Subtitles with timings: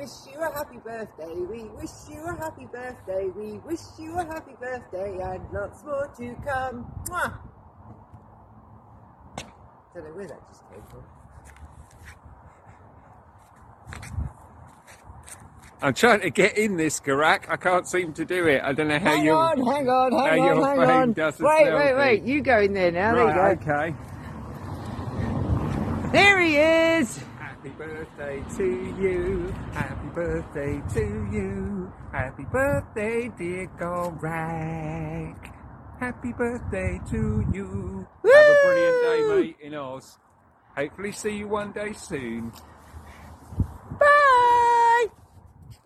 [0.00, 4.24] wish you a happy birthday, we wish you a happy birthday, we wish you a
[4.24, 6.90] happy birthday and lots more to come.
[7.10, 7.38] Mwah!
[9.94, 11.02] Don't know where that just came from.
[15.82, 17.50] I'm trying to get in this, Garak.
[17.50, 18.62] I can't seem to do it.
[18.62, 19.32] I don't know how Hang you.
[19.32, 21.14] on, hang on, hang on, hang on.
[21.40, 22.22] Wait, wait, wait.
[22.22, 23.14] You go in there now.
[23.14, 23.72] Right, there you go.
[23.72, 23.94] okay.
[26.12, 27.20] There he is.
[28.20, 29.54] Happy birthday to you.
[29.72, 31.92] Happy birthday to you.
[32.12, 35.52] Happy birthday, dear Garak.
[35.98, 38.06] Happy birthday to you.
[38.22, 40.18] Have a brilliant day, mate, in Oz.
[40.76, 42.52] Hopefully, see you one day soon.
[43.98, 45.06] Bye.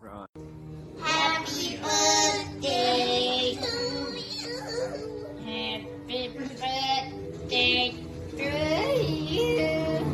[0.01, 0.27] Right.
[1.01, 3.73] Happy birthday to
[4.19, 4.59] you.
[5.45, 7.95] Happy birthday
[8.37, 8.45] to
[9.05, 10.14] you.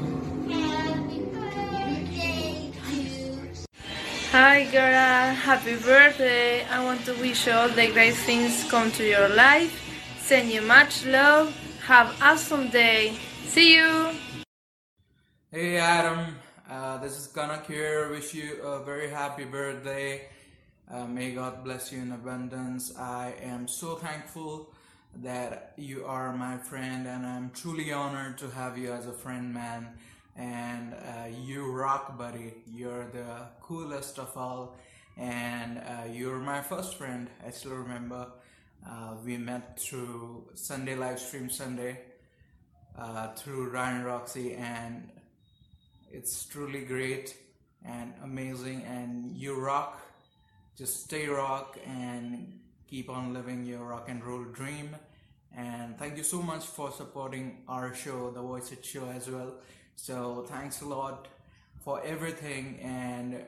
[4.33, 6.62] Hi Gara, happy birthday.
[6.67, 9.75] I want to wish you all the great things come to your life.
[10.20, 11.50] Send you much love.
[11.83, 13.19] Have awesome day.
[13.47, 14.14] See you.
[15.51, 16.36] Hey Adam,
[16.70, 18.08] uh, this is Kanak here.
[18.11, 20.28] Wish you a very happy birthday.
[20.89, 22.97] Uh, may God bless you in abundance.
[22.97, 24.73] I am so thankful
[25.25, 29.52] that you are my friend, and I'm truly honored to have you as a friend,
[29.52, 29.89] man.
[30.36, 32.55] And uh, you rock, buddy.
[32.67, 34.77] You're the coolest of all,
[35.17, 37.29] and uh, you're my first friend.
[37.46, 38.27] I still remember
[38.89, 42.01] uh, we met through Sunday live stream Sunday
[42.98, 45.08] uh, through Ryan Roxy, and
[46.11, 47.36] it's truly great
[47.85, 48.83] and amazing.
[48.85, 50.01] And you rock.
[50.77, 52.58] Just stay rock and
[52.89, 54.97] keep on living your rock and roll dream.
[55.55, 59.55] And thank you so much for supporting our show the voice it show as well
[60.02, 61.28] so thanks a lot
[61.84, 63.44] for everything and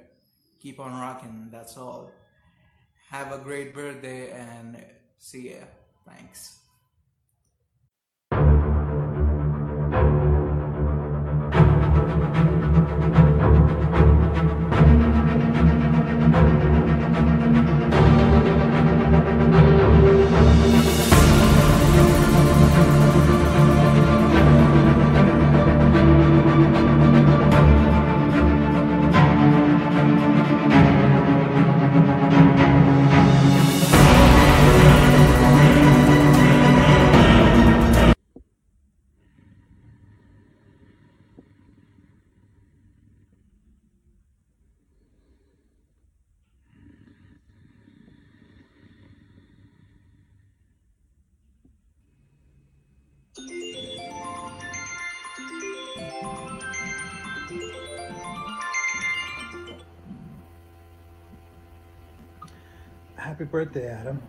[0.61, 2.11] keep on rocking that's all.
[3.09, 4.77] Have a great birthday and
[5.19, 5.65] see ya.
[6.07, 6.62] Thanks
[63.53, 64.21] birthday, Adam.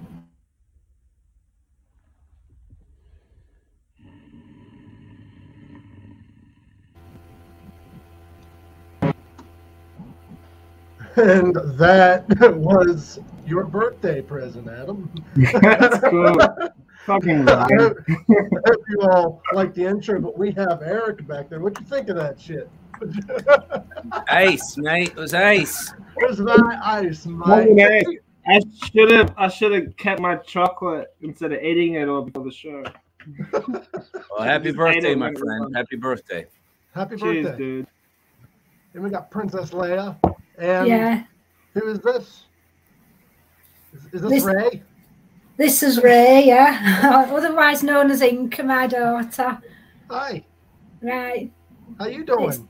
[11.15, 12.25] And that
[12.57, 15.09] was your birthday present, Adam.
[15.35, 16.37] That's cool.
[17.05, 18.13] Fucking I hope, I
[18.65, 21.59] hope you all like the intro, but we have Eric back there.
[21.59, 22.69] What you think of that shit?
[24.29, 25.09] Ice, mate.
[25.09, 25.93] It was ice.
[26.15, 28.22] Where's my ice, mate?
[28.47, 28.51] A.
[28.55, 28.59] I
[28.91, 32.51] should have I should have kept my chocolate instead of eating it all before the
[32.51, 32.83] show.
[33.51, 35.65] Well, happy birthday, my friend.
[35.65, 36.45] was- Happy birthday.
[36.93, 37.57] Happy Cheers, birthday.
[37.57, 37.87] dude.
[38.93, 40.17] And we got Princess Leia.
[40.57, 41.23] And Yeah.
[41.73, 42.43] who is this?
[43.93, 44.83] Is, is this, This- Ray?
[45.55, 49.59] This is Ray, yeah, otherwise known as Inca, my daughter.
[50.09, 50.43] Hi.
[51.01, 51.51] Right.
[51.99, 52.67] How you doing?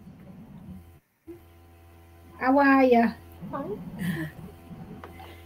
[2.39, 3.13] How are you?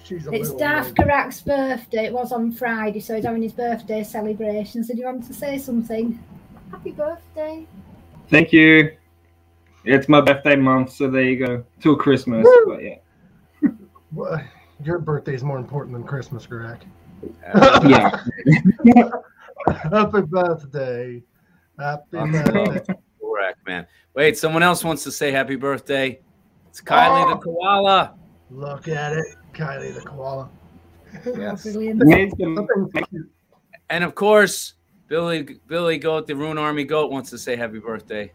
[0.08, 0.94] She's a It's little Darth.
[0.96, 2.06] Garak's birthday.
[2.06, 4.84] It was on Friday, so he's having his birthday celebration.
[4.84, 6.18] So do you want to say something?
[6.72, 7.68] Happy birthday.
[8.30, 8.96] Thank you.
[9.84, 11.64] It's my birthday month, so there you go.
[11.82, 12.66] Till Christmas, Woo!
[12.68, 12.96] but yeah.
[14.14, 14.42] Well,
[14.84, 16.80] Your birthday's more important than Christmas, Greg.
[17.54, 19.10] Uh, yeah.
[19.92, 21.22] Happy birthday.
[21.78, 22.94] Happy birthday.
[23.22, 23.86] Correct, man.
[24.14, 26.20] Wait, someone else wants to say happy birthday.
[26.70, 27.30] It's Kylie Oh.
[27.32, 28.16] the koala.
[28.50, 29.26] Look at it.
[29.58, 30.50] Kylie the koala.
[31.26, 31.66] Yes.
[33.90, 34.74] And of course,
[35.08, 38.34] Billy Billy Goat, the Rune Army Goat, wants to say happy birthday.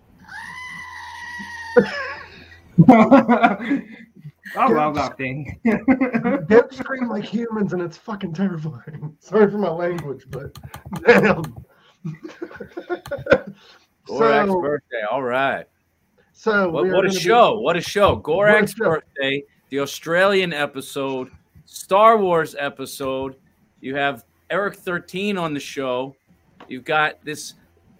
[4.56, 5.60] I love that thing.
[6.48, 9.14] Dibs scream like humans, and it's fucking terrifying.
[9.20, 10.56] Sorry for my language, but
[11.04, 11.42] damn.
[14.06, 15.02] Gorak's so, birthday.
[15.10, 15.66] All right.
[16.32, 17.58] so What, what a gonna be- show!
[17.60, 18.16] What a show!
[18.16, 18.84] Gorak's show.
[18.86, 21.30] birthday, the Australian episode,
[21.64, 23.36] Star Wars episode.
[23.80, 26.14] You have Eric thirteen on the show.
[26.68, 27.54] You've got this,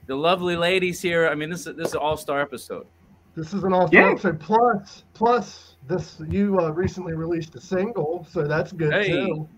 [0.06, 1.28] the lovely ladies here.
[1.28, 2.86] I mean, this is this is an all star episode.
[3.34, 4.10] This is an awesome Yeah.
[4.10, 4.38] episode.
[4.38, 9.08] Plus, plus, this you uh, recently released a single, so that's good Hey.
[9.08, 9.48] too.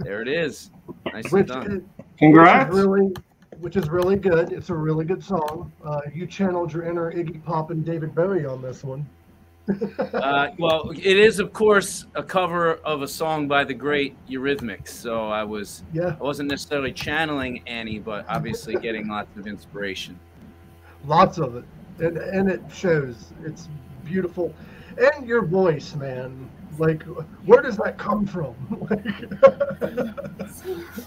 [0.00, 0.70] There it is.
[1.10, 1.72] Nicely Which done.
[1.72, 2.68] is, Congrats.
[2.68, 3.14] Which is really,
[3.60, 4.52] which is really good.
[4.52, 5.72] It's a really good song.
[5.82, 9.06] Uh, you channeled your inner Iggy Pop and David Bowie on this one.
[9.66, 14.88] Uh, well, it is of course a cover of a song by the great Eurythmics.
[14.88, 20.18] So I was Yeah, I wasn't necessarily channeling Annie, but obviously getting lots of inspiration.
[21.06, 21.64] lots of it,
[21.98, 23.32] and and it shows.
[23.42, 23.68] It's
[24.04, 24.54] beautiful,
[24.98, 26.50] and your voice, man.
[26.76, 27.04] Like,
[27.46, 28.54] where does that come from?
[28.90, 29.04] Like,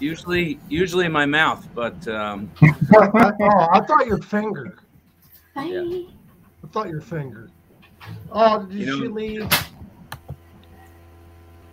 [0.00, 2.72] Usually, usually my mouth, but um, I,
[3.40, 4.78] oh, I thought your finger.
[5.54, 6.04] Bye.
[6.64, 7.50] I thought your finger.
[8.32, 9.48] Oh, did You know- she leave?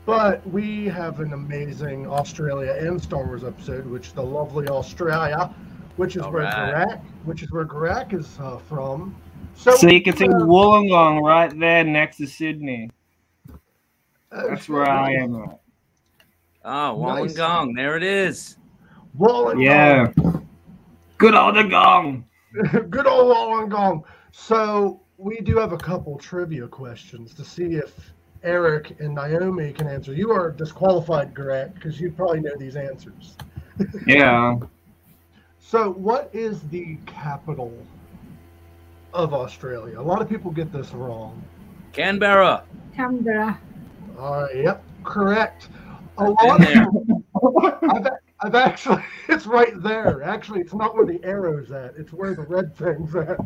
[0.05, 5.53] But we have an amazing Australia and Star Wars episode, which the lovely Australia,
[5.95, 6.73] which is All where right.
[6.89, 9.15] Garak, which is where Garak is uh, from.
[9.55, 12.91] So, So you can see Wollongong right there next to Sydney.
[13.49, 15.59] uh, That's where I am at.
[16.65, 17.33] oh, Nice.
[17.33, 18.57] Wollongong, there it is.
[19.17, 19.63] Wollongong.
[19.63, 20.11] Yeah.
[21.17, 22.25] Good old gong.
[22.89, 24.03] Good old Wollongong.
[24.31, 28.13] So we do have a couple trivia questions to see if
[28.43, 30.13] Eric and Naomi can answer.
[30.13, 33.35] You are disqualified, Garak, because you probably know these answers.
[34.07, 34.55] Yeah.
[35.59, 37.73] So, what is the capital
[39.13, 39.99] of Australia?
[39.99, 41.43] A lot of people get this wrong.
[41.91, 42.63] Canberra.
[42.95, 43.59] Canberra.
[44.17, 45.67] Uh, yep, correct.
[46.19, 46.87] A Been lot there.
[46.87, 48.07] of, I've,
[48.41, 50.23] I've actually, it's right there.
[50.23, 51.95] Actually, it's not where the arrow's at.
[51.97, 53.39] It's where the red thing's at.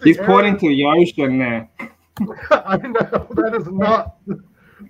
[0.00, 1.68] The He's arrow- pointing to the ocean there.
[2.50, 4.16] I know that is not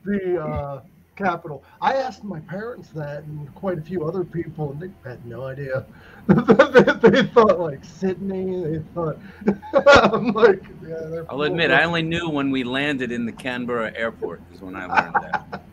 [0.05, 0.83] the uh,
[1.17, 1.65] capital.
[1.81, 5.45] I asked my parents that, and quite a few other people, and they had no
[5.45, 5.85] idea.
[6.27, 6.35] they,
[7.11, 8.63] they thought like Sydney.
[8.65, 9.19] They thought
[10.13, 10.97] I'm like, yeah.
[11.11, 14.77] They're I'll admit, I only knew when we landed in the Canberra airport is when
[14.77, 15.15] I learned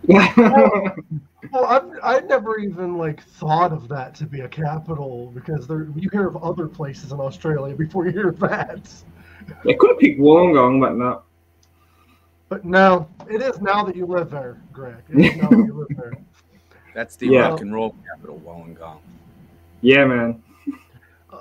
[0.08, 0.96] that.
[1.52, 5.88] Well, I've, I never even like thought of that to be a capital because there
[5.96, 8.92] you hear of other places in Australia before you hear that.
[9.64, 11.22] They could have picked Wollongong, but no.
[12.50, 15.04] But no, it is now that you live there, Greg.
[15.10, 16.14] It is now that you live there.
[16.94, 17.50] That's the Yeah.
[17.50, 19.00] rock and roll capital, Wollongong.
[19.82, 20.42] Yeah, man.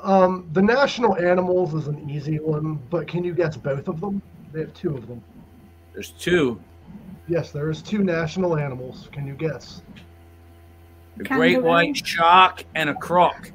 [0.03, 4.21] Um, the national animals is an easy one, but can you guess both of them?
[4.53, 5.23] They have two of them.
[5.93, 6.61] There's two.
[7.29, 9.09] Yes, there is two national animals.
[9.13, 9.83] Can you guess?
[11.17, 13.51] The great white shark and a croc.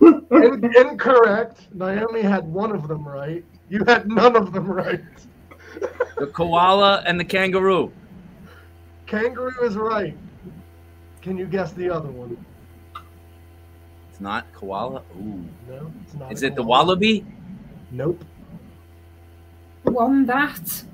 [0.00, 1.68] In- incorrect.
[1.74, 3.44] Naomi had one of them right.
[3.68, 5.00] You had none of them right.
[6.18, 7.92] The koala and the kangaroo.
[9.06, 10.16] Kangaroo is right.
[11.22, 12.36] Can you guess the other one?
[14.10, 15.02] It's not koala.
[15.20, 15.44] Ooh.
[15.68, 16.32] No, it's not.
[16.32, 17.24] Is a it the wallaby?
[17.90, 18.24] Nope.
[19.84, 20.84] Wombat.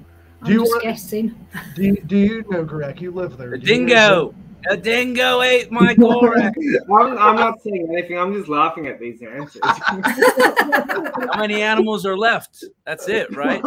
[0.43, 1.47] I'm Do you just want- guessing.
[1.75, 3.01] Do you, do you know, Greg?
[3.01, 3.51] You live there.
[3.51, 4.35] The Do you know- dingo.
[4.71, 6.55] A dingo ate my Gorak.
[6.91, 8.19] I'm, I'm not saying anything.
[8.19, 9.61] I'm just laughing at these answers.
[9.65, 12.65] How many animals are left?
[12.85, 13.63] That's it, right?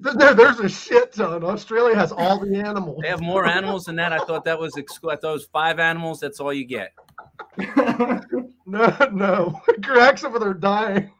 [0.00, 1.42] There, there's a shit ton.
[1.44, 2.98] Australia has all the animals.
[3.02, 4.12] They have more animals than that.
[4.12, 6.20] I thought that was exclu- I thought it was five animals.
[6.20, 6.92] That's all you get.
[8.68, 9.60] No, no.
[9.80, 11.12] Greg's over there dying.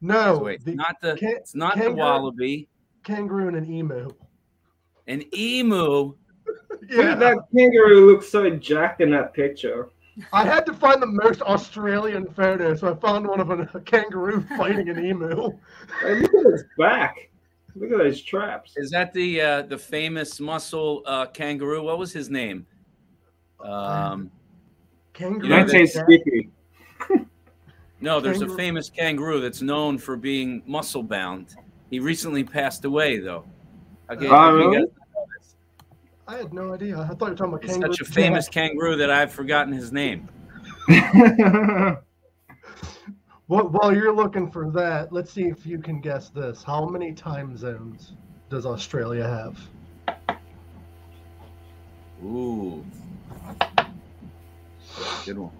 [0.00, 2.68] No, So wait, the not the can- it's not the wallaby.
[3.04, 4.08] kangaroo and an emu.
[5.06, 6.14] An emu.
[6.88, 9.90] Yeah, that kangaroo looks so jacked in that picture.
[10.32, 13.80] I had to find the most Australian photo, so I found one of a, a
[13.80, 15.50] kangaroo fighting an emu.
[16.00, 17.30] Hey, look at his back.
[17.74, 18.74] Look at those traps.
[18.76, 21.82] Is that the uh, the famous muscle uh, kangaroo?
[21.82, 22.66] What was his name?
[23.60, 24.30] Um,
[25.12, 25.44] Kangaroo.
[25.44, 26.50] You know I'd say Skippy.
[28.00, 31.56] no, there's a famous kangaroo that's known for being muscle bound.
[31.90, 33.44] He recently passed away, though.
[34.10, 34.86] Okay, you really?
[36.26, 36.98] Guys- I had no idea.
[36.98, 37.92] I thought you were talking about He's kangaroo.
[37.94, 40.28] such a famous kangaroo that I've forgotten his name.
[43.48, 46.64] Well, while you're looking for that, let's see if you can guess this.
[46.64, 48.14] How many time zones
[48.50, 50.26] does Australia have?
[52.24, 52.84] Ooh,
[55.24, 55.52] good one.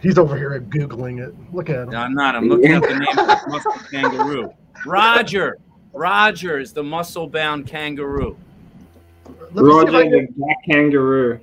[0.00, 1.34] He's over here googling it.
[1.52, 1.88] Look at him.
[1.90, 2.36] No, I'm not.
[2.36, 4.52] I'm looking up the name of the muscle kangaroo.
[4.86, 5.58] Roger.
[5.92, 8.36] Roger is the muscle bound kangaroo.
[9.54, 11.40] Let me see if Roger I the black kangaroo.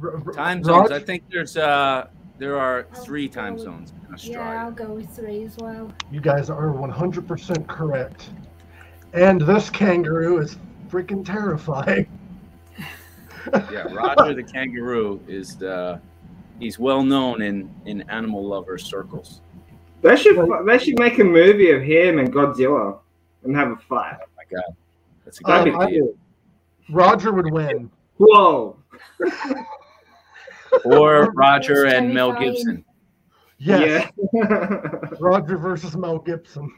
[0.00, 0.90] R- R- Time Rog- zones.
[0.92, 2.06] I think there's uh
[2.38, 5.92] there are three time zones in Yeah, I'll go with three as well.
[6.10, 8.30] You guys are 100% correct.
[9.12, 10.56] And this kangaroo is
[10.88, 12.06] freaking terrifying.
[13.52, 16.00] Yeah, Roger the kangaroo is the
[16.60, 19.40] he's well known in in animal lover circles.
[20.02, 20.36] They should
[20.66, 22.98] they should make a movie of him and Godzilla
[23.42, 24.18] and have a fight.
[24.20, 24.76] Oh my god,
[25.24, 26.00] that's a Um, be idea.
[26.02, 26.16] cool.
[26.90, 27.90] Roger would win.
[28.18, 28.76] Whoa!
[30.86, 32.32] Or Roger and Mel.
[32.32, 32.82] Gibson.
[33.58, 34.88] Yes, Yeah.
[35.20, 36.72] Roger versus Mel Gibson.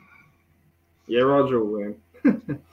[1.07, 2.61] yeah, Roger will win.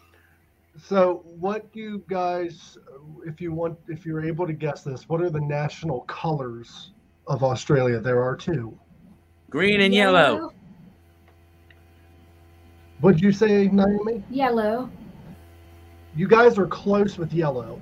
[0.84, 2.76] So, what do you guys,
[3.24, 6.92] if you want, if you're able to guess this, what are the national colors
[7.28, 8.00] of Australia?
[8.00, 8.76] There are two.
[9.52, 10.54] Green and yellow.
[13.02, 14.24] What'd you say, Naomi?
[14.32, 14.90] Yellow.
[16.16, 17.82] You guys are close with yellow.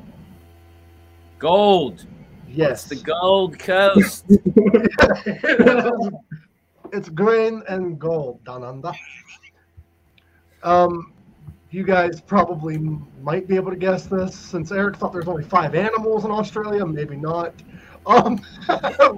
[1.40, 2.06] Gold.
[2.48, 2.92] Yes.
[2.92, 4.26] It's the Gold Coast.
[6.94, 8.92] it's green and gold down under.
[10.64, 11.14] Um,
[11.72, 12.78] you guys probably
[13.22, 16.86] might be able to guess this since Eric thought there's only five animals in Australia.
[16.86, 17.54] Maybe not.
[18.06, 18.38] Um,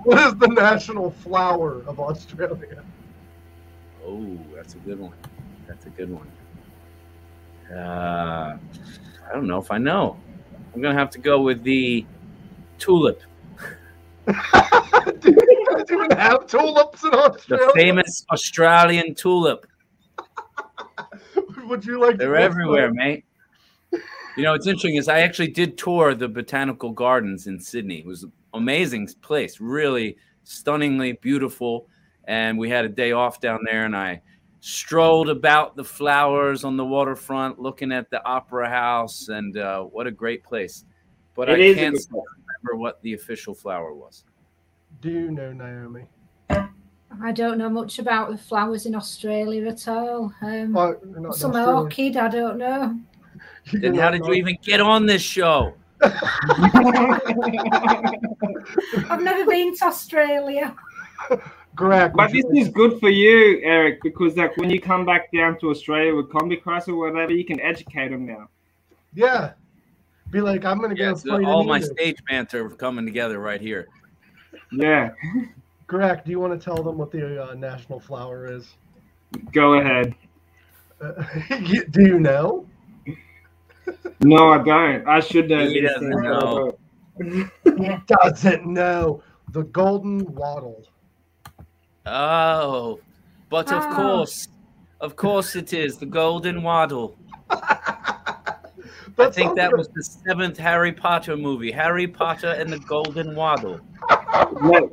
[0.04, 2.84] what is the national flower of Australia?
[4.06, 5.14] Oh, that's a good one.
[5.68, 6.30] That's a good one.
[7.70, 10.18] Uh, I don't know if I know.
[10.74, 12.06] I'm gonna have to go with the
[12.78, 13.22] tulip,
[14.28, 14.34] Do
[15.24, 17.66] you guys even have tulips in Australia?
[17.68, 19.66] the famous Australian tulip.
[21.66, 22.18] Would you like?
[22.18, 22.94] They're everywhere, that?
[22.96, 23.26] mate.
[24.38, 28.00] You know, it's interesting is I actually did tour the botanical gardens in Sydney.
[28.00, 31.88] It was an amazing place, really stunningly beautiful.
[32.26, 34.22] And we had a day off down there, and I
[34.62, 40.08] strolled about the flowers on the waterfront, looking at the opera house, and uh, what
[40.08, 40.86] a great place.
[41.36, 44.24] But It I is can't remember what the official flower was.
[45.02, 46.06] Do you know Naomi?
[47.24, 50.34] I don't know much about the flowers in Australia at all.
[50.42, 51.82] Um, Oh, not some Australia.
[51.84, 52.96] orchid, I don't know.
[53.74, 55.74] Then how did you even get on this show?
[59.10, 60.76] I've never been to Australia.
[61.76, 65.58] Greg, But this is good for you, Eric, because like when you come back down
[65.60, 68.50] to Australia with Combichrist or whatever, you can educate them now.
[69.14, 69.54] Yeah.
[70.32, 71.86] Be like, I'm gonna go Yeah, so all my emu.
[71.88, 73.88] stage banter coming together right here.
[74.72, 75.12] Yeah,
[75.88, 78.76] Greg, do you want to tell them what the uh, national flower is?
[79.52, 80.16] go ahead.
[81.02, 81.24] Uh,
[81.90, 82.64] do you know?
[84.20, 85.08] No, I don't.
[85.08, 85.68] I should know.
[85.68, 86.78] He doesn't things, know.
[87.64, 89.24] He doesn't know.
[89.50, 90.86] The golden wattle.
[92.06, 93.00] Oh,
[93.50, 93.96] but of Ah.
[93.96, 94.48] course,
[95.00, 97.16] of course it is the Golden Waddle.
[97.50, 103.80] I think that was the seventh Harry Potter movie, Harry Potter and the Golden Waddle.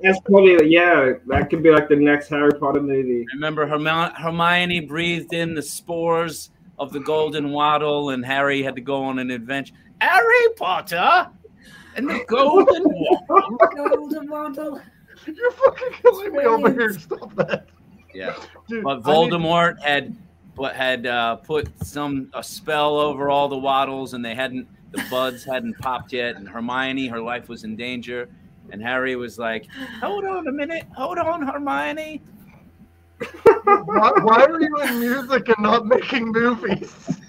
[0.03, 1.12] That's probably yeah.
[1.29, 3.25] That could be like the next Harry Potter movie.
[3.35, 8.83] Remember, Hermi- Hermione breathed in the spores of the Golden Waddle, and Harry had to
[8.83, 9.75] go on an adventure.
[10.00, 11.29] Harry Potter
[11.97, 13.59] and the Golden Waddle.
[13.75, 14.81] Golden waddle.
[15.37, 16.92] You're fucking killing me over here.
[16.92, 17.66] Stop that.
[18.14, 18.35] Yeah.
[18.68, 20.16] Dude, But I need- Voldemort had
[20.56, 25.04] but had uh, put some a spell over all the waddles, and they hadn't the
[25.11, 26.35] buds hadn't popped yet.
[26.37, 28.28] And Hermione, her life was in danger,
[28.73, 29.66] and Harry was like,
[30.00, 32.20] "Hold on a minute, hold on, Hermione."
[33.64, 37.20] why, why are you in music and not making movies?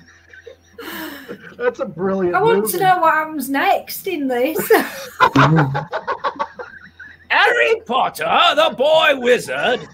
[1.58, 2.78] That's a brilliant I want movie.
[2.78, 4.58] to know what happens next in this.
[7.30, 9.88] Harry Potter, the boy wizard.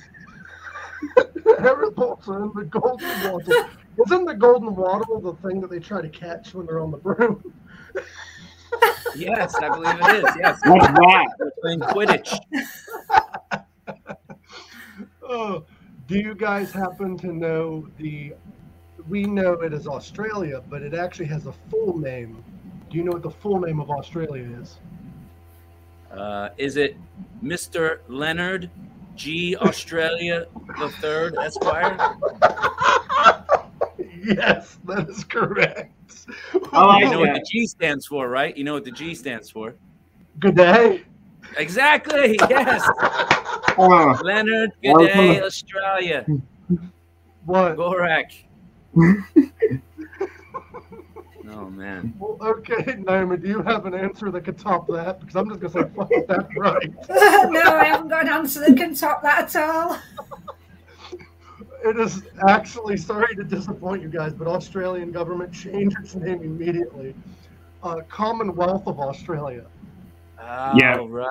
[1.59, 3.69] Harry Potter and the golden wattle.
[4.05, 6.97] Isn't the golden wattle the thing that they try to catch when they're on the
[6.97, 7.53] broom?
[9.15, 10.35] Yes, I believe it is.
[10.37, 11.27] Yes, What's that?
[11.39, 12.37] They're playing Quidditch.
[15.27, 15.65] Oh,
[16.07, 18.33] do you guys happen to know the?
[19.09, 22.43] We know it is Australia, but it actually has a full name.
[22.91, 24.77] Do you know what the full name of Australia is?
[26.17, 26.95] Uh, is it
[27.43, 27.99] Mr.
[28.07, 28.69] Leonard
[29.15, 29.55] G.
[29.57, 30.45] Australia
[30.79, 31.97] the Third Esquire?
[34.23, 35.93] Yes, that is correct.
[36.73, 38.57] I You know what the G stands for, right?
[38.57, 39.75] You know what the G stands for.
[40.39, 41.03] Good day.
[41.57, 42.35] Exactly.
[42.49, 42.89] Yes.
[43.77, 46.25] Oh, Leonard, I good day, gonna- Australia.
[47.45, 47.75] What?
[47.77, 48.31] Gorak.
[51.51, 52.13] oh man.
[52.19, 55.19] Well, okay, Naomi, do you have an answer that could top that?
[55.19, 56.93] Because I'm just gonna say, fuck, that's right.
[57.09, 59.97] no, I haven't got an answer that can top that at all.
[61.83, 67.13] It is actually sorry to disappoint you guys, but Australian government changed its name immediately.
[67.83, 69.65] Uh, Commonwealth of Australia.
[70.39, 70.97] Oh, Yeah.
[71.07, 71.27] right.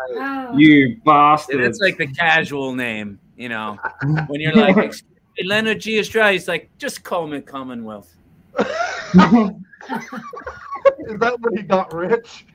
[0.51, 0.57] Oh.
[0.57, 1.61] You bastard.
[1.61, 3.79] It's like the casual name, you know.
[4.29, 5.11] When you're like, "Excuse
[5.43, 5.99] Leonard G.
[5.99, 8.15] Australia, it's like, just call me Commonwealth.
[11.07, 12.47] Is that when he got rich?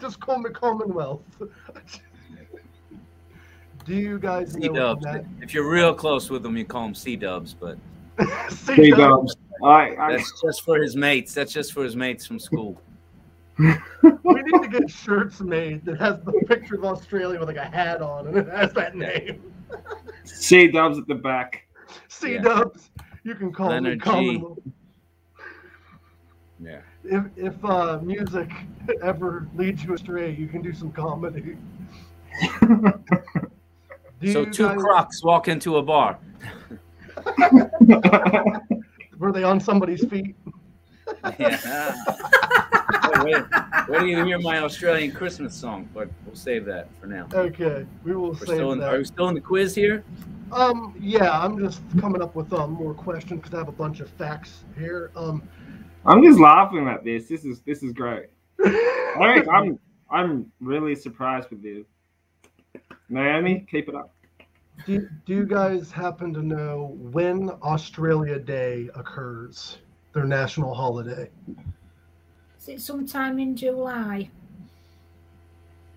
[0.00, 1.22] Just call me Commonwealth.
[3.84, 5.04] Do you guys C know what Dubs.
[5.04, 5.24] that?
[5.40, 7.76] If you're real close with him, you call him C Dubs, but
[8.66, 9.34] Hey, Dubs.
[9.64, 11.34] I, I, that's just for his mates.
[11.34, 12.80] That's just for his mates from school.
[13.58, 13.66] We
[14.42, 18.02] need to get shirts made that has the picture of Australia with like a hat
[18.02, 19.42] on and it has that name.
[20.24, 21.66] C Dubs at the back.
[22.08, 22.42] C Yeah.
[22.42, 22.90] Dubs.
[23.24, 24.44] You can call Leonard me G.
[26.62, 26.80] Yeah.
[27.04, 28.50] If if uh, music
[29.02, 31.56] ever leads you astray, you can do some comedy.
[34.20, 36.18] Do So two guys- crocs walk into a bar.
[39.18, 40.36] Were they on somebody's feet?
[41.38, 41.94] Yeah.
[43.22, 43.44] wait, wait,
[43.88, 47.26] wait till you hear my Australian Christmas song, but we'll save that for now.
[47.34, 48.94] Okay, we will We're save still in, that.
[48.94, 50.04] are we still in the quiz here?
[50.52, 54.00] Um, yeah, I'm just coming up with um, more questions because I have a bunch
[54.00, 55.10] of facts here.
[55.16, 55.42] Um,
[56.04, 57.28] I'm just laughing at this.
[57.28, 58.26] This is this is great.
[58.64, 59.78] Eric, I'm
[60.10, 61.86] I'm really surprised with you.
[63.08, 64.14] Naomi, keep it up.
[64.86, 69.78] do, do you guys happen to know when Australia Day occurs?
[70.12, 71.30] Their national holiday.
[72.58, 74.30] Is it sometime in July?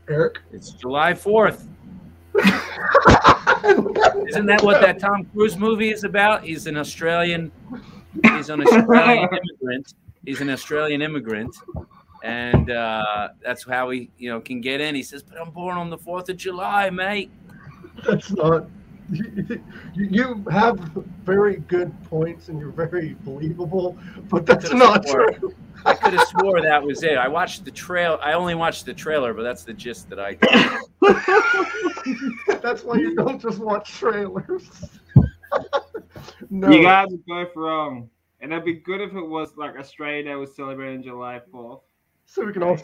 [0.08, 0.40] Eric?
[0.52, 1.68] It's July 4th.
[4.30, 6.44] Isn't that what that Tom Cruise movie is about?
[6.44, 7.52] He's an Australian.
[8.24, 9.94] He's an Australian immigrant.
[10.26, 11.56] He's an Australian immigrant,
[12.24, 14.96] and uh, that's how he, you know, can get in.
[14.96, 17.32] He says, "But I'm born on the Fourth of July, mate."
[18.06, 18.66] That's not.
[19.12, 19.62] You,
[19.94, 20.80] you have
[21.24, 23.96] very good points and you're very believable,
[24.30, 25.54] but that's not swore- true.
[25.86, 27.16] I could have swore that was it.
[27.18, 28.18] I watched the trail.
[28.24, 30.34] I only watched the trailer, but that's the gist that I.
[30.34, 30.82] got.
[32.62, 34.70] That's why you don't just watch trailers.
[36.50, 36.70] no.
[36.70, 38.10] You guys are both wrong.
[38.42, 41.82] And it'd be good if it was like Australia Day was celebrating July 4th.
[42.26, 42.78] so we can all,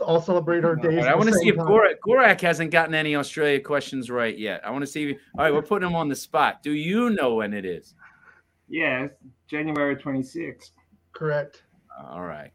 [0.00, 0.94] all celebrate our days.
[0.94, 1.56] But at I want to see if.
[1.56, 4.60] Gorak, Gorak hasn't gotten any Australia questions right yet.
[4.64, 5.02] I want to see.
[5.02, 6.62] If, you all right, we're putting him on the spot.
[6.62, 7.94] Do you know when it is?
[8.68, 9.08] Yeah,
[9.48, 10.70] January 26th.
[11.12, 11.62] Correct.
[12.10, 12.52] All right.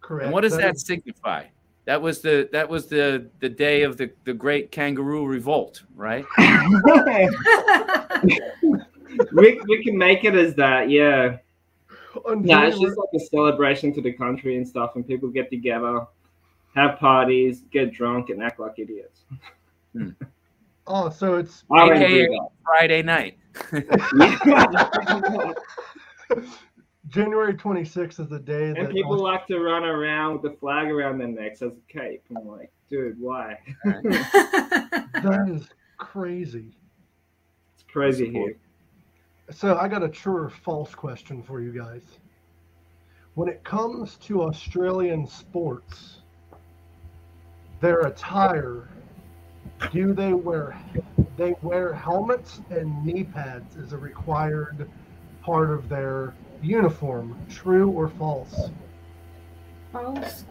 [0.00, 0.24] Correct.
[0.24, 1.44] And what does that is- signify?
[1.84, 6.24] That was the that was the the day of the the great kangaroo revolt, right?
[9.32, 11.38] we, we can make it as that, yeah.
[12.24, 15.50] on No, it's just like a celebration to the country and stuff, and people get
[15.50, 16.06] together,
[16.74, 19.22] have parties, get drunk, and act like idiots.
[20.88, 22.38] Oh, so it's I AKA.
[22.64, 23.38] Friday night.
[27.08, 30.88] January 26th is the day and that people like to run around with the flag
[30.88, 32.22] around their necks as a cape.
[32.36, 33.58] I'm like, dude, why?
[33.84, 36.76] that is crazy.
[37.74, 38.56] It's crazy here.
[39.50, 42.02] So I got a true or false question for you guys.
[43.34, 46.22] When it comes to Australian sports,
[47.80, 48.88] their attire,
[49.92, 50.76] do they wear
[51.36, 54.90] they wear helmets and knee pads as a required
[55.42, 57.38] part of their uniform?
[57.48, 58.70] True or false?
[59.92, 60.44] False.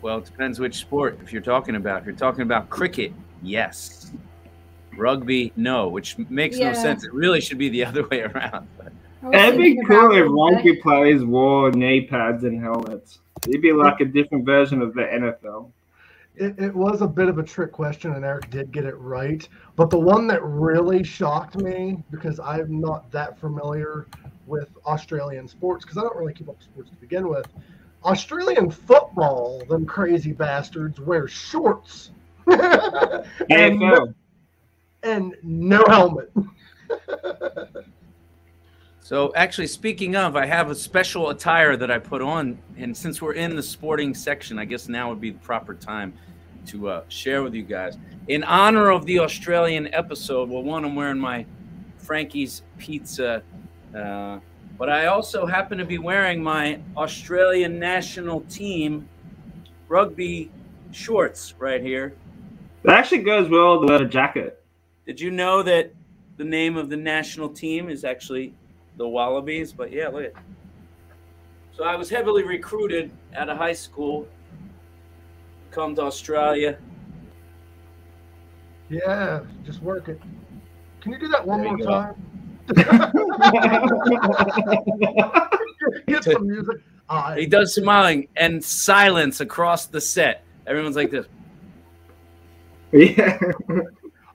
[0.00, 1.18] Well, it depends which sport.
[1.22, 4.12] If you're talking about, if you're talking about cricket, yes.
[4.98, 7.04] Rugby, no, which makes no sense.
[7.04, 8.68] It really should be the other way around.
[8.76, 8.92] But
[9.32, 10.54] It'd be cool if rugby.
[10.56, 13.18] rugby players wore knee pads and helmets.
[13.46, 15.70] It'd be like a different version of the NFL.
[16.36, 19.46] It, it was a bit of a trick question, and Eric did get it right.
[19.74, 24.06] But the one that really shocked me, because I'm not that familiar
[24.46, 27.46] with Australian sports, because I don't really keep up with sports to begin with.
[28.04, 32.10] Australian football, them crazy bastards, wear shorts
[32.46, 32.60] and,
[33.50, 34.14] AFL.
[35.02, 36.32] And no helmet.
[39.08, 43.22] So, actually, speaking of, I have a special attire that I put on, and since
[43.22, 46.12] we're in the sporting section, I guess now would be the proper time
[46.66, 47.96] to uh, share with you guys.
[48.26, 51.46] In honor of the Australian episode, well, one, I'm wearing my
[51.96, 53.42] Frankie's Pizza,
[53.96, 54.40] uh,
[54.76, 59.08] but I also happen to be wearing my Australian national team
[59.88, 60.50] rugby
[60.92, 62.14] shorts right here.
[62.82, 64.57] That actually goes well with the jacket.
[65.08, 65.94] Did you know that
[66.36, 68.52] the name of the national team is actually
[68.98, 69.72] the Wallabies?
[69.72, 70.24] But yeah, look.
[70.24, 70.34] at
[71.72, 74.28] So I was heavily recruited out of high school,
[75.70, 76.76] come to Australia.
[78.90, 80.20] Yeah, just work it.
[81.00, 82.14] Can you do that one There more time?
[86.06, 86.76] Get some music.
[87.38, 90.44] He does smiling and silence across the set.
[90.66, 91.24] Everyone's like this.
[92.92, 93.38] yeah.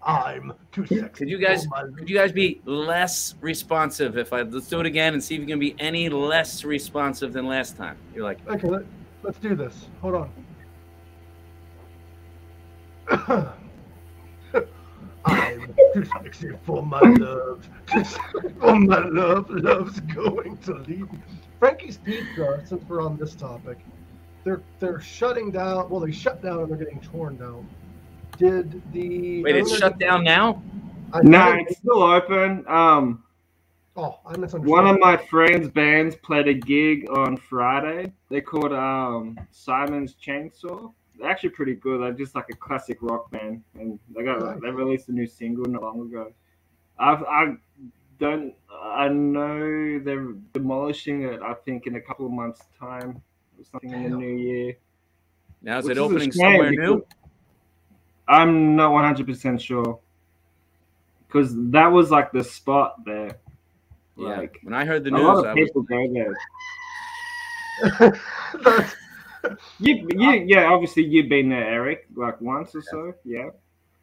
[0.05, 1.09] I'm too sexy.
[1.09, 1.65] Could you guys
[1.97, 5.41] could you guys be less responsive if I let's do it again and see if
[5.41, 7.97] you can be any less responsive than last time?
[8.13, 8.83] You're like, Okay, let,
[9.23, 9.87] let's do this.
[10.01, 10.29] Hold on.
[15.25, 17.67] I'm too sexy for my love.
[17.87, 19.49] Too sexy for my love.
[19.49, 21.19] Love's going to leave me.
[21.59, 23.77] Frankie's Pizza, since we're on this topic,
[24.43, 25.89] they're they're shutting down.
[25.89, 27.69] Well, they shut down and they're getting torn down.
[28.43, 30.61] Did the wait, it's shut down now?
[31.13, 32.65] I No, think- it's still open.
[32.67, 33.23] Um,
[33.95, 34.65] Oh, I misunderstood.
[34.67, 38.11] one of my friends' bands played a gig on Friday.
[38.29, 40.91] They called um Simon's Chainsaw.
[41.17, 42.01] They're actually pretty good.
[42.01, 44.59] They're just like a classic rock band, and they got Nice.
[44.61, 46.33] they released a new single not long ago.
[46.99, 47.55] I've I
[48.19, 51.41] don't I know they're demolishing it.
[51.41, 53.21] I think in a couple of months' time
[53.57, 54.75] or something in the new year.
[55.61, 57.05] Now is Which it is opening shame somewhere because- new?
[58.27, 59.99] I'm not 100 percent sure
[61.27, 63.31] because that was like the spot there.
[64.15, 64.37] Yeah.
[64.37, 66.33] Like When I heard the news, a news, lot I of was people go there.
[68.63, 68.95] That's,
[69.79, 73.13] You, you, uh, yeah, obviously you've been there, Eric, like once or so.
[73.25, 73.49] Yeah,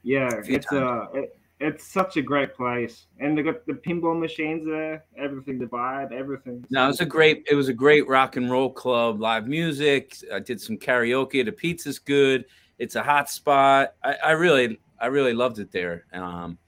[0.02, 0.42] yeah.
[0.42, 4.18] few It's uh, a, it, it's such a great place, and they got the pinball
[4.18, 6.64] machines there, everything, the vibe, everything.
[6.70, 7.46] No, it's a great.
[7.50, 9.20] It was a great rock and roll club.
[9.20, 10.16] Live music.
[10.32, 11.44] I did some karaoke.
[11.44, 12.44] The pizza's good.
[12.80, 13.94] It's a hot spot.
[14.02, 16.06] I, I really, I really loved it there.
[16.12, 16.58] Um,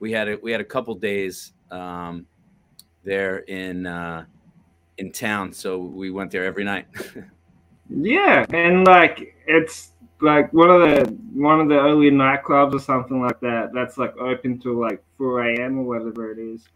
[0.00, 2.26] we had a we had a couple days um,
[3.04, 4.24] there in uh,
[4.98, 6.86] in town, so we went there every night.
[7.92, 13.20] Yeah, and like it's like one of the one of the early nightclubs or something
[13.20, 13.72] like that.
[13.74, 15.78] That's like open till like four a.m.
[15.78, 16.68] or whatever it is.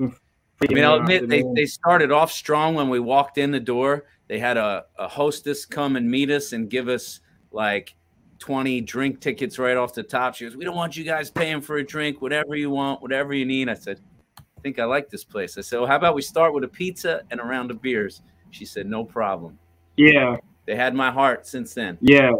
[0.00, 4.06] I mean, I'll admit they, they started off strong when we walked in the door.
[4.26, 7.20] They had a, a hostess come and meet us and give us
[7.56, 7.96] like
[8.38, 10.34] 20 drink tickets right off the top.
[10.36, 13.34] She goes, We don't want you guys paying for a drink, whatever you want, whatever
[13.34, 13.68] you need.
[13.68, 13.98] I said,
[14.38, 15.58] I think I like this place.
[15.58, 18.22] I said, Well, how about we start with a pizza and a round of beers?
[18.50, 19.58] She said, No problem.
[19.96, 21.98] yeah, They had my heart since then.
[22.00, 22.30] yeah.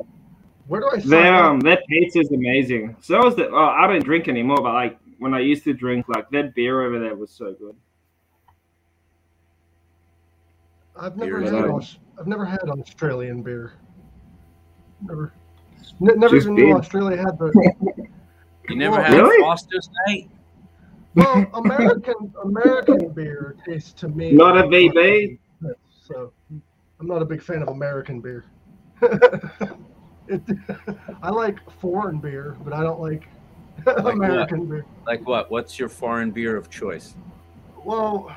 [0.69, 1.45] where do I sign Their up?
[1.51, 2.95] um their pizza is amazing.
[3.01, 6.07] So is the oh, I don't drink anymore, but like when I used to drink,
[6.09, 7.75] like that beer over there was so good.
[10.99, 13.75] I've never Beer had I've never had Australian beer.
[15.03, 15.33] Never,
[16.01, 16.77] n- never Just even knew.
[16.77, 17.53] Australia had the.
[18.69, 19.37] You never Well, had really?
[19.41, 20.29] a Foster's night?
[21.15, 24.33] Well, American American beer tastes to me.
[24.33, 25.39] Not a like VB?
[26.05, 28.45] So I'm not a big fan of American beer.
[30.29, 30.43] it,
[31.23, 33.29] I like foreign beer, but I don't like,
[33.85, 34.15] what?
[34.15, 34.85] American beer.
[35.07, 35.49] Like what?
[35.49, 37.15] What's your foreign beer of choice?
[37.85, 38.35] Well,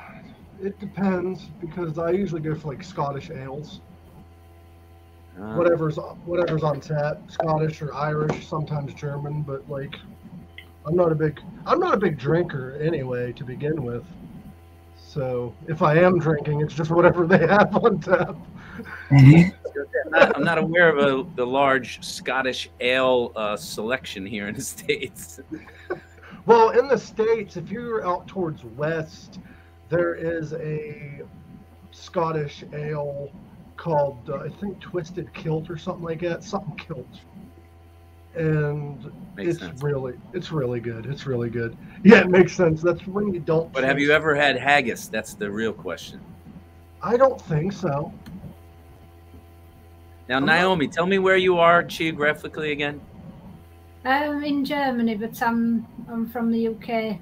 [0.62, 3.80] it depends because I usually go for like Scottish ales.
[5.40, 9.94] Uh, whatever's whatever's on tap, Scottish or Irish, sometimes German, but like
[10.86, 14.04] I'm not a big I'm not a big drinker anyway to begin with.
[14.96, 18.36] So if I am drinking, it's just whatever they have on tap.
[19.10, 19.52] I'm
[20.10, 24.62] not, I'm not aware of a, the large Scottish ale uh, selection here in the
[24.62, 25.40] States.
[26.46, 29.40] Well, in the states, if you're out towards west,
[29.88, 31.22] there is a
[31.90, 33.30] Scottish ale
[33.84, 37.06] called uh, I think Twisted Kilt or something like that, something Kilt.
[38.36, 39.82] And Makes it's sense.
[39.82, 41.06] really it's really good.
[41.06, 41.76] It's really good.
[42.04, 42.82] Yeah, it makes sense.
[42.82, 45.08] That's when you don't But have you ever had haggis?
[45.08, 46.20] That's the real question.
[47.02, 48.12] I don't think so.
[50.28, 53.00] Now, I'm not- Naomi, tell me where you are geographically again.
[54.04, 57.18] I'm in Germany, but I'm I'm from the UK,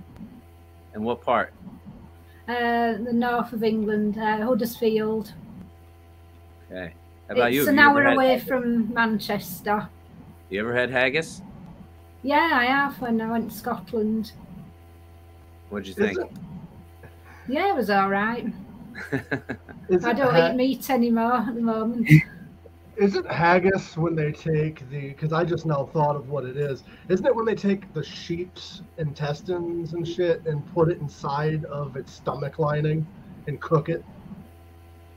[0.95, 1.53] And what part?
[2.49, 5.33] uh, the north of England, uh, Huddersfield.
[6.71, 6.95] Okay.
[7.29, 7.61] How about you?
[7.61, 9.89] it's an you hour had- away from Manchester.
[10.51, 11.43] You ever had haggis?
[12.23, 14.33] Yeah, I have when I went to Scotland.
[15.71, 16.19] What'd you think?
[16.19, 16.31] it,
[17.49, 18.47] Yeah, it was all right.
[19.13, 22.09] I don't ha- eat meat anymore at the moment.
[22.97, 25.09] Is it haggis when they take the?
[25.11, 26.83] Because I just now thought of what it is.
[27.09, 31.97] Isn't it when they take the sheep's intestines and shit and put it inside of
[31.97, 33.07] its stomach lining
[33.47, 34.05] and cook it?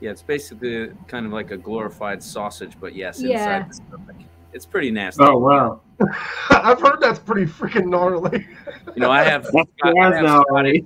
[0.02, 3.60] Yeah, it's basically kind of like a glorified sausage, but yes, Yeah.
[3.60, 4.16] inside the stomach.
[4.52, 5.22] It's pretty nasty.
[5.22, 5.80] Oh wow,
[6.50, 8.44] I've heard that's pretty freaking gnarly.
[8.96, 10.42] You know, I have, that's I have.
[10.48, 10.82] Scottish,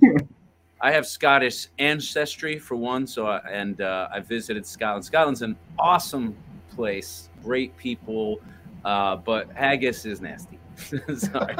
[0.79, 5.03] I have Scottish ancestry for one, so I, and uh, I visited Scotland.
[5.03, 6.35] Scotland's an awesome
[6.75, 8.39] place, great people,
[8.85, 10.59] uh, but haggis is nasty.
[11.17, 11.55] Sorry,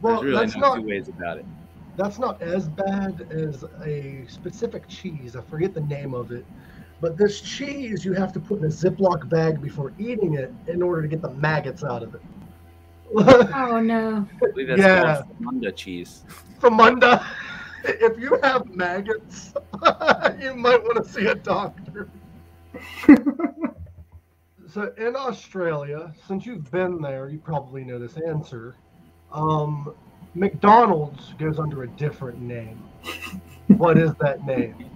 [0.00, 1.44] well, there's really that's no not two ways about it.
[2.00, 5.36] That's not as bad as a specific cheese.
[5.36, 6.46] I forget the name of it.
[6.98, 10.80] But this cheese you have to put in a Ziploc bag before eating it in
[10.82, 12.22] order to get the maggots out of it.
[13.52, 14.26] Oh no.
[14.42, 15.14] I believe that's Yeah.
[15.22, 16.24] called Munda cheese.
[16.60, 17.22] Famunda,
[17.84, 19.52] if you have maggots,
[20.40, 22.08] you might want to see a doctor.
[24.68, 28.76] so in Australia, since you've been there, you probably know this answer.
[29.32, 29.92] Um,
[30.34, 32.82] McDonald's goes under a different name.
[33.68, 34.90] What is that name?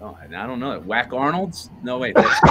[0.00, 0.80] Oh, I I don't know.
[0.80, 1.70] Whack Arnold's?
[1.82, 2.14] No, wait.
[2.14, 2.40] That's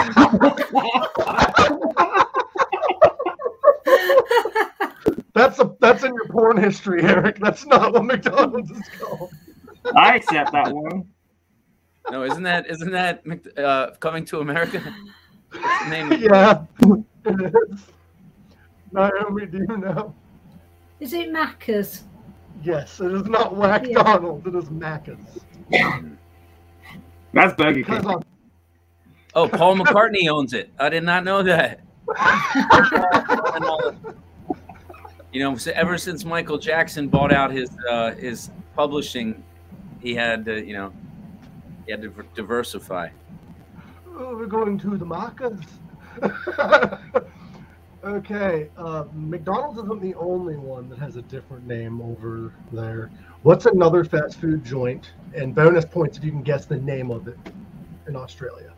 [5.34, 7.39] That's a that's in your porn history, Eric.
[7.39, 9.32] That's not what McDonald's is called.
[9.96, 11.08] I accept that one.
[12.12, 13.24] no, isn't that isn't that
[13.58, 14.82] uh, coming to America?
[15.89, 16.66] Name Yeah,
[17.26, 17.82] it is.
[18.92, 20.16] Naomi, do you know?
[21.04, 22.04] Is it Macca's?
[22.63, 24.04] Yes, it is not Whack Yeah.
[24.04, 24.48] Donald.
[24.48, 25.44] It is Macca's.
[27.34, 28.10] That's Burger Because King.
[28.10, 28.24] on
[29.36, 30.72] Oh, Paul McCartney owns it.
[30.80, 31.82] I did not know that.
[35.34, 39.44] you know, so ever since Michael Jackson bought out his uh, his publishing,
[40.00, 40.94] he had to, you know,
[41.86, 43.10] he had to diversify.
[44.18, 45.66] Oh, we're going to the markets.
[48.04, 53.10] okay, uh, McDonald's isn't the only one that has a different name over there.
[53.44, 55.12] What's another fast food joint?
[55.36, 57.38] And bonus points if you can guess the name of it
[58.08, 58.74] in Australia.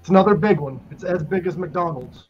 [0.00, 0.80] It's another big one.
[0.90, 2.28] It's as big as McDonald's.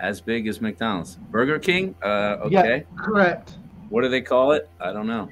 [0.00, 1.18] As big as McDonald's.
[1.30, 1.94] Burger King?
[2.02, 2.86] Uh, Yeah, okay.
[2.96, 3.58] correct.
[3.88, 4.68] What do they call it?
[4.80, 5.28] I don't know.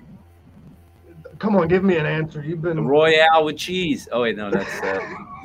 [1.40, 2.42] Come on, give me an answer.
[2.42, 4.06] You've been Royale with cheese.
[4.12, 5.00] Oh wait, no, that's uh,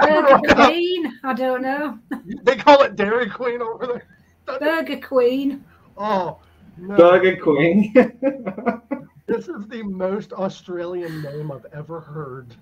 [0.00, 1.18] Burger Queen?
[1.22, 1.96] I don't know.
[2.42, 4.58] They call it Dairy Queen over there.
[4.58, 5.64] Burger Queen.
[5.96, 6.38] Oh,
[6.76, 6.96] no.
[6.96, 7.94] Burger Queen.
[9.28, 12.54] This is the most Australian name I've ever heard.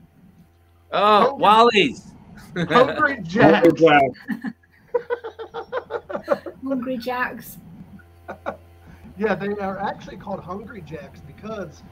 [0.92, 2.12] oh Wally's.
[2.54, 3.64] Hungry Jack.
[3.64, 4.10] Uncle Jack.
[6.62, 7.56] Hungry Jacks.
[9.20, 11.82] Yeah, they are actually called Hungry Jacks because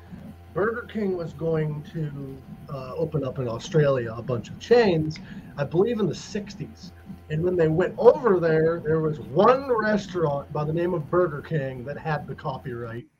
[0.55, 2.39] Burger King was going to
[2.73, 5.19] uh, open up in Australia a bunch of chains,
[5.59, 6.91] I believe in the 60s.
[7.29, 11.43] And when they went over there, there was one restaurant by the name of Burger
[11.43, 13.05] King that had the copyright.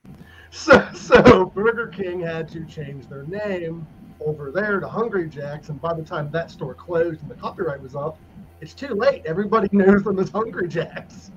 [0.51, 3.87] So, so Burger King had to change their name
[4.25, 5.69] over there to Hungry Jacks.
[5.69, 8.19] And by the time that store closed and the copyright was up,
[8.63, 9.21] it's too late.
[9.27, 11.31] Everybody knows them as Hungry Jacks.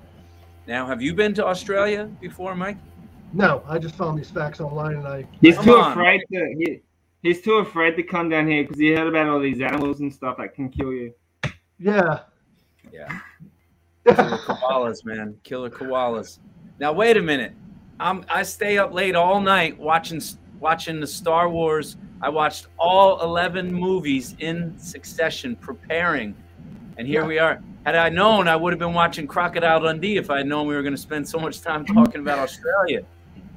[0.71, 2.77] Now, have you been to Australia before, Mike?
[3.33, 5.27] No, I just found these facts online and I.
[5.41, 5.91] He's too on.
[5.91, 6.55] afraid to.
[6.59, 6.79] He,
[7.21, 10.13] he's too afraid to come down here because he heard about all these animals and
[10.13, 11.13] stuff that can kill you.
[11.77, 12.19] Yeah.
[12.89, 13.19] Yeah.
[14.07, 15.35] Killer koalas, man.
[15.43, 16.39] Killer koalas.
[16.79, 17.51] Now wait a minute.
[17.99, 20.21] I'm I stay up late all night watching
[20.61, 21.97] watching the Star Wars.
[22.21, 26.33] I watched all 11 movies in succession preparing.
[26.97, 27.27] And here Yeah.
[27.27, 27.61] we are.
[27.85, 30.75] Had I known, I would have been watching Crocodile Dundee if I had known we
[30.75, 33.03] were going to spend so much time talking about Australia.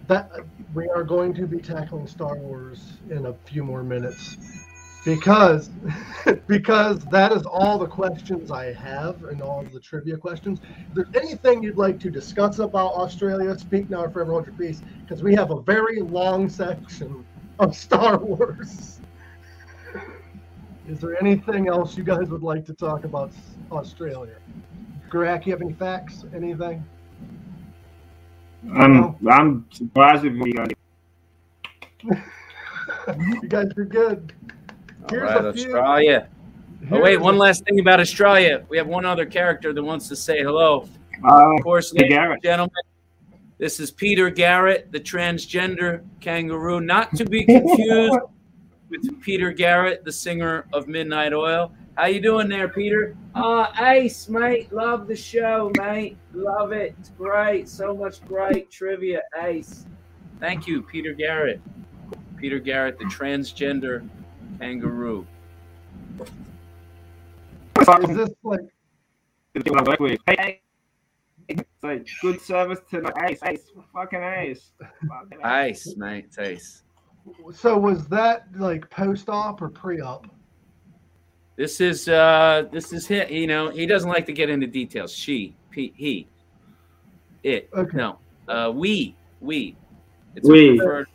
[0.07, 0.31] That
[0.73, 4.39] we are going to be tackling Star Wars in a few more minutes
[5.05, 5.69] because
[6.47, 10.61] because that is all the questions I have and all the trivia questions.
[10.89, 14.55] If there's anything you'd like to discuss about Australia, speak now or forever hold your
[14.57, 17.25] peace because we have a very long section
[17.59, 19.01] of Star Wars.
[20.89, 23.33] Is there anything else you guys would like to talk about
[23.73, 24.37] Australia?
[25.11, 26.25] Garak, you have any facts?
[26.35, 26.85] Anything?
[28.75, 30.69] I'm I'm surprised with you guys.
[33.77, 34.33] Are good.
[35.11, 36.29] Here's right, a few- Australia.
[36.31, 38.65] Oh, Here's wait, one last thing about Australia.
[38.69, 40.87] We have one other character that wants to say hello.
[41.27, 42.33] Uh, Of course, Hey, ladies Garrett.
[42.35, 42.83] and gentlemen,
[43.59, 48.19] this is Peter Garrett, the transgender kangaroo, not to be confused
[48.91, 51.73] with Peter Garrett, the singer of Midnight Oil.
[51.97, 53.17] How you doing there, Peter?
[53.35, 54.73] Uh, ace, mate.
[54.73, 56.17] Love the show, mate.
[56.33, 56.95] Love it.
[56.99, 57.69] It's great.
[57.69, 59.23] So much great trivia.
[59.43, 59.87] Ace.
[60.41, 61.61] Thank you, Peter Garrett.
[62.37, 64.07] Peter Garrett, the transgender
[64.59, 65.27] kangaroo.
[67.79, 68.61] Is this like
[69.55, 70.21] people I work with.
[70.27, 70.61] Hey, hey.
[71.49, 74.71] It's like good service to the ace, ace, fucking ace.
[74.81, 75.87] Fucking ace.
[75.87, 76.25] Ace, mate.
[76.29, 76.84] It's ace.
[77.55, 77.79] So?
[77.79, 80.27] Was that like post-op or pre-op?
[81.57, 83.31] This is uh this is him.
[83.31, 85.13] You know, he doesn't like to get into details.
[85.13, 86.29] She, he, he,
[87.43, 87.69] it.
[87.73, 87.97] Okay.
[87.97, 89.77] No, uh, we, we.
[90.35, 90.71] It's We.
[90.71, 91.07] a preferred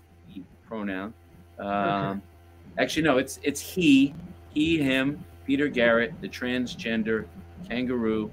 [0.65, 1.13] pronoun.
[1.57, 2.21] Um,
[2.77, 4.13] actually, no, it's it's he,
[4.53, 5.23] he, him.
[5.45, 7.25] Peter Garrett, the transgender
[7.67, 8.31] kangaroo.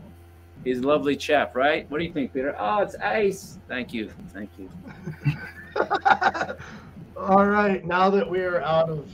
[0.65, 1.91] He's a lovely chap, right?
[1.91, 2.55] What do you think, Peter?
[2.59, 3.59] Oh, it's Ace.
[3.69, 4.11] Thank you.
[4.35, 4.69] Thank you.
[7.17, 9.09] All right, now that we're out of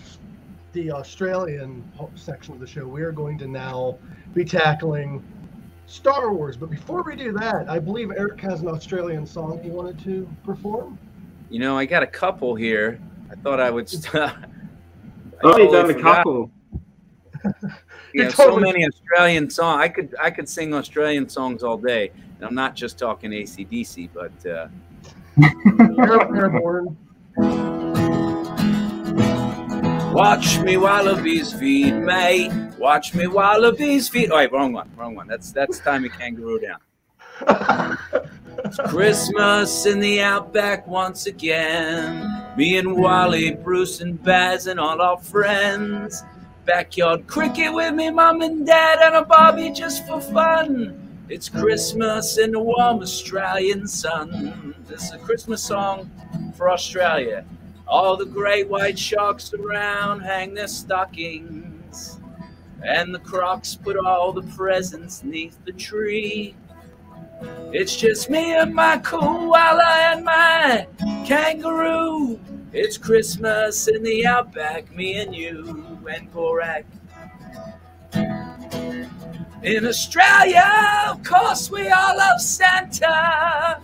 [0.72, 1.84] the Australian
[2.16, 3.96] section of the show, we are going to now
[4.34, 5.22] be tackling
[5.86, 6.56] Star Wars.
[6.56, 10.28] But before we do that, I believe Eric has an Australian song he wanted to
[10.44, 10.98] perform.
[11.48, 13.00] You know, I got a couple here.
[13.30, 14.36] I thought I would stop.
[15.44, 16.50] Oh, you done a couple.
[18.14, 19.80] Yeah, You're so many Australian songs.
[19.80, 22.12] I could I could sing Australian songs all day.
[22.36, 24.68] And I'm not just talking ACDC, but uh,
[25.98, 26.94] Air- Airbourne.
[30.12, 32.50] Watch me wallabies feed me.
[32.76, 34.30] Watch me wallabies feed.
[34.30, 34.90] Oh, wait, wrong one.
[34.94, 35.26] Wrong one.
[35.26, 37.98] That's that's Tie Me Kangaroo down.
[38.58, 42.46] It's Christmas in the outback once again.
[42.58, 46.22] Me and Wally, Bruce and Baz and all our friends.
[46.66, 51.24] Backyard cricket with me, mum and dad, and a Bobby just for fun.
[51.30, 54.74] It's Christmas in the warm Australian sun.
[54.86, 56.10] This is a Christmas song
[56.54, 57.46] for Australia.
[57.86, 62.18] All the great white sharks around hang their stockings.
[62.82, 66.56] And the crocs put all the presents neath the tree.
[67.72, 70.86] It's just me and my koala and my
[71.24, 72.38] kangaroo.
[72.72, 76.84] It's Christmas in the outback, me and you and Gorak.
[79.62, 83.78] In Australia, of course, we all love Santa,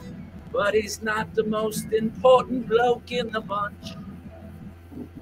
[0.52, 3.94] but he's not the most important bloke in the bunch.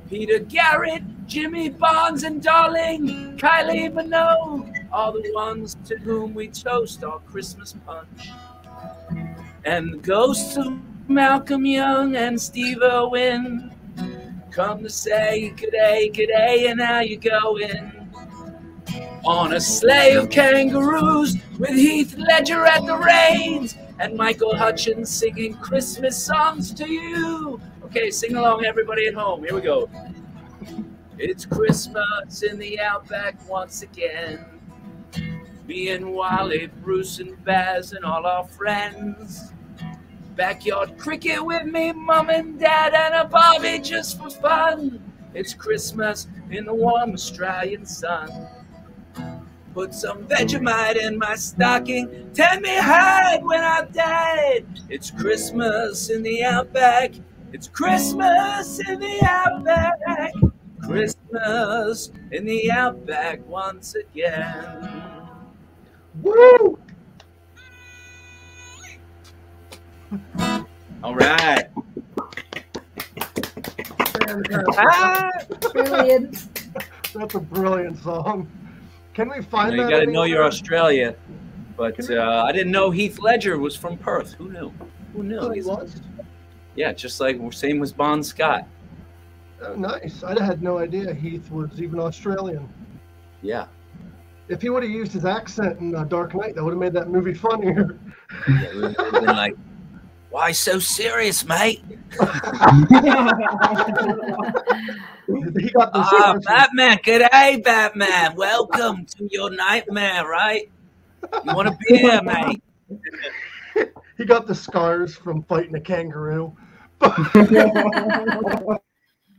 [0.08, 7.02] Peter Garrett, Jimmy Barnes, and darling Kylie Minogue are the ones to whom we toast
[7.02, 8.30] our Christmas punch.
[9.64, 13.72] And the ghosts of Malcolm Young and Steve Irwin
[14.50, 17.92] come to say good day, good day, and how you going?
[19.24, 25.54] On a sleigh of kangaroos with Heath Ledger at the reins and Michael Hutchence singing
[25.54, 27.60] Christmas songs to you.
[27.84, 29.42] Okay, sing along, everybody at home.
[29.42, 29.88] Here we go.
[31.18, 34.44] It's Christmas in the outback once again.
[35.66, 39.52] Me and Wally, Bruce and Baz, and all our friends.
[40.36, 45.02] Backyard cricket with me, mum and dad, and a Bobby just for fun.
[45.32, 48.28] It's Christmas in the warm Australian sun.
[49.76, 52.30] Put some Vegemite in my stocking.
[52.32, 54.64] Tell me hide when I'm dead.
[54.88, 57.12] It's Christmas in the outback.
[57.52, 60.32] It's Christmas in the outback.
[60.80, 64.88] Christmas in the outback once again.
[66.22, 66.78] Woo!
[71.02, 71.68] All right.
[75.74, 76.48] Brilliant.
[77.12, 78.48] That's a brilliant song.
[79.16, 79.90] Can we find You that?
[79.90, 80.44] got to know you're?
[80.44, 81.16] Australia.
[81.74, 84.34] But uh, I didn't know Heath Ledger was from Perth.
[84.34, 84.70] Who knew?
[85.14, 85.38] Who knew?
[85.38, 86.02] Oh, he was?
[86.74, 88.68] yeah, just like same as Bon Scott.
[89.62, 90.22] Oh, nice.
[90.22, 92.68] I had no idea Heath was even Australian.
[93.40, 93.68] Yeah.
[94.48, 96.92] If he would have used his accent in uh, Dark Knight, that would have made
[96.92, 97.98] that movie funnier.
[98.46, 99.56] yeah we would have been like,
[100.36, 101.82] why so serious, mate?
[101.82, 101.96] he
[105.70, 106.98] got Ah, Batman.
[107.02, 108.36] Good day, Batman.
[108.36, 110.70] Welcome to your nightmare, right?
[111.42, 112.62] You want a beer, mate?
[114.18, 116.54] he got the scars from fighting a kangaroo.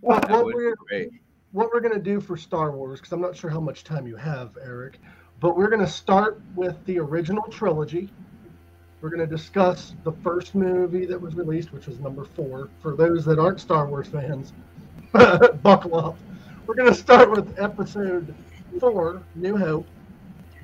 [0.02, 0.76] What we're
[1.52, 4.16] what we're gonna do for Star Wars, because I'm not sure how much time you
[4.16, 5.00] have, Eric,
[5.42, 8.12] but we're gonna start with the original trilogy.
[9.02, 12.70] We're gonna discuss the first movie that was released, which was number four.
[12.82, 14.54] For those that aren't Star Wars fans,
[15.62, 16.18] buckle up.
[16.66, 18.34] We're gonna start with Episode
[18.80, 19.88] Four, New Hope.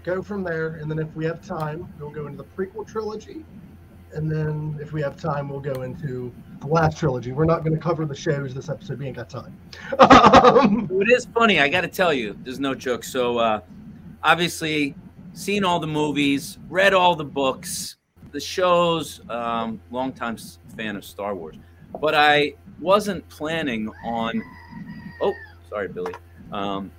[0.04, 3.46] Go from there, and then if we have time, we'll go into the prequel trilogy,
[4.14, 7.32] and then if we have time, we'll go into the last trilogy.
[7.32, 9.00] We're not going to cover the shows this episode.
[9.00, 9.58] We ain't got time.
[10.00, 11.60] Um, It is funny.
[11.60, 13.04] I got to tell you, there's no joke.
[13.04, 13.62] So, uh,
[14.24, 14.96] obviously,
[15.34, 17.98] seen all the movies, read all the books,
[18.34, 19.22] the shows.
[19.30, 20.36] Um, long time
[20.76, 21.56] fan of Star Wars,
[22.02, 24.44] but I wasn't planning on.
[25.22, 25.34] Oh,
[25.70, 26.14] sorry, Billy.
[26.52, 26.92] Um,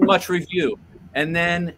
[0.00, 0.78] much review,
[1.14, 1.74] and then,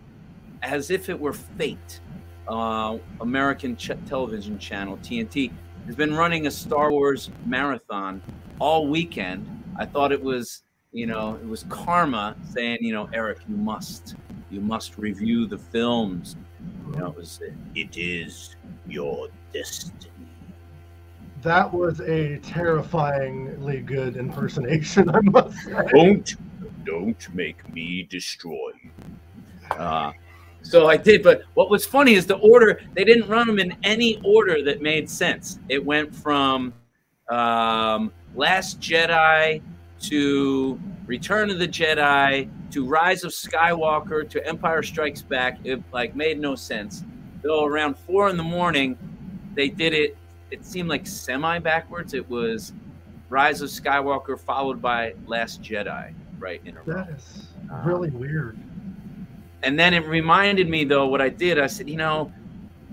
[0.63, 2.01] as if it were fate,
[2.47, 5.51] uh, American ch- television channel TNT
[5.87, 8.23] has been running a Star Wars marathon
[8.59, 9.47] all weekend.
[9.79, 14.17] I thought it was, you know, it was karma saying, you know, Eric, you must,
[14.51, 16.37] you must review the films.
[16.93, 17.41] You know, it was,
[17.75, 18.57] it is
[18.87, 20.11] your destiny.
[21.43, 25.73] that was a terrifyingly good impersonation, I must say.
[25.93, 26.35] Don't,
[26.85, 28.91] don't make me destroy you.
[29.77, 30.13] Uh,
[30.63, 33.75] So I did, but what was funny is the order, they didn't run them in
[33.83, 35.59] any order that made sense.
[35.71, 36.75] It went from
[37.31, 39.63] um, Last Jedi
[40.03, 45.59] to Return of the Jedi to Rise of Skywalker to Empire Strikes Back.
[45.65, 47.05] It like made no sense.
[47.43, 48.97] Though around four in the morning,
[49.55, 50.17] they did it.
[50.51, 52.15] It seemed like semi backwards.
[52.15, 52.73] It was
[53.29, 56.95] Rise of Skywalker followed by Last Jedi, right in a row.
[56.95, 58.59] That is um, really weird.
[59.63, 61.59] And then it reminded me, though, what I did.
[61.59, 62.33] I said, you know,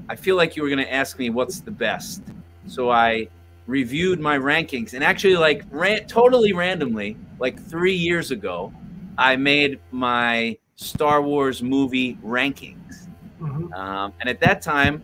[0.09, 2.21] I feel like you were going to ask me what's the best.
[2.67, 3.29] So I
[3.65, 8.71] reviewed my rankings, and actually, like, ran- totally randomly, like three years ago,
[9.17, 13.07] I made my Star Wars movie rankings.
[13.41, 13.73] Mhm.
[13.75, 15.01] Um, and at that time,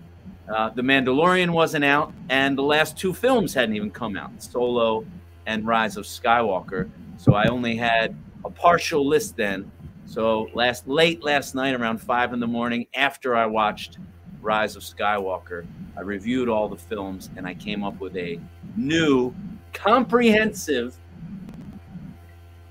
[0.54, 5.06] uh, The Mandalorian wasn't out, and the last two films hadn't even come out Solo
[5.46, 6.90] and Rise of Skywalker.
[7.18, 9.72] So I only had a partial list then.
[10.06, 13.98] So last late last night, around five in the morning, after I watched
[14.42, 15.66] Rise of Skywalker,
[15.98, 18.40] I reviewed all the films and I came up with a
[18.76, 19.34] new,
[19.72, 20.98] comprehensive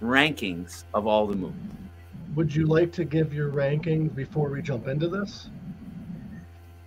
[0.02, 1.60] rankings of all the movies.
[2.34, 5.50] Would you like to give your rankings before we jump into this?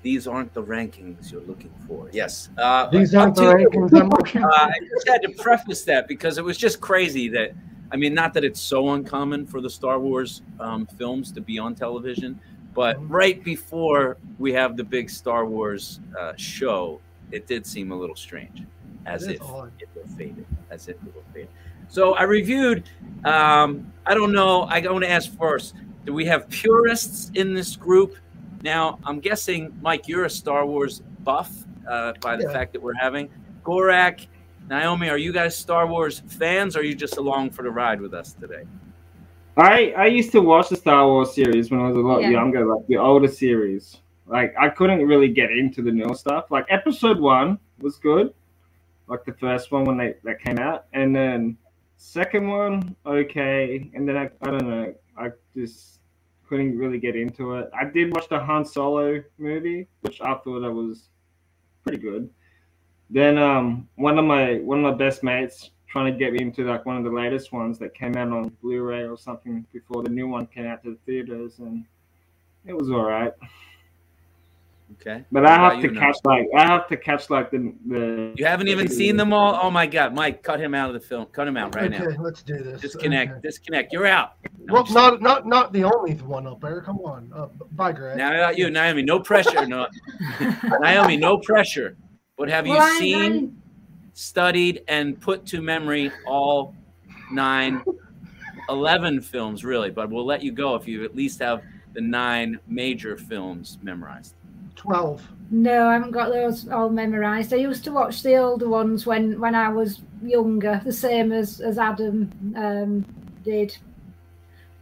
[0.02, 2.10] These aren't the rankings you're looking for.
[2.12, 2.50] Yes.
[2.58, 4.54] Uh, These aren't the rankings I'm looking Uh, for.
[4.54, 7.54] I just had to preface that because it was just crazy that,
[7.92, 11.58] I mean, not that it's so uncommon for the Star Wars um, films to be
[11.58, 12.40] on television,
[12.76, 17.00] but right before we have the big Star Wars uh, show,
[17.32, 18.64] it did seem a little strange,
[19.08, 19.72] as if odd.
[19.80, 21.50] it were faded, as if it were faded.
[21.88, 22.84] So I reviewed.
[23.24, 24.64] Um, I don't know.
[24.64, 25.76] I want to ask first:
[26.06, 28.16] Do we have purists in this group?
[28.62, 31.52] Now, I'm guessing, Mike, you're a Star Wars buff
[31.88, 32.54] uh, by the Yeah.
[32.54, 33.30] fact that we're having
[33.64, 34.28] Gorak,
[34.70, 35.10] Naomi.
[35.10, 36.76] Are you guys Star Wars fans?
[36.76, 38.64] Or are you just along for the ride with us today?
[39.58, 42.30] I I used to watch the Star Wars series when I was a lot Yeah.
[42.32, 44.02] younger, like the older series.
[44.28, 46.52] Like I couldn't really get into the new stuff.
[46.52, 48.34] Like Episode One was good,
[49.08, 51.58] like the first one when they that came out, and then
[52.06, 56.00] second one okay, and then I I don't know, I just
[56.48, 57.70] couldn't really get into it.
[57.74, 61.10] I did watch the Han Solo movie, which I thought that was
[61.84, 62.30] pretty good.
[63.10, 66.64] Then um one of my one of my best mates trying to get me into
[66.64, 70.10] like one of the latest ones that came out on Blu-ray or something before the
[70.10, 71.86] new one came out to the theaters, and
[72.66, 73.34] it was all right.
[74.94, 75.26] Okay.
[75.32, 76.00] But What I have to you, Noah?
[76.02, 78.34] catch like I have to catch like the the.
[78.38, 79.60] You haven't even seen them all.
[79.62, 81.26] Oh my God, Mike, cut him out of the film.
[81.28, 82.22] Cut him out right okay, now.
[82.24, 82.82] let's do this.
[82.82, 83.32] Disconnect.
[83.32, 83.42] Okay.
[83.42, 83.92] Disconnect.
[83.92, 84.34] You're out.
[84.60, 86.82] No, Well, I'm just- not not not the only one up there.
[86.82, 87.32] Come on.
[87.36, 88.18] Uh, bye, Greg.
[88.18, 89.02] Now about you, Naomi.
[89.04, 89.66] No pressure.
[89.66, 89.88] No,
[90.80, 91.18] Naomi.
[91.18, 91.98] No pressure.
[92.38, 93.62] But have Well, you I- seen,
[94.14, 96.74] studied, and put to memory all
[97.32, 97.84] nine,
[98.70, 99.90] 11 films, really?
[99.90, 101.64] But we'll let you go if you at least have
[101.94, 104.36] the nine major films memorized.
[104.76, 105.22] Twelve.
[105.52, 107.54] No, I haven't got those all memorised.
[107.54, 111.62] I used to watch the older ones when, when I was younger, the same as,
[111.62, 113.06] as Adam um,
[113.44, 113.78] did.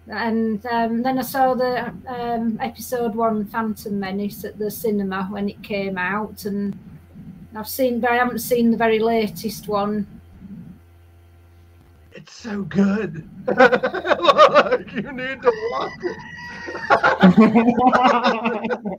[0.08, 5.50] And um, then I saw the um, episode one Phantom Menace at the cinema when
[5.50, 6.78] it came out, and
[7.56, 10.08] I've seen, but I haven't seen the very latest one.
[12.14, 13.30] It's so good.
[13.48, 16.18] Look, you need to watch it.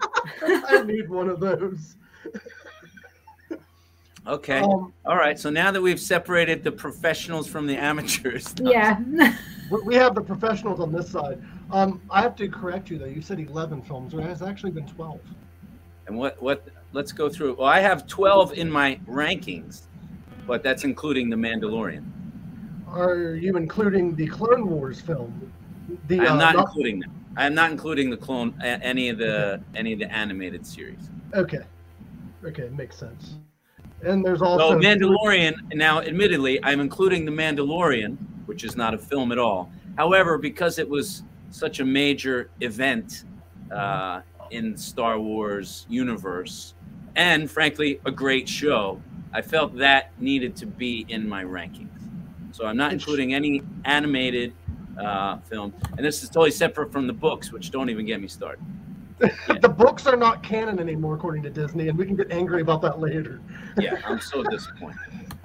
[0.85, 1.97] I need one of those.
[4.27, 4.61] Okay.
[4.61, 5.39] Um, All right.
[5.39, 8.99] So now that we've separated the professionals from the amateurs, Yeah.
[9.71, 11.43] we- we have the professionals on this side.
[11.71, 13.07] Um, I have to correct you though.
[13.07, 14.13] You said eleven films.
[14.13, 15.21] There has actually been twelve.
[16.07, 17.55] And what what let's go through.
[17.55, 19.83] Well, I have 12 in my rankings,
[20.47, 22.05] but that's including the Mandalorian.
[22.89, 25.51] Are you including the Clone Wars film?
[26.07, 27.24] The I'm uh, not including them.
[27.37, 31.11] I am not including the clone any of the any of the animated series.
[31.35, 31.61] Okay.
[32.45, 33.37] Okay, makes sense.
[34.03, 35.55] And there's So also Mandalorian.
[35.73, 39.73] Now, admittedly, I'm including the Mandalorian, which is not a film at all.
[39.97, 43.25] However, because it was such a major event
[43.73, 44.21] uh,
[44.51, 46.75] in Star Wars universe,
[47.17, 49.01] and frankly, a great show,
[49.33, 51.89] I felt that needed to be in my rankings.
[52.53, 54.53] So I'm not including any animated
[54.99, 58.29] uh, film, and this is totally separate from the books, which don't even get me
[58.29, 58.65] started.
[59.61, 62.83] the books are not canon anymore according to Disney, and we can get angry about
[62.83, 63.41] that later.
[63.79, 64.99] yeah, I'm so disappointed.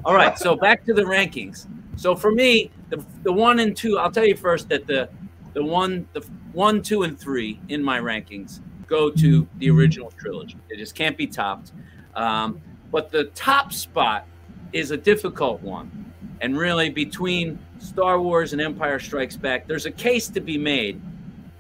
[0.06, 1.68] All right, so back to the rankings.
[1.96, 5.10] So for me, the the one and two, I'll tell you first that the
[5.54, 6.22] the one the
[6.54, 10.58] one, two, and three in my rankings go to the original trilogy.
[10.70, 11.74] It just can't be topped.
[12.16, 12.60] Um,
[12.92, 14.26] but the top spot
[14.74, 19.92] is a difficult one, and really between Star Wars and Empire Strikes Back, there's a
[19.92, 21.02] case to be made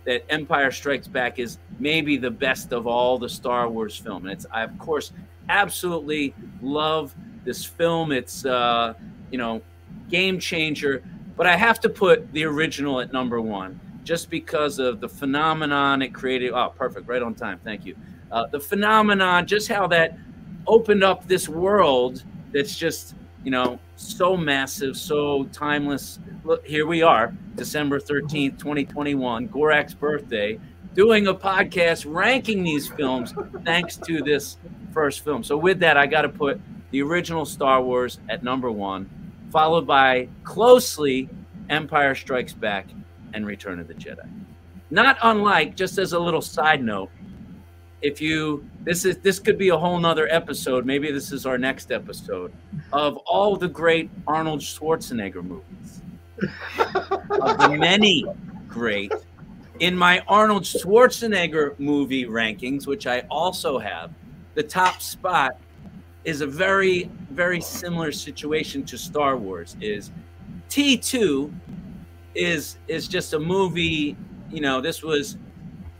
[0.06, 4.24] that Empire Strikes Back is maybe the best of all the Star Wars film.
[4.26, 5.12] And it's I of course
[5.48, 8.12] absolutely love this film.
[8.12, 8.94] It's uh,
[9.32, 9.62] you know
[10.10, 11.04] game changer,
[11.36, 16.02] but I have to put the original at number one just because of the phenomenon
[16.02, 16.52] it created.
[16.52, 17.60] Oh, perfect, right on time.
[17.64, 17.96] Thank you.
[18.32, 20.18] Uh, the phenomenon, just how that
[20.68, 26.20] opened up this world that's just you know so massive, so timeless.
[26.44, 30.60] Look, here we are, December thirteenth, twenty twenty one, Gorak's birthday
[30.96, 33.34] doing a podcast ranking these films
[33.64, 34.58] thanks to this
[34.92, 35.44] first film.
[35.44, 36.60] So with that, I got to put
[36.92, 39.10] the original Star Wars at number one,
[39.52, 41.30] followed by closely
[41.70, 42.88] Empire Strikes Back
[43.34, 44.28] and Return of the Jedi.
[44.90, 47.12] Not unlike, just as a little side note,
[48.02, 51.58] if you this is this could be a whole nother episode, maybe this is our
[51.58, 52.52] next episode
[52.94, 56.02] of all the great Arnold Schwarzenegger movies.
[57.42, 58.26] of the many
[58.68, 59.12] great
[59.80, 64.12] in my Arnold Schwarzenegger movie rankings, which I also have,
[64.56, 65.58] the top spot
[66.24, 69.76] is a very, very similar situation to Star Wars.
[69.82, 70.12] Is
[70.70, 71.52] T2
[72.36, 74.16] is is just a movie,
[74.50, 75.38] you know, this was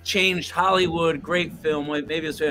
[0.10, 2.42] changed Hollywood, great film, maybe it's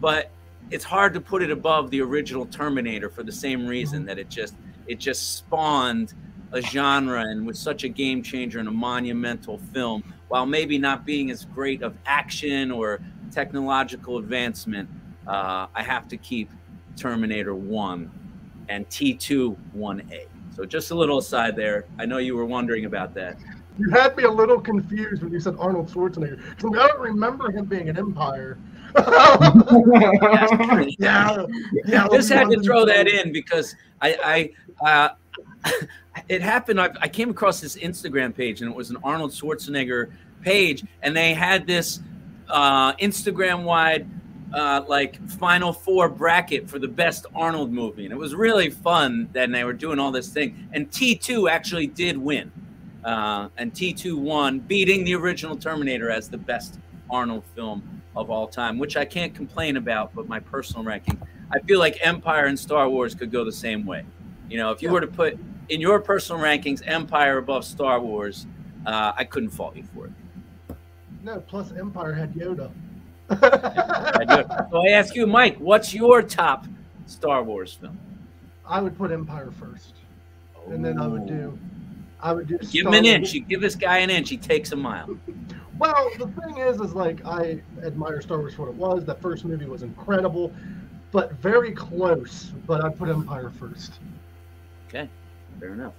[0.00, 0.30] but
[0.70, 4.28] it's hard to put it above the original Terminator for the same reason that it
[4.28, 4.54] just
[4.86, 6.14] it just spawned
[6.52, 11.04] a genre and was such a game changer and a monumental film while maybe not
[11.04, 13.00] being as great of action or
[13.32, 14.88] technological advancement,
[15.26, 16.50] uh, I have to keep
[16.96, 18.10] Terminator 1
[18.68, 20.26] and T2 1A.
[20.54, 21.86] So just a little aside there.
[21.98, 23.36] I know you were wondering about that.
[23.78, 26.40] You had me a little confused when you said Arnold Schwarzenegger.
[26.40, 28.58] I don't remember him being an Empire.
[30.98, 31.44] yeah,
[31.84, 32.08] yeah.
[32.10, 34.50] Just had to throw that in because I,
[34.82, 35.10] I
[35.64, 35.72] uh,
[36.28, 36.80] it happened.
[36.80, 40.10] I, I, came across this Instagram page, and it was an Arnold Schwarzenegger
[40.42, 42.00] page, and they had this
[42.48, 44.08] uh, Instagram wide
[44.54, 49.28] uh, like Final Four bracket for the best Arnold movie, and it was really fun.
[49.32, 52.50] Then they were doing all this thing, and T two actually did win,
[53.08, 56.78] uh, and T two won, beating the original Terminator as the best
[57.10, 60.14] Arnold film of all time, which I can't complain about.
[60.14, 61.18] But my personal ranking,
[61.50, 64.04] I feel like Empire and Star Wars could go the same way.
[64.50, 64.92] You know, if you yeah.
[64.92, 65.38] were to put
[65.68, 68.46] in your personal rankings Empire above Star Wars,
[68.86, 70.12] uh, I couldn't fault you for it.
[71.22, 72.70] No, plus Empire had Yoda.
[74.70, 76.66] so I ask you, Mike, what's your top
[77.06, 77.98] Star Wars film?
[78.66, 79.94] I would put Empire first,
[80.56, 80.72] oh.
[80.72, 81.58] and then I would do,
[82.20, 82.58] I would do.
[82.58, 83.32] Give him an inch.
[83.32, 85.16] You give this guy an inch, he takes a mile.
[85.78, 89.04] well, the thing is, is like I admire Star Wars for what it was.
[89.04, 90.52] That first movie was incredible,
[91.12, 92.52] but very close.
[92.66, 93.94] But I put Empire first.
[94.88, 95.08] Okay,
[95.60, 95.94] fair enough.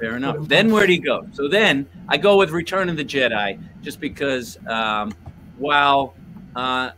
[0.00, 0.36] Fair enough.
[0.40, 1.26] Then where do you go?
[1.32, 5.12] So then I go with Return of the Jedi, just because um,
[5.58, 6.14] while
[6.54, 6.90] uh,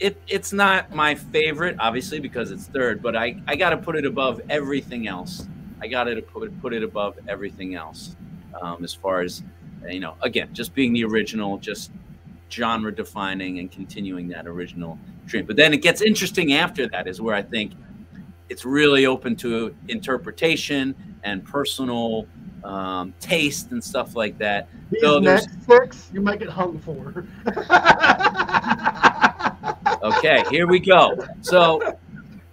[0.00, 3.96] it it's not my favorite, obviously because it's third, but I I got to put
[3.96, 5.46] it above everything else.
[5.80, 8.16] I got to put put it above everything else
[8.60, 9.42] um, as far as
[9.88, 10.14] you know.
[10.22, 11.90] Again, just being the original, just
[12.50, 15.46] genre defining and continuing that original dream.
[15.46, 17.72] But then it gets interesting after that is where I think
[18.48, 22.26] it's really open to interpretation and personal
[22.64, 24.68] um, taste and stuff like that.
[24.90, 27.26] These so next six, you might get hung for.
[30.02, 31.16] okay, here we go.
[31.42, 31.98] So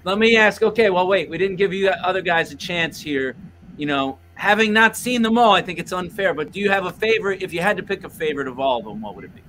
[0.06, 0.62] let me ask.
[0.62, 3.36] Okay, well, wait, we didn't give you other guys a chance here.
[3.76, 6.34] You know, having not seen them all, I think it's unfair.
[6.34, 7.42] But do you have a favorite?
[7.42, 9.42] If you had to pick a favorite of all of them, what would it be?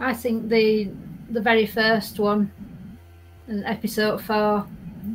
[0.00, 0.90] I think the
[1.30, 2.50] the very first one,
[3.48, 4.64] an episode four,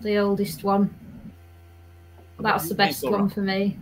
[0.02, 0.94] the oldest one.
[2.40, 3.30] That's the best one wrong.
[3.30, 3.80] for me.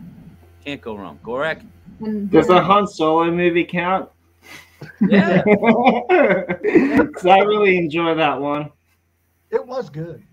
[0.64, 1.20] Can't go wrong.
[1.24, 1.66] Gorak?
[2.00, 4.11] And, Does the Han Solo movie count?
[5.02, 5.44] Yeah.
[7.02, 8.72] Because I really enjoy that one.
[9.50, 10.24] It was good.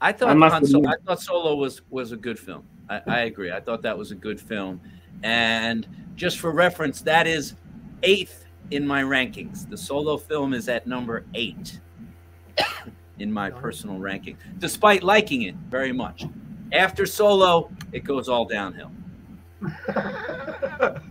[0.00, 2.64] I thought I, Han Solo, I thought Solo was was a good film.
[2.88, 3.52] I, I agree.
[3.52, 4.80] I thought that was a good film.
[5.22, 5.86] And
[6.16, 7.54] just for reference, that is
[8.02, 9.68] eighth in my rankings.
[9.68, 11.80] The solo film is at number eight
[13.18, 16.24] in my personal ranking, despite liking it very much.
[16.72, 18.92] After Solo, it goes all downhill.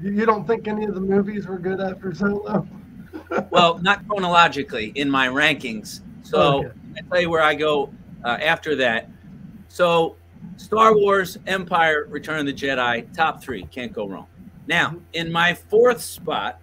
[0.00, 2.66] you don't think any of the movies were good after Solo?
[3.50, 6.00] well, not chronologically in my rankings.
[6.22, 6.70] So okay.
[6.96, 7.92] I tell you where I go
[8.24, 9.08] uh, after that.
[9.68, 10.16] So
[10.56, 14.26] Star Wars, Empire, Return of the Jedi, top three, can't go wrong.
[14.66, 16.60] Now, in my fourth spot,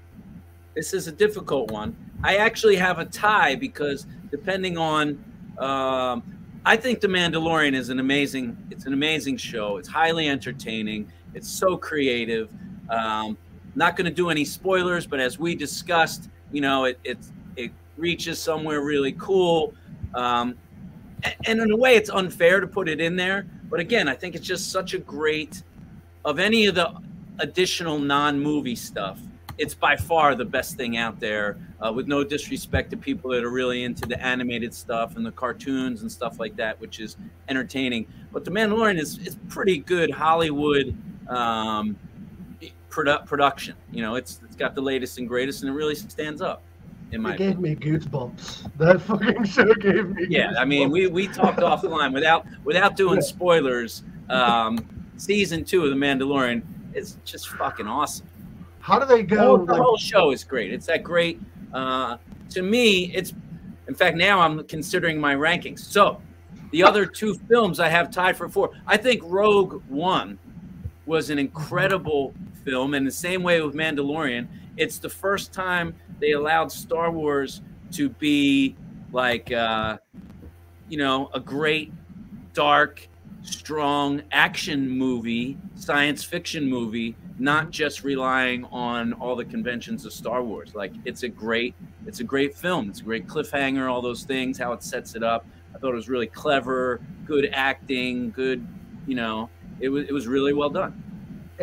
[0.76, 1.96] this is a difficult one.
[2.24, 5.24] I actually have a tie because depending on,
[5.58, 6.24] um,
[6.66, 8.58] I think The Mandalorian is an amazing.
[8.72, 9.78] It's an amazing show.
[9.78, 11.12] It's highly entertaining.
[11.34, 12.50] It's so creative.
[12.94, 13.38] Um,
[13.76, 17.18] not going to do any spoilers, but as we discussed, you know, it it
[17.56, 19.74] it reaches somewhere really cool.
[20.14, 20.56] Um,
[21.46, 23.48] and in a way, it's unfair to put it in there.
[23.70, 25.64] But again, I think it's just such a great
[26.26, 26.94] of any of the
[27.40, 29.20] additional non-movie stuff.
[29.58, 31.58] It's by far the best thing out there.
[31.84, 35.32] Uh, with no disrespect to people that are really into the animated stuff and the
[35.34, 37.18] cartoons and stuff like that, which is
[37.50, 38.08] entertaining.
[38.32, 40.96] But The Mandalorian is is pretty good Hollywood
[41.28, 41.98] um,
[42.94, 43.76] produ- production.
[43.92, 46.62] You know, it's it's got the latest and greatest, and it really stands up.
[47.12, 48.72] In my It gave me goosebumps.
[48.78, 50.26] That fucking show gave me.
[50.30, 54.04] yeah, I mean, we we talked offline without without doing spoilers.
[54.30, 54.80] Um,
[55.18, 56.64] season two of The Mandalorian
[56.94, 58.28] is just fucking awesome.
[58.80, 59.58] How do they The go?
[59.58, 60.74] whole, the whole show is great.
[60.74, 61.40] It's that great.
[61.74, 62.18] Uh,
[62.52, 63.34] to me, it's.
[63.88, 65.80] In fact, now I'm considering my rankings.
[65.80, 66.22] So,
[66.72, 68.72] the other two films I have tied for four.
[68.88, 70.40] I think Rogue One
[71.06, 72.34] was an incredible
[72.64, 74.48] film, in the same way with Mandalorian.
[74.78, 77.62] It's the first time they allowed Star Wars
[77.92, 78.76] to be
[79.12, 79.98] like, uh,
[80.90, 81.94] you know, a great,
[82.54, 83.08] dark,
[83.44, 90.44] strong action movie, science fiction movie, not just relying on all the conventions of Star
[90.44, 90.74] Wars.
[90.76, 92.90] Like it's a great, it's a great film.
[92.90, 95.46] It's a great cliffhanger, all those things, how it sets it up.
[95.76, 98.66] I thought it was really clever, good acting, good,
[99.08, 99.50] you know,
[99.80, 101.04] it was it was really well done.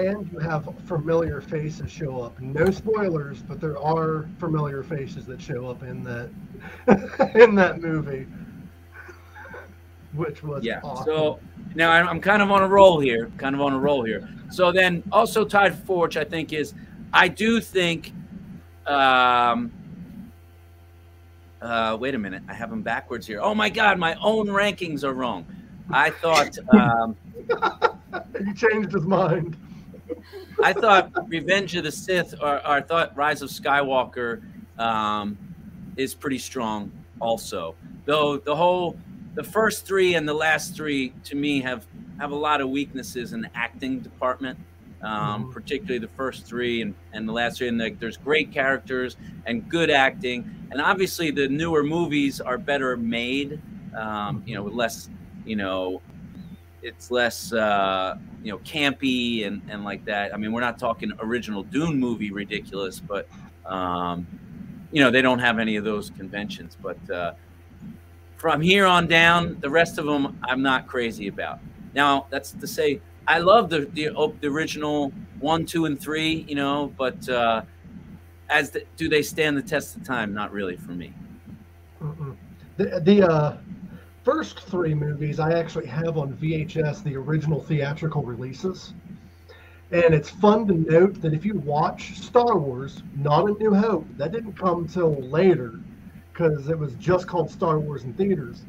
[0.07, 2.39] And you have familiar faces show up.
[2.41, 6.31] No spoilers, but there are familiar faces that show up in that
[7.35, 8.27] in that movie,
[10.15, 10.81] which was Yeah.
[10.83, 11.05] awesome.
[11.07, 11.39] So
[11.75, 14.29] now I'm I'm kind of on a roll here, kind of on a roll here.
[14.51, 16.75] So then also tied for which I think is,
[17.13, 18.13] I do think,
[18.87, 19.71] um,
[21.63, 23.41] uh, wait a minute, I have them backwards here.
[23.41, 25.47] Oh my God, my own rankings are wrong.
[25.93, 27.17] I thought, um,
[28.45, 29.57] he changed his mind.
[30.63, 34.43] I thought Revenge of the Sith or, or I thought Rise of Skywalker
[34.79, 35.39] um,
[35.97, 36.91] is pretty strong
[37.21, 37.75] also.
[38.05, 38.97] Though the whole
[39.35, 41.87] the first three and the last three to me have
[42.19, 44.59] have a lot of weaknesses in the acting department.
[45.03, 49.17] Um, particularly the first three and, and the last three, and like there's great characters
[49.47, 53.63] and good acting, and obviously the newer movies are better made,
[53.97, 55.09] um, you know, with less,
[55.47, 56.03] you know,
[56.83, 60.35] it's less uh, you know campy and and like that.
[60.35, 63.29] I mean, we're not talking original Dune movie ridiculous, but
[63.67, 64.27] um,
[64.93, 66.77] you know they don't have any of those conventions.
[66.81, 67.35] But uh,
[68.37, 71.61] from here on down, the rest of them I'm not crazy about.
[71.95, 74.11] Now that's to say I love the the,
[74.41, 76.45] the original one, two, and three.
[76.49, 77.63] You know, but uh,
[78.49, 80.35] as the, do they stand the test of time?
[80.35, 81.13] Not really for me.
[82.03, 82.37] Mm-mm.
[82.77, 83.57] The the uh,
[84.25, 88.93] first three movies I actually have on VHS, the original theatrical releases.
[89.93, 94.07] And it's fun to note that if you watch Star Wars, not A New Hope,
[94.17, 95.81] that didn't come till later
[96.33, 98.63] because it was just called Star Wars in theaters.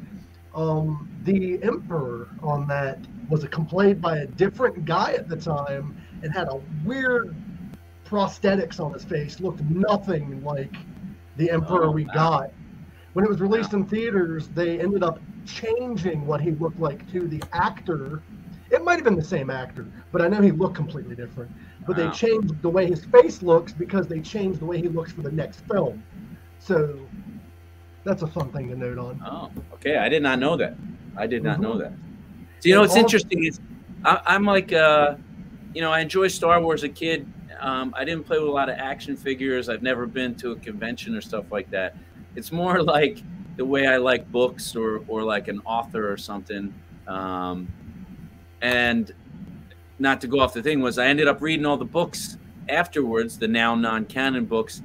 [0.54, 2.98] Um, the Emperor on that
[3.30, 7.34] was a, played by a different guy at the time and had a weird
[8.04, 10.74] prosthetics on his face, looked nothing like
[11.36, 12.50] the Emperor we got.
[13.12, 17.26] When it was released in theaters, they ended up changing what he looked like to
[17.26, 18.22] the actor.
[18.70, 21.50] It might have been the same actor, but I know he looked completely different.
[21.86, 25.12] But they changed the way his face looks because they changed the way he looks
[25.12, 26.02] for the next film.
[26.60, 27.00] So
[28.04, 29.20] that's a fun thing to note on.
[29.24, 29.96] Oh, okay.
[29.96, 30.74] I did not know that.
[31.16, 31.80] I did not know Mhm.
[31.80, 31.92] that.
[32.60, 33.60] So you know what's interesting is
[34.04, 35.16] I, I'm like, uh,
[35.74, 37.26] you know, I enjoy Star Wars as a kid.
[37.60, 39.68] Um, I didn't play with a lot of action figures.
[39.68, 41.96] I've never been to a convention or stuff like that.
[42.36, 43.22] It's more like
[43.56, 46.72] the way I like books or or like an author or something.
[47.06, 47.68] Um,
[48.60, 49.12] and
[49.98, 52.38] not to go off the thing was I ended up reading all the books
[52.68, 54.82] afterwards, the now non-canon books,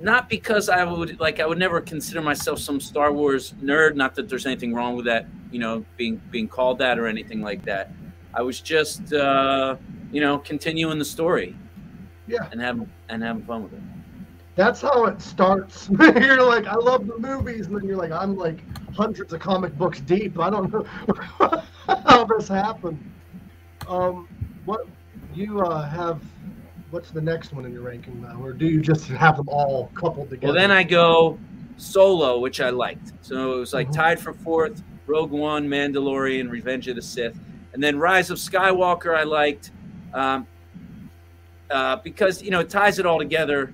[0.00, 3.94] not because I would like I would never consider myself some Star Wars nerd.
[3.94, 7.40] Not that there's anything wrong with that, you know, being being called that or anything
[7.40, 7.92] like that.
[8.34, 9.76] I was just uh,
[10.10, 11.56] you know continuing the story.
[12.26, 12.48] Yeah.
[12.50, 13.80] And having and having fun with it.
[14.54, 15.88] That's how it starts.
[15.98, 18.58] you're like, I love the movies, and then you're like, I'm like
[18.94, 20.38] hundreds of comic books deep.
[20.38, 20.84] I don't know
[22.06, 23.02] how this happened.
[23.88, 24.28] Um,
[24.64, 24.86] what
[25.34, 26.20] you uh, have?
[26.90, 29.90] What's the next one in your ranking now, or do you just have them all
[29.94, 30.52] coupled together?
[30.52, 31.38] Well, then I go
[31.78, 33.12] solo, which I liked.
[33.22, 33.94] So it was like Mhm.
[33.94, 34.82] tied for fourth.
[35.06, 37.38] Rogue One, Mandalorian, Revenge of the Sith,
[37.72, 39.16] and then Rise of Skywalker.
[39.16, 39.70] I liked
[40.14, 40.46] um,
[41.70, 43.72] uh, because you know it ties it all together.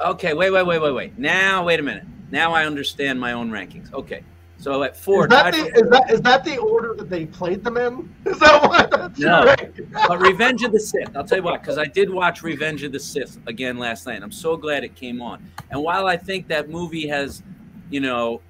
[0.00, 1.18] Okay, wait, wait, wait, wait, wait.
[1.18, 2.04] Now, wait a minute.
[2.30, 3.92] Now I understand my own rankings.
[3.92, 4.24] Okay,
[4.58, 7.62] So at four, Is that, the, is, that, is that the order that they played
[7.62, 8.12] them in?
[8.26, 8.90] Is that what?
[8.90, 9.44] That's No.
[9.44, 9.70] right.
[10.08, 11.14] but Revenge of the Sith.
[11.16, 14.22] I'll tell you what, because I did watch Revenge of the Sith again last night.
[14.22, 15.46] I'm so glad it came on.
[15.70, 17.42] And while I think that movie has,
[17.90, 18.40] you know,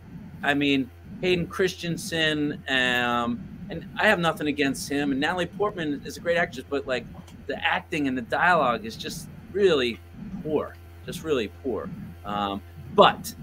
[0.43, 0.89] I mean,
[1.21, 6.37] Hayden Christensen, um, and I have nothing against him, and Natalie Portman is a great
[6.37, 7.05] actress, but like
[7.47, 9.99] the acting and the dialogue is just really
[10.43, 10.75] poor,
[11.05, 11.89] just really poor.
[12.25, 12.63] Um,
[12.95, 13.35] but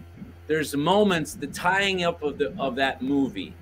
[0.48, 3.56] there's moments, the tying up of the of that movie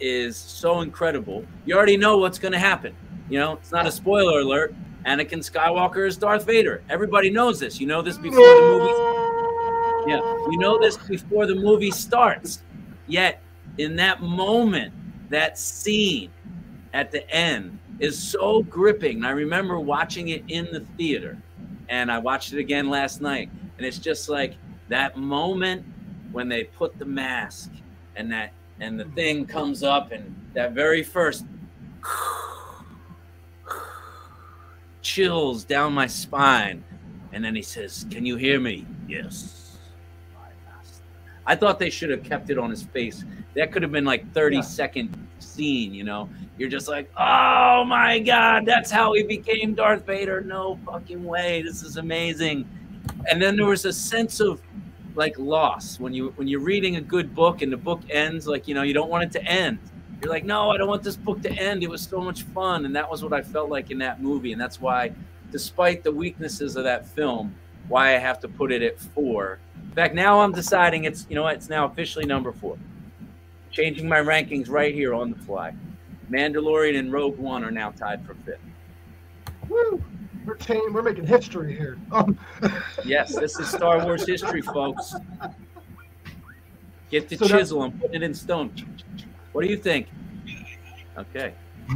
[0.00, 1.44] is so incredible.
[1.64, 2.94] You already know what's going to happen.
[3.28, 4.74] You know, it's not a spoiler alert.
[5.04, 6.82] Anakin Skywalker is Darth Vader.
[6.88, 7.80] Everybody knows this.
[7.80, 10.10] You know this before the movie.
[10.10, 10.20] Yeah,
[10.50, 12.62] you know this before the movie starts.
[13.06, 13.42] Yet,
[13.78, 14.92] in that moment,
[15.30, 16.30] that scene
[16.94, 19.18] at the end is so gripping.
[19.18, 21.38] And I remember watching it in the theater,
[21.88, 23.50] and I watched it again last night.
[23.76, 24.54] And it's just like
[24.88, 25.84] that moment
[26.32, 27.70] when they put the mask
[28.16, 31.44] and that and the thing comes up and that very first
[35.02, 36.84] chills down my spine.
[37.32, 38.86] And then he says can you hear me?
[39.06, 39.78] Yes.
[41.46, 43.24] I thought they should have kept it on his face.
[43.54, 46.28] That could have been like 30 second scene you know?
[46.56, 50.40] You're just like oh my god that's how he became darth vader.
[50.40, 52.68] No fucking way this is amazing.
[53.30, 54.60] And then there was a sense of
[55.14, 58.68] like loss when you when you're reading a good book and the book ends like
[58.68, 59.78] you know you don't want it to end.
[60.22, 62.84] You're like no i don't want this book to end it was so much fun.
[62.84, 65.12] And that was what i felt like in that movie and that's why
[65.50, 67.54] despite the weaknesses of that film
[67.88, 69.58] why i have to put it at four.
[69.82, 72.78] In fact now i'm deciding it's you know it's now officially number four
[73.78, 75.72] changing my rankings right here on the fly
[76.30, 78.58] mandalorian and rogue one are now tied for fifth
[79.68, 80.02] Woo.
[80.44, 81.96] We're, changing, we're making history here.
[82.10, 82.36] Um,
[83.04, 85.14] yes this is star wars history folks
[87.08, 88.72] get the So chisel and put it in stone
[89.52, 90.08] what do you think
[91.16, 91.54] okay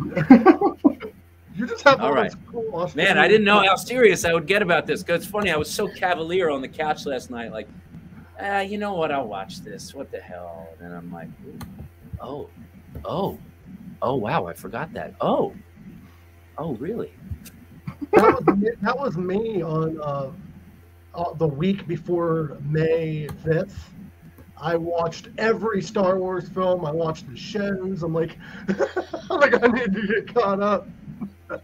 [1.55, 2.33] you just have All all right.
[2.47, 5.03] cool Man, I didn't know how serious I would get about this.
[5.03, 7.53] Cause it's funny, I was so cavalier on the couch last night.
[7.53, 7.68] Like,
[8.43, 9.11] ah, you know what?
[9.12, 9.95] I'll watch this.
[9.95, 10.68] What the hell?
[10.80, 11.28] And then I'm like,
[12.20, 12.49] oh,
[13.05, 13.38] oh,
[14.03, 15.14] oh, wow, I forgot that.
[15.20, 15.55] Oh,
[16.59, 17.12] oh, really?
[18.12, 20.30] that was me, that was me on uh,
[21.14, 23.90] uh, the week before May fifth.
[24.61, 26.84] I watched every Star Wars film.
[26.86, 28.03] I watched the shows.
[28.03, 28.36] I'm like,
[28.68, 30.86] I'm like I need to get caught up.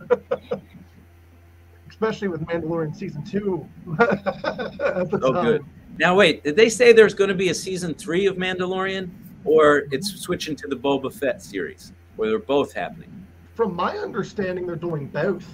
[1.89, 3.67] Especially with Mandalorian season two.
[4.01, 5.45] at the Oh, time.
[5.45, 5.65] good.
[5.99, 9.11] Now, wait, did they say there's going to be a season three of Mandalorian,
[9.45, 13.27] or it's switching to the Boba Fett series, where they're both happening?
[13.55, 15.45] From my understanding, they're doing both.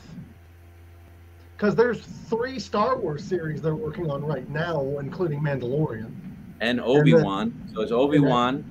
[1.57, 6.13] Because there's three Star Wars series they're working on right now, including Mandalorian.
[6.61, 7.71] And Obi Wan.
[7.75, 8.65] So it's Obi Wan,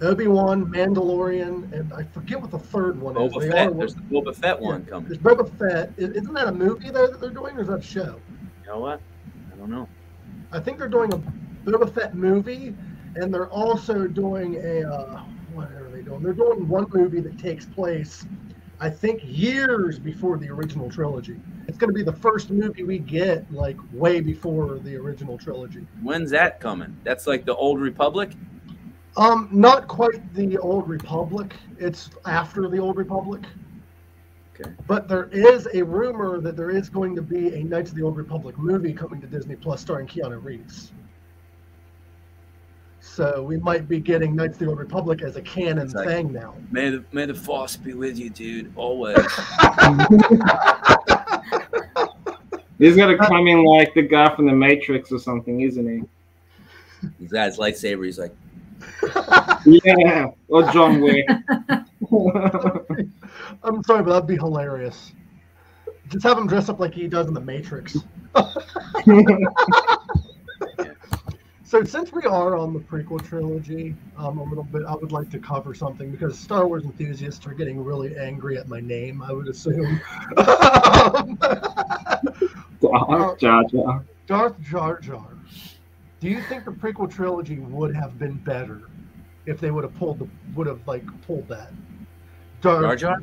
[0.00, 3.32] Obi Wan, Mandalorian, and I forget what the third one is.
[3.32, 3.68] Boba They Fett.
[3.68, 5.08] are- There's the Boba Fett one coming.
[5.08, 5.92] There's Boba Fett.
[5.96, 8.20] Isn't that a movie there that they're doing, or is that a show?
[8.62, 9.00] You know what?
[9.52, 9.88] I don't know.
[10.52, 11.18] I think they're doing a
[11.68, 12.74] Boba Fett movie,
[13.16, 15.20] and they're also doing a uh,
[15.52, 16.22] what are they doing?
[16.22, 18.26] They're doing one movie that takes place,
[18.80, 21.40] I think, years before the original trilogy.
[21.68, 25.86] It's going to be the first movie we get like way before the original trilogy.
[26.02, 26.96] When's that coming?
[27.04, 28.32] That's like the Old Republic.
[29.16, 31.54] Um, not quite the Old Republic.
[31.78, 33.42] It's after the Old Republic.
[34.60, 34.70] Okay.
[34.86, 38.02] But there is a rumor that there is going to be a Knights of the
[38.02, 40.92] Old Republic movie coming to Disney Plus starring Keanu Reeves.
[43.00, 46.32] So we might be getting Knights of the Old Republic as a canon like- thing
[46.32, 46.54] now.
[46.70, 48.72] May the may the force be with you, dude.
[48.76, 49.16] Always.
[52.78, 56.02] He's gonna come in like the guy from the Matrix or something, isn't he?
[57.20, 58.04] He's got his lightsaber.
[58.04, 58.34] He's like,
[59.84, 61.26] Yeah, or John Wick.
[63.62, 65.12] I'm sorry, but that'd be hilarious.
[66.08, 67.96] Just have him dress up like he does in the Matrix.
[71.74, 75.28] So since we are on the prequel trilogy, um, a little bit, I would like
[75.30, 79.20] to cover something because Star Wars enthusiasts are getting really angry at my name.
[79.20, 80.00] I would assume.
[82.80, 84.04] Darth Jar Jar.
[84.28, 85.26] Darth Jar Jar.
[86.20, 88.82] Do you think the prequel trilogy would have been better
[89.46, 91.72] if they would have pulled the would have like pulled that?
[92.64, 93.16] Darth Jar Jar.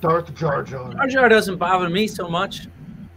[0.00, 0.92] Darth Jar Jar.
[0.92, 2.66] Jar Jar doesn't bother me so much.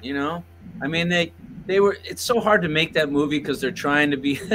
[0.02, 0.44] You know,
[0.82, 1.34] I mean they
[1.66, 1.98] they were.
[2.04, 4.36] It's so hard to make that movie because they're trying to be.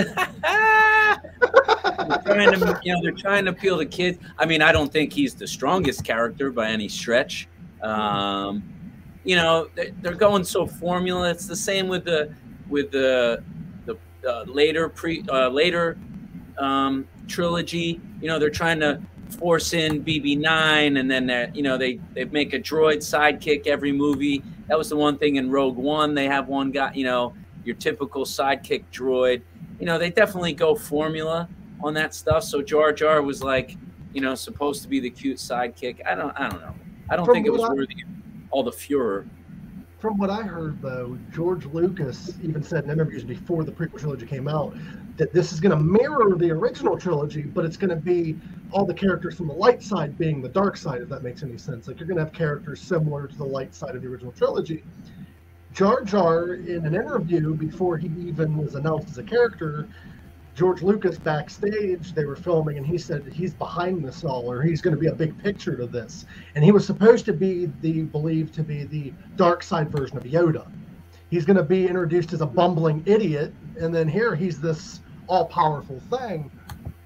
[2.24, 4.18] trying to, you know, they're trying to appeal to kids.
[4.38, 7.48] I mean, I don't think he's the strongest character by any stretch.
[7.82, 8.62] Um,
[9.24, 11.30] you know, they're, they're going so formula.
[11.30, 12.32] It's the same with the
[12.68, 13.42] with the
[13.86, 13.98] the
[14.28, 15.98] uh, later pre uh, later
[16.58, 18.00] um, trilogy.
[18.20, 22.24] You know, they're trying to force in BB9, and then they you know they they
[22.24, 24.42] make a droid sidekick every movie.
[24.68, 26.14] That was the one thing in Rogue One.
[26.14, 29.42] They have one guy, you know, your typical sidekick droid.
[29.78, 31.48] You know, they definitely go formula
[31.82, 32.44] on that stuff.
[32.44, 33.76] So Jar Jar was like,
[34.12, 36.06] you know, supposed to be the cute sidekick.
[36.06, 36.74] I don't, I don't know.
[37.08, 38.08] I don't From think it was I- worthy of
[38.50, 39.26] all the furor.
[39.98, 44.24] From what I heard, though, George Lucas even said in interviews before the prequel trilogy
[44.24, 44.74] came out
[45.20, 48.34] that this is going to mirror the original trilogy, but it's going to be
[48.72, 51.58] all the characters from the light side being the dark side, if that makes any
[51.58, 51.86] sense.
[51.86, 54.82] Like you're going to have characters similar to the light side of the original trilogy.
[55.74, 59.86] Jar Jar, in an interview before he even was announced as a character,
[60.54, 64.80] George Lucas backstage, they were filming, and he said he's behind this all, or he's
[64.80, 66.24] going to be a big picture to this.
[66.54, 70.24] And he was supposed to be the believed to be the dark side version of
[70.24, 70.66] Yoda.
[71.28, 75.00] He's going to be introduced as a bumbling idiot, and then here he's this
[75.30, 76.50] all powerful thing.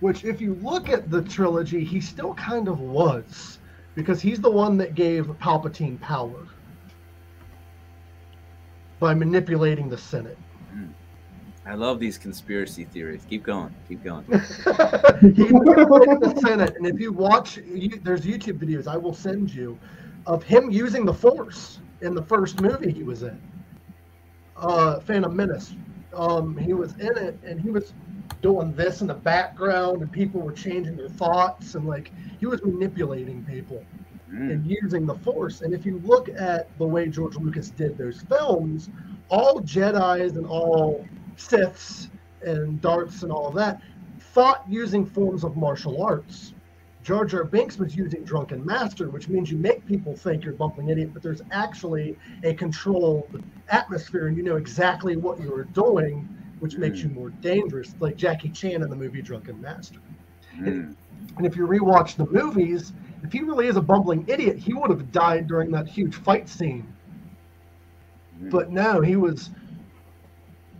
[0.01, 3.59] Which, if you look at the trilogy, he still kind of was,
[3.95, 6.47] because he's the one that gave Palpatine power
[8.99, 10.39] by manipulating the Senate.
[11.66, 13.25] I love these conspiracy theories.
[13.29, 13.75] Keep going.
[13.89, 14.25] Keep going.
[14.27, 19.53] he manipulated the Senate, and if you watch, you, there's YouTube videos I will send
[19.53, 19.79] you
[20.27, 23.41] of him using the Force in the first movie he was in,
[24.57, 25.75] uh, Phantom Menace.
[26.12, 27.95] Um, he was in it, and he was
[28.45, 32.62] doing this in the background, and people were changing their thoughts, and like he was
[32.62, 33.82] manipulating people
[34.30, 34.53] mm.
[34.53, 35.62] and using the Force.
[35.62, 38.90] And if you look at the way George Lucas did those films,
[39.30, 41.07] all Jedi's and all
[41.38, 42.11] Siths
[42.42, 43.80] and Darths and all of that
[44.18, 46.53] fought using forms of martial arts.
[47.03, 50.57] Jar Jar Binks was using Drunken Master, which means you make people think you're a
[50.57, 56.28] bumbling idiot, but there's actually a controlled atmosphere and you know exactly what you're doing,
[56.65, 57.15] which makes you mm.
[57.17, 59.99] more dangerous, like Jackie Chan in the movie Drunken Master.
[60.57, 60.97] And, mm.
[61.37, 64.89] and if you rewatch the movies, if he really is a bumbling idiot, he would
[64.89, 66.91] have died during that huge fight scene.
[68.41, 68.51] Mm.
[68.51, 69.51] But no, he was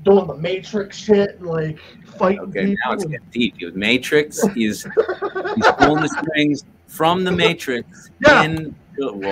[0.05, 1.79] doing the Matrix shit and like
[2.17, 2.77] fighting Okay, people.
[2.87, 3.57] now it's getting deep.
[3.59, 4.41] He was Matrix.
[4.55, 8.11] He's he's pulling the strings from the Matrix.
[8.27, 8.45] Yeah.
[8.45, 9.11] In, whoa.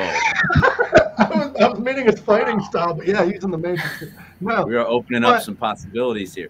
[1.16, 4.12] I, was, I was meaning his fighting style, but yeah, he's in the Matrix.
[4.42, 6.48] No, We are opening up some possibilities here.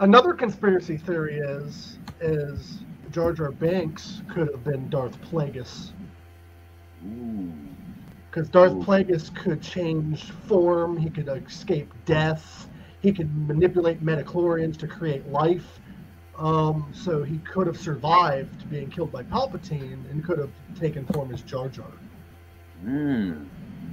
[0.00, 2.78] another conspiracy theory is is
[3.12, 5.90] Jar Jar Binks could have been Darth Plagueis
[8.30, 8.82] because Darth Ooh.
[8.82, 10.96] Plagueis could change form.
[10.96, 12.68] He could escape death.
[13.00, 15.78] He could manipulate midi-chlorians to create life.
[16.38, 21.32] Um, so he could have survived being killed by Palpatine and could have taken form
[21.32, 21.86] as Jar Jar,
[22.84, 23.46] Mm.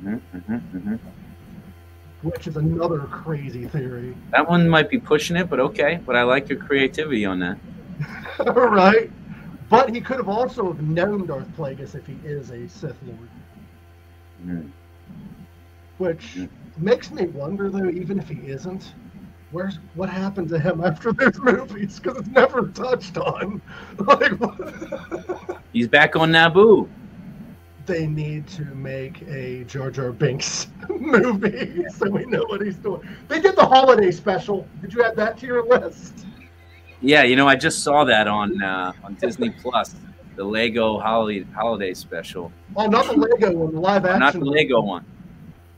[0.03, 0.99] Mhm, mhm, mhm.
[2.23, 4.15] Which is another crazy theory.
[4.31, 5.99] That one might be pushing it, but okay.
[6.05, 7.57] But I like your creativity on that.
[8.45, 9.11] right?
[9.69, 13.29] But he could have also have known Darth Plagueis if he is a Sith Lord,
[14.45, 14.69] Mm.
[15.99, 16.37] which
[16.77, 18.93] makes me wonder though, even if he isn't,
[19.51, 21.99] where's what happened to him after those movies?
[21.99, 23.61] Because it's never touched on.
[23.99, 24.33] Like,
[25.71, 26.89] He's back on Naboo.
[27.85, 33.01] They need to make a Jar Jar Binks movie so we know what he's doing.
[33.27, 34.67] They did the holiday special.
[34.81, 36.25] Did you add that to your list?
[37.01, 39.95] Yeah, you know, I just saw that on uh, on Disney Plus,
[40.35, 42.51] the Lego holiday holiday special.
[42.75, 44.19] Oh, not the Lego one, the live action.
[44.19, 45.05] Not the Lego one.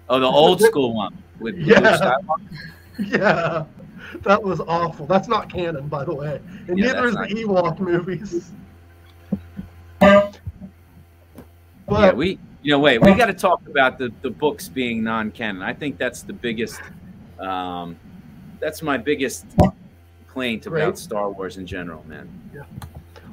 [0.07, 2.17] Oh, the old school one with Yeah.
[2.97, 3.65] Yeah,
[4.21, 5.05] that was awful.
[5.05, 6.39] That's not canon, by the way.
[6.67, 8.53] And Yeah, neither is the Ewok movies.
[11.87, 15.03] But yeah, we you know wait, we got to talk about the the books being
[15.03, 15.61] non-canon.
[15.61, 16.81] I think that's the biggest.
[17.39, 17.97] Um,
[18.59, 19.45] that's my biggest
[20.25, 20.97] complaint about.
[20.97, 22.29] Star Wars in general, man.
[22.53, 22.63] Yeah.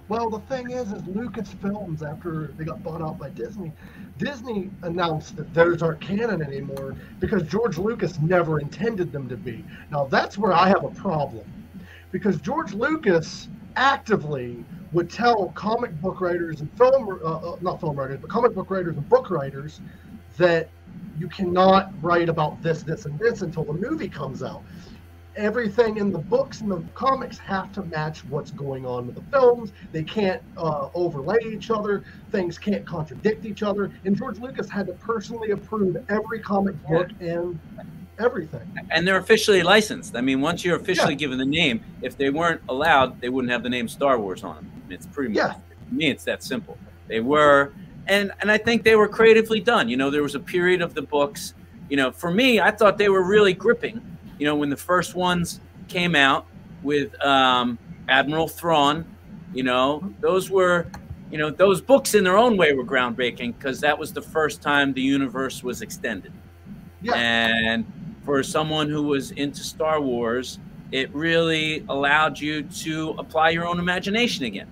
[0.08, 3.72] Well, the thing is, is Lucasfilms after they got bought out by Disney,
[4.18, 9.64] Disney announced that those aren't canon anymore because George Lucas never intended them to be.
[9.90, 11.44] Now that's where I have a problem,
[12.10, 17.96] because George Lucas actively would tell comic book writers and film, uh, uh, not film
[17.96, 19.80] writers, but comic book writers and book writers
[20.36, 20.68] that
[21.18, 24.62] you cannot write about this, this, and this until the movie comes out.
[25.34, 29.22] Everything in the books and the comics have to match what's going on with the
[29.30, 29.72] films.
[29.90, 32.04] They can't uh, overlay each other.
[32.30, 33.90] Things can't contradict each other.
[34.04, 37.58] And George Lucas had to personally approve every comic book and
[38.18, 38.60] everything.
[38.90, 40.14] And they're officially licensed.
[40.14, 41.18] I mean, once you're officially Yeah.
[41.18, 44.56] given the name, if they weren't allowed, they wouldn't have the name Star Wars on
[44.56, 44.71] them.
[44.92, 45.52] It's pretty much Yeah.
[45.54, 46.76] to me, it's that simple.
[47.08, 47.72] They were,
[48.06, 49.88] and and I think they were creatively done.
[49.88, 51.54] You know, there was a period of the books.
[51.90, 54.00] You know, for me, I thought they were really gripping.
[54.38, 56.46] You know, when the first ones came out
[56.82, 57.78] with um,
[58.08, 59.04] Admiral Thrawn
[59.54, 60.86] You know, those were,
[61.30, 64.62] you know, those books in their own way were groundbreaking because that was the first
[64.62, 66.32] time the universe was extended.
[67.02, 67.14] Yeah.
[67.16, 67.84] And
[68.24, 70.58] for someone who was into Star Wars,
[70.90, 74.68] it really allowed you to apply your own imagination again.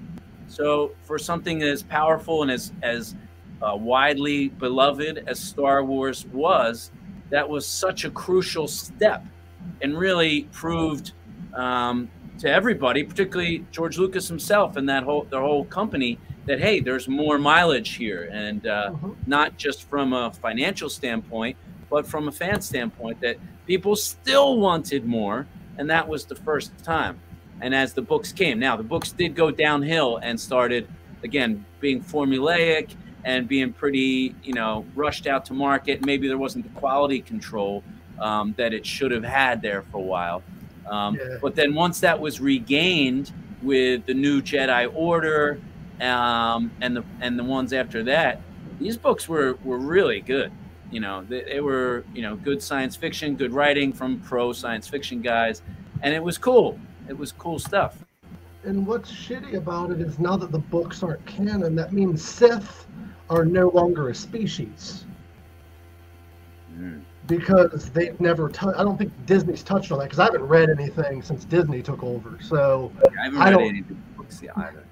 [0.50, 3.14] So for something as powerful and as as
[3.62, 6.90] uh, widely beloved as Star Wars was,
[7.30, 9.24] that was such a crucial step,
[9.80, 11.12] and really proved
[11.54, 16.80] um, to everybody, particularly George Lucas himself and that whole the whole company, that hey,
[16.80, 18.92] there's more mileage here, and uh,
[19.26, 21.56] not just from a financial standpoint,
[21.88, 23.36] but from a fan standpoint, that
[23.68, 25.46] people still wanted more,
[25.78, 27.20] and that was the first time.
[27.62, 30.88] And as the books came, now the books did go downhill and started
[31.22, 32.94] again being formulaic
[33.24, 36.04] and being pretty, you know, rushed out to market.
[36.04, 37.84] Maybe there wasn't the quality control
[38.18, 40.42] um, that it should have had there for a while.
[40.88, 41.38] Um, Yeah.
[41.40, 43.32] But then once that was regained
[43.62, 45.60] with the new Jedi Order
[46.00, 48.40] um, and the and the ones after that,
[48.78, 50.50] these books were were really good.
[50.90, 54.88] You know, they, they were you know good science fiction, good writing from pro science
[54.88, 55.62] fiction guys,
[56.02, 56.78] and it was cool.
[57.10, 58.04] It was cool stuff.
[58.62, 62.86] And what's shitty about it is now that the books aren't canon, that means Sith
[63.28, 65.04] are no longer a species.
[67.26, 68.78] Because they've never touched.
[68.78, 72.04] I don't think Disney's touched on that because I haven't read anything since Disney took
[72.04, 72.38] over.
[72.40, 73.80] So I haven't I read don't- any
[74.16, 74.84] books either.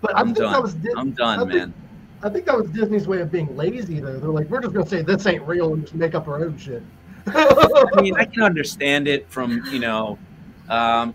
[0.00, 0.52] But I I'm think done.
[0.52, 1.74] that was Dis- I'm done, I think- man.
[2.22, 4.18] I think that was Disney's way of being lazy, though.
[4.18, 6.56] They're like, we're just gonna say this ain't real and just make up our own
[6.56, 6.82] shit.
[7.26, 10.18] I mean, I can understand it from you know,
[10.68, 11.14] um,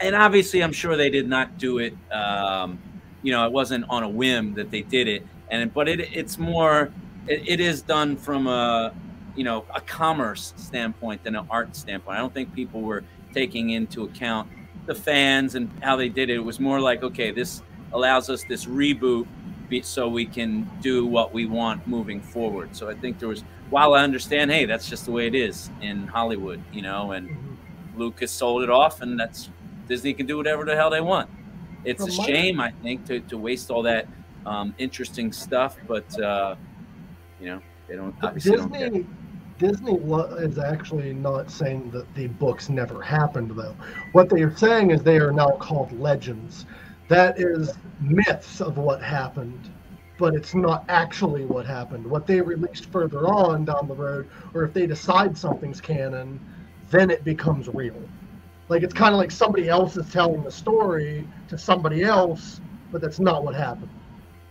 [0.00, 1.94] and obviously, I'm sure they did not do it.
[2.12, 2.78] Um,
[3.22, 6.38] you know, it wasn't on a whim that they did it, and but it it's
[6.38, 6.92] more,
[7.26, 8.94] it, it is done from a
[9.36, 12.16] you know a commerce standpoint than an art standpoint.
[12.16, 14.48] I don't think people were taking into account
[14.86, 16.34] the fans and how they did it.
[16.36, 19.26] It was more like, okay, this allows us this reboot
[19.82, 22.74] so we can do what we want moving forward.
[22.74, 25.70] So I think there was, while I understand, hey, that's just the way it is
[25.80, 27.56] in Hollywood, you know, and
[27.96, 29.48] Lucas sold it off, and that's
[29.90, 31.28] Disney can do whatever the hell they want.
[31.84, 34.06] It's a shame, I think, to, to waste all that
[34.46, 36.54] um, interesting stuff, but uh,
[37.40, 38.72] you know, they don't obviously don't.
[38.72, 39.04] Disney
[39.58, 43.74] Disney lo- is actually not saying that the books never happened, though.
[44.12, 46.66] What they are saying is they are now called legends.
[47.08, 49.70] That is myths of what happened,
[50.18, 52.06] but it's not actually what happened.
[52.06, 56.38] What they released further on down the road, or if they decide something's canon,
[56.90, 58.00] then it becomes real.
[58.70, 62.60] Like it's kind of like somebody else is telling the story to somebody else,
[62.92, 63.90] but that's not what happened.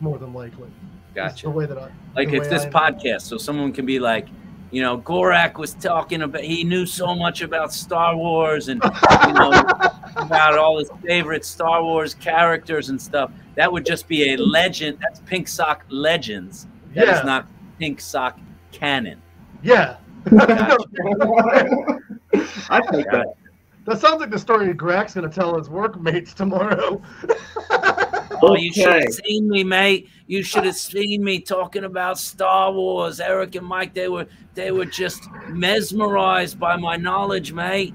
[0.02, 0.70] More than likely.
[1.16, 1.46] That's Gotcha.
[1.48, 4.28] the way that I like it's this I- podcast so someone can be like
[4.72, 9.34] you know gorak was talking about he knew so much about star wars and you
[9.34, 9.50] know
[10.18, 15.00] about all his favorite star wars characters and stuff that would just be a legend
[15.02, 17.22] that's pink sock legends That is Yeah.
[17.24, 17.48] not
[17.80, 18.38] pink sock
[18.72, 19.20] canon
[19.64, 19.98] Yeah.
[22.70, 23.26] I take that.
[23.90, 27.02] That sounds like the story Greg's going to tell his workmates tomorrow.
[28.44, 32.72] oh you should have seen me mate you should have seen me talking about star
[32.72, 37.94] wars eric and mike they were they were just mesmerized by my knowledge mate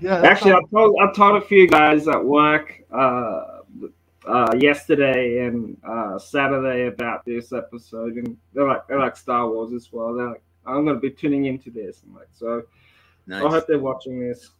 [0.00, 0.18] Yeah.
[0.20, 3.58] that Actually, I sounds- told I told a few guys at work uh,
[4.26, 9.72] uh, yesterday and uh, Saturday about this episode, and they're like they're like Star Wars
[9.72, 10.14] as well.
[10.14, 12.02] They're like, I'm gonna be tuning into this.
[12.06, 12.62] I'm like, so
[13.26, 13.44] nice.
[13.44, 14.50] I hope they're watching this.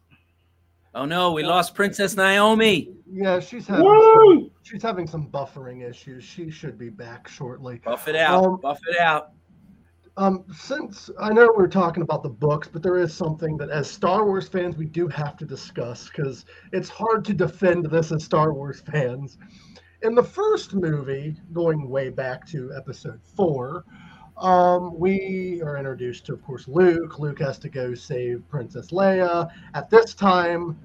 [0.95, 2.91] Oh no, we lost Princess Naomi.
[3.11, 6.23] yeah, she's having some, she's having some buffering issues.
[6.23, 7.81] She should be back shortly.
[7.85, 8.45] Buff it out.
[8.45, 9.31] Um, Buff it out.
[10.19, 13.91] Um, since I know we're talking about the books, but there is something that, as
[13.91, 18.23] Star Wars fans, we do have to discuss because it's hard to defend this as
[18.23, 19.39] Star Wars fans.
[20.03, 23.87] In the first movie, going way back to Episode Four,
[24.43, 27.18] um, we are introduced to, of course, Luke.
[27.18, 29.49] Luke has to go save Princess Leia.
[29.74, 30.76] At this time,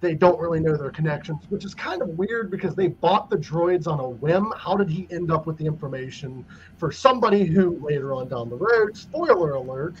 [0.00, 3.36] they don't really know their connections, which is kind of weird because they bought the
[3.36, 4.52] droids on a whim.
[4.56, 6.44] How did he end up with the information
[6.76, 9.96] for somebody who later on down the road, spoiler alert,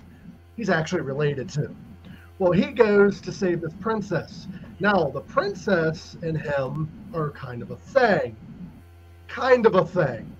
[0.56, 1.74] he's actually related to?
[2.38, 4.46] Well, he goes to save this princess.
[4.78, 8.36] Now, the princess and him are kind of a thing.
[9.28, 10.34] Kind of a thing.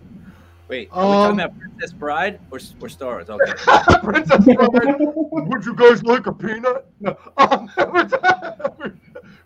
[0.70, 3.28] Wait, are we talking um, about Princess Bride or, or Star Wars?
[3.28, 3.52] Okay.
[4.04, 6.86] Princess Bride, would you guys like a peanut?
[7.00, 7.18] No.
[7.38, 7.68] Um,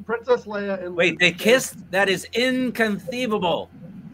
[0.05, 1.91] Princess Leia and Wait, they kissed?
[1.91, 3.71] That is inconceivable.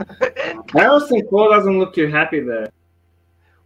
[0.73, 2.69] Harrison Ford doesn't look too happy there.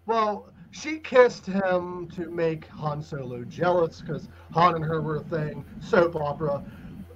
[0.07, 5.25] Well, she kissed him to make Han Solo jealous because Han and her were a
[5.25, 5.67] thing.
[5.81, 6.65] Soap opera.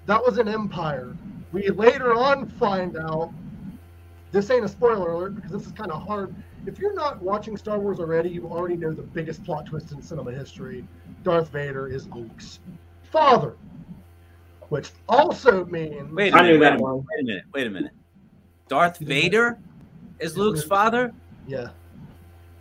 [0.04, 1.16] That was an Empire.
[1.52, 3.32] we later on find out
[4.32, 6.34] this ain't a spoiler alert because this is kind of hard.
[6.66, 10.02] If you're not watching Star Wars already, you already know the biggest plot twist in
[10.02, 10.86] cinema history.
[11.22, 12.60] Darth Vader is Luke's
[13.10, 13.56] father,
[14.68, 16.60] which also means Wait a I minute.
[16.60, 16.82] Wait a minute.
[16.82, 17.44] Wait a minute.
[17.54, 17.92] Wait a minute.
[18.68, 19.58] Darth Vader
[20.18, 21.12] is Luke's father?
[21.46, 21.68] yeah,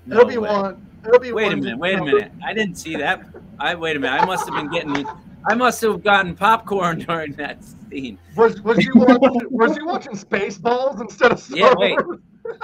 [0.05, 0.47] No Obi way.
[0.49, 0.84] Wan.
[1.13, 1.78] Obi Wait a minute.
[1.78, 2.32] Wait a minute.
[2.45, 3.26] I didn't see that.
[3.59, 4.22] I wait a minute.
[4.22, 5.05] I must have been getting.
[5.50, 8.20] I must have gotten popcorn during that scene.
[8.36, 11.98] Was was you watching, was you watching Spaceballs instead of Star Yeah, wait.
[12.06, 12.20] Wars?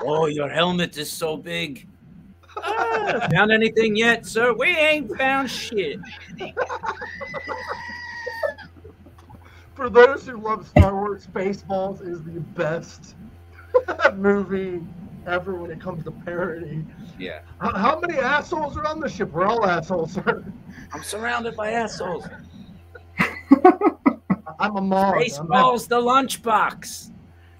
[0.00, 1.86] Oh, your helmet is so big.
[2.56, 4.52] Ah, found anything yet, sir?
[4.52, 5.98] We ain't found shit.
[9.74, 13.16] For those who love Star Wars, Spaceballs is the best
[14.14, 14.80] movie
[15.26, 16.84] ever when it comes to parody.
[17.18, 17.40] Yeah.
[17.60, 19.32] How, how many assholes are on the ship?
[19.32, 20.44] We're all assholes, sir.
[20.92, 22.26] I'm surrounded by assholes.
[24.60, 25.14] I'm a mom.
[25.14, 27.10] I'm Spaceballs the lunchbox.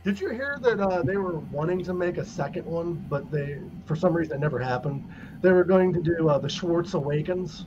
[0.05, 3.59] Did you hear that uh, they were wanting to make a second one, but they,
[3.85, 5.07] for some reason, it never happened.
[5.43, 7.67] They were going to do uh, the Schwartz Awakens.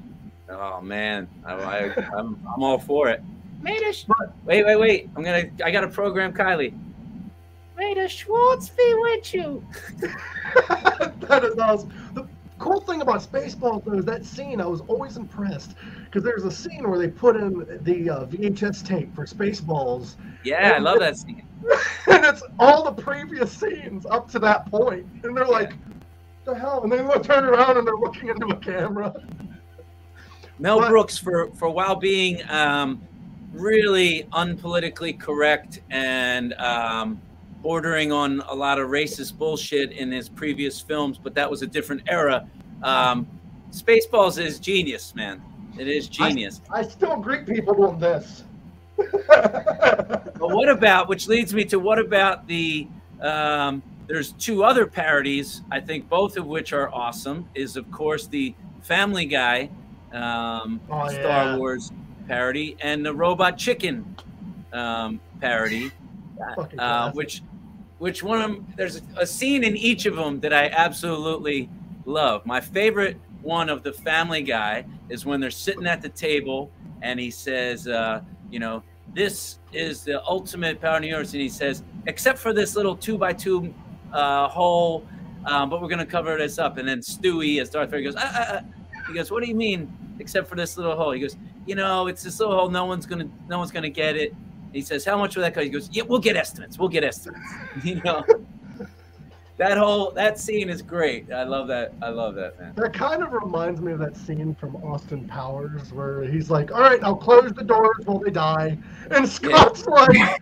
[0.50, 1.78] Oh man, I, I,
[2.18, 3.24] I'm I'm all for it.
[3.62, 4.06] May the sh-
[4.44, 5.10] wait, wait, wait.
[5.16, 5.46] I'm gonna.
[5.64, 6.74] I gotta program Kylie.
[7.78, 9.66] May the Schwartz be with you.
[10.00, 11.94] that is awesome.
[12.14, 12.28] The
[12.62, 14.62] cool thing about Spaceballs though is that scene.
[14.62, 18.86] I was always impressed because there's a scene where they put in the uh, VHS
[18.86, 21.46] tape for Spaceballs, Yeah, I love that scene.
[22.08, 25.74] and it's all the previous scenes up to that point, and they're like,
[26.46, 29.14] "The hell!" And then they turn around and they're looking into a camera.
[30.60, 33.02] Mel But- Brooks, for for while being um,
[33.54, 37.22] really unpolitically correct and um,
[37.62, 41.68] bordering on a lot of racist bullshit in his previous films, but that was a
[41.68, 42.48] different era.
[42.84, 43.28] Um,
[43.72, 45.42] Spaceballs is genius, man.
[45.78, 46.62] It is genius.
[46.70, 48.44] I still greet people on this.
[50.42, 52.88] But what about, which leads me to what about the,
[53.22, 58.26] um, there's two other parodies, I think both of which are awesome, is of course
[58.26, 59.70] the Family Guy
[60.12, 61.58] um, Oh, Star yeah.
[61.58, 61.92] Wars
[62.28, 64.16] parody and the Robot Chicken
[64.74, 65.92] um, parody,
[66.80, 67.44] uh, which,
[68.02, 71.70] which one of them, there's a scene in each of them that I absolutely
[72.06, 72.44] love.
[72.48, 76.72] My favorite one of the Family Guy is when they're sitting at the table
[77.04, 78.82] and he says, uh, you know,
[79.14, 81.14] this is the ultimate power in.
[81.14, 83.72] And he says, except for this little two by two
[84.12, 85.06] uh, hole,
[85.46, 86.80] um, but we're going to cover this up.
[86.80, 88.62] And then Stewie, as Darth Vader, goes, ah, ah.
[89.10, 91.12] he goes, what do you mean, except for this little hole?
[91.12, 91.38] He goes,
[91.68, 92.68] you know, it's this little hole.
[92.68, 94.34] No one's going to, no one's going to get it.
[94.74, 95.66] He says, how much will that cost?
[95.66, 96.80] He goes, yeah, we'll get estimates.
[96.80, 97.44] We'll get estimates.
[97.84, 98.24] you know,
[99.58, 101.32] that whole, that scene is great.
[101.32, 101.94] I love that.
[102.02, 102.74] I love that, man.
[102.76, 106.82] That kind of reminds me of that scene from Austin Powers where he's like, "All
[106.82, 108.78] right, I'll close the doors while they die,"
[109.12, 110.42] and Scott's like,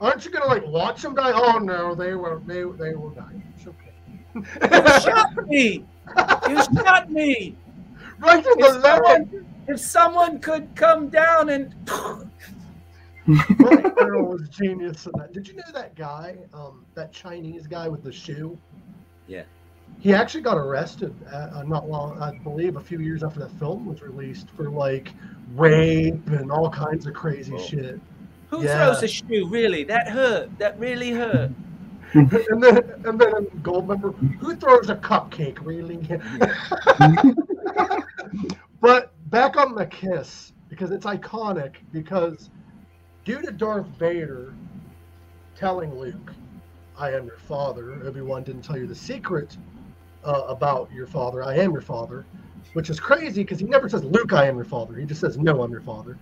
[0.00, 3.42] "Aren't you gonna like watch them die?" Oh no, they were they they will die.
[3.56, 5.00] It's okay.
[5.00, 5.84] shot me!
[6.48, 7.56] You shot me!
[8.20, 9.44] Right in If the leg.
[9.66, 11.74] if someone could come down and
[13.58, 15.32] Will Ferrell was genius in that.
[15.32, 18.58] Did you know that guy, um, that Chinese guy with the shoe?
[19.26, 19.44] Yeah.
[19.98, 23.50] He actually got arrested uh, uh, not long, I believe, a few years after that
[23.58, 25.12] film was released for like
[25.54, 28.00] rape and all kinds of crazy shit.
[28.48, 28.86] who Yeah.
[28.86, 29.46] throws a shoe?
[29.48, 29.84] Really?
[29.84, 30.56] That hurt.
[30.58, 31.50] That really hurt.
[32.14, 35.64] and then, and then in Goldmember, who throws a cupcake?
[35.64, 35.96] Really?
[38.80, 41.76] but back on the kiss because it's iconic.
[41.92, 42.50] Because
[43.24, 44.54] due to Darth Vader
[45.54, 46.32] telling Luke,
[46.98, 49.56] "I am your father," Obi Wan didn't tell you the secret
[50.24, 51.42] uh, about your father.
[51.42, 52.24] I am your father,
[52.72, 55.38] which is crazy because he never says, "Luke, I am your father." He just says,
[55.38, 56.18] "No, I'm your father."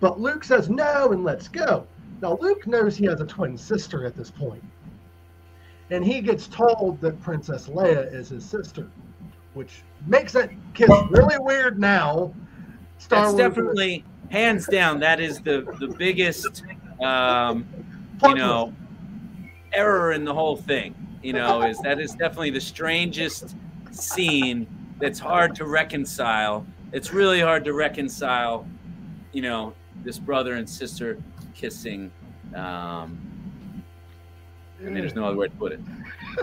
[0.00, 1.86] But Luke says no and let's go.
[2.20, 4.62] Now Luke knows he has a twin sister at this point
[5.90, 8.90] and he gets told that Princess Leia is his sister,
[9.54, 12.32] which makes that kiss really weird now.
[12.98, 15.00] Star That's Wars definitely hands down.
[15.00, 16.64] That is the the biggest,
[17.02, 17.66] um,
[18.24, 18.72] you know,
[19.72, 20.94] error in the whole thing.
[21.22, 23.56] You know, is that is definitely the strangest
[23.90, 24.66] scene
[25.00, 26.66] that's hard to reconcile.
[26.92, 28.66] It's really hard to reconcile.
[29.32, 29.74] You know,
[30.04, 31.18] this brother and sister
[31.54, 32.10] kissing.
[32.54, 33.18] Um,
[34.80, 35.80] I mean, there's no other way to put it.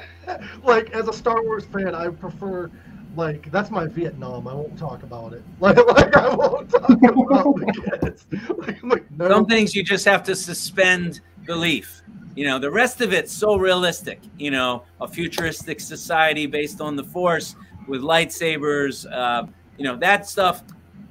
[0.64, 2.70] like as a Star Wars fan, I prefer
[3.16, 4.48] like that's my Vietnam.
[4.48, 5.44] I won't talk about it.
[5.60, 8.26] Like like I won't talk about the kids.
[8.58, 9.30] Like, I'm like no.
[9.30, 12.02] Some things you just have to suspend belief.
[12.36, 14.20] You know, the rest of it's so realistic.
[14.38, 17.56] You know, a futuristic society based on the Force
[17.88, 19.06] with lightsabers.
[19.12, 19.46] Uh,
[19.78, 20.64] you know, that stuff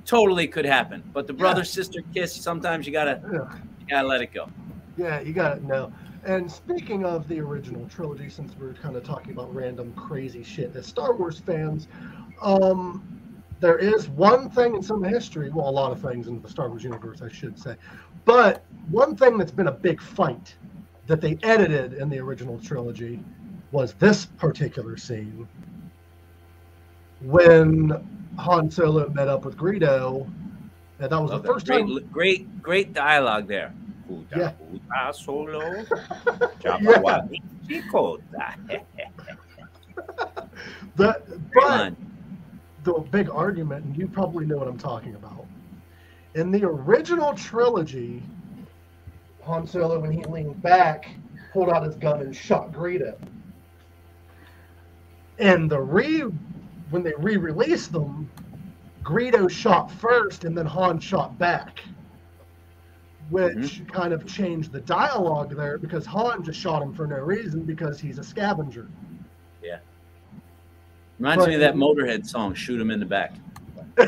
[0.04, 1.02] totally could happen.
[1.12, 3.56] But the brother sister kiss, sometimes you gotta Yeah.
[3.80, 4.48] you gotta let it go.
[4.96, 5.62] Yeah, you got it.
[6.24, 10.74] And speaking of the original trilogy, since we're kind of talking about random crazy shit
[10.76, 11.88] as Star Wars fans,
[12.40, 13.02] um,
[13.60, 16.68] there is one thing in some history, well, a lot of things in the Star
[16.68, 17.76] Wars universe, I should say,
[18.24, 20.56] but one thing that's been a big fight
[21.06, 23.20] that they edited in the original trilogy
[23.72, 25.48] was this particular scene
[27.20, 27.92] when
[28.38, 30.30] Han Solo met up with Greedo.
[30.98, 31.98] And that was Oh, the first great, time.
[32.12, 33.72] great, great dialogue there.
[34.32, 35.60] Huta, solo.
[37.66, 38.80] Chicota.
[40.96, 41.22] That,
[41.54, 41.94] but
[42.84, 45.46] the big argument, and you probably know what I'm talking about.
[46.34, 48.22] In the original trilogy,
[49.44, 51.10] Han Solo, when he leaned back,
[51.52, 53.16] pulled out his gun and shot Greedo.
[55.38, 56.20] And the re
[56.90, 58.30] when they re-released them,
[59.02, 61.80] Greedo shot first and then Han shot back.
[63.32, 63.86] Which mm-hmm.
[63.86, 67.98] kind of changed the dialogue there because Han just shot him for no reason because
[67.98, 68.88] he's a scavenger.
[69.62, 69.78] Yeah.
[71.18, 73.32] Reminds me of that Motorhead song, Shoot Him in the Back.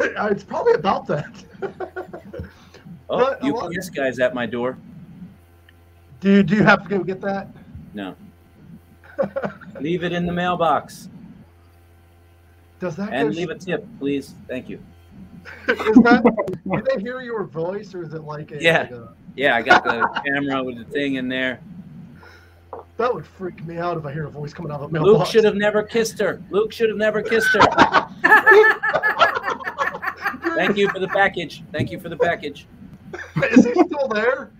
[0.00, 1.44] it's probably about that.
[3.10, 4.78] Oh, But you guy's at my door.
[6.20, 7.48] Do you, do you have to go get that?
[7.92, 8.16] No.
[9.80, 11.10] leave it in the mailbox.
[12.80, 14.34] Does that And leave a tip, please.
[14.48, 14.82] Thank you.
[15.68, 16.22] Is that
[16.64, 18.82] do they hear your voice or is it like a, Yeah.
[18.82, 21.60] like a- Yeah, I got the camera with the thing in there.
[22.96, 25.26] that would freak me out if I hear a voice coming out of a Luke
[25.26, 26.40] should have never kissed her.
[26.50, 27.60] Luke should have never kissed her.
[30.56, 31.62] Thank you for the package.
[31.72, 32.66] Thank you for the package.
[33.50, 34.50] Is he still there?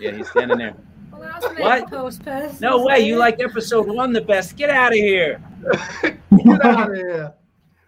[0.00, 0.74] Yeah, he's standing there.
[1.12, 1.90] Well, What?
[1.90, 2.58] post person.
[2.60, 4.56] No way, you like episode one the best.
[4.56, 5.40] Get out of here.
[6.02, 7.34] Get out of here.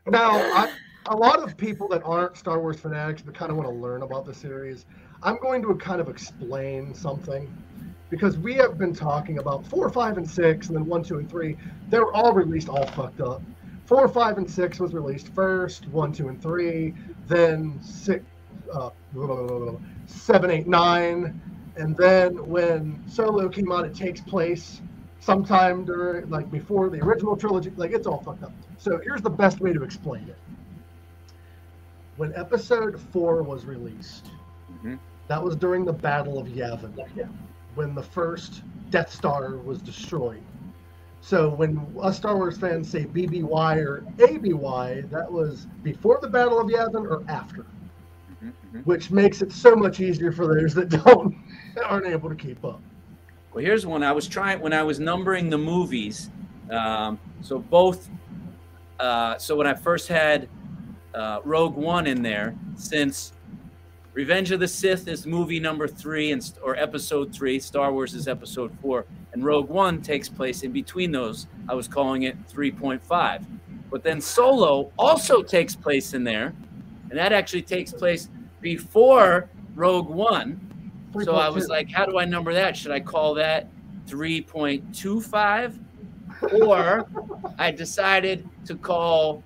[0.07, 0.73] Now, I,
[1.11, 4.03] a lot of people that aren't Star Wars fanatics but kind of want to learn
[4.03, 4.87] about the series,
[5.25, 7.53] I'm going to kind of explain something
[8.11, 11.29] because we have been talking about four, five, and six, and then one, two, and
[11.29, 11.57] three.
[11.89, 13.43] They were all released all fucked up.
[13.87, 15.89] Four, five, and six was released first.
[15.89, 16.95] One, two, and three.
[17.27, 18.25] Then six,
[18.73, 18.91] uh,
[20.07, 21.41] seven, eight, nine,
[21.77, 24.81] and then when Solo came out, it takes place
[25.19, 27.73] sometime during, like before the original trilogy.
[27.77, 28.53] Like it's all fucked up.
[28.79, 30.37] So here's the best way to explain it.
[32.21, 34.31] When Episode four was released,
[34.85, 34.99] Mhm.
[35.29, 36.93] that was during the Battle of Yavin,
[37.77, 40.43] when the first Death Star was destroyed.
[41.23, 46.61] So when us Star Wars fans say BBY or ABY, that was before the Battle
[46.61, 47.65] of Yavin or after,
[48.45, 48.85] Mhm, mhm.
[48.85, 51.35] which makes it so much easier for those that don't
[51.87, 52.83] aren't able to keep up.
[53.55, 54.03] Well, here's one.
[54.03, 56.29] I was trying when I was numbering the movies.
[56.71, 58.11] Um, so both.
[58.99, 60.51] Uh, so when I first had
[61.15, 63.33] uh, Rogue One in there, since
[64.13, 68.27] Revenge of the Sith is movie number three and or episode three, Star Wars is
[68.27, 71.47] episode four, and Rogue One takes place in between those.
[71.69, 73.45] I was calling it 3.5.
[73.91, 76.53] But then Solo also takes place in there,
[77.11, 78.29] and that actually takes place
[78.61, 80.61] before Rogue One.
[81.23, 82.77] So I was like, how do I number that?
[82.77, 83.69] Should I call that
[84.07, 85.79] 3.25?
[86.63, 87.07] Or
[87.59, 89.43] I decided to call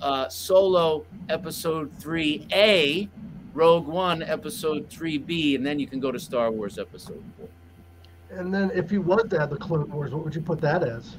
[0.00, 3.08] uh, Solo Episode 3A,
[3.54, 8.38] Rogue One Episode 3B, and then you can go to Star Wars Episode 4.
[8.38, 10.82] And then if you was to add the Clone Wars, what would you put that
[10.82, 11.16] as?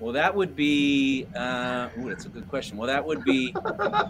[0.00, 1.26] Well, that would be.
[1.34, 2.76] Uh, ooh, that's a good question.
[2.76, 3.54] Well, that would be.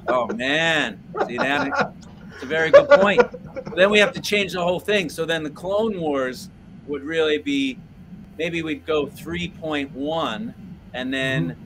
[0.09, 1.95] Oh man, see that?
[2.35, 3.23] It's a very good point.
[3.77, 5.09] then we have to change the whole thing.
[5.09, 6.49] So then the Clone Wars
[6.87, 7.79] would really be.
[8.39, 10.55] Maybe we'd go 3.1,
[10.93, 11.57] and then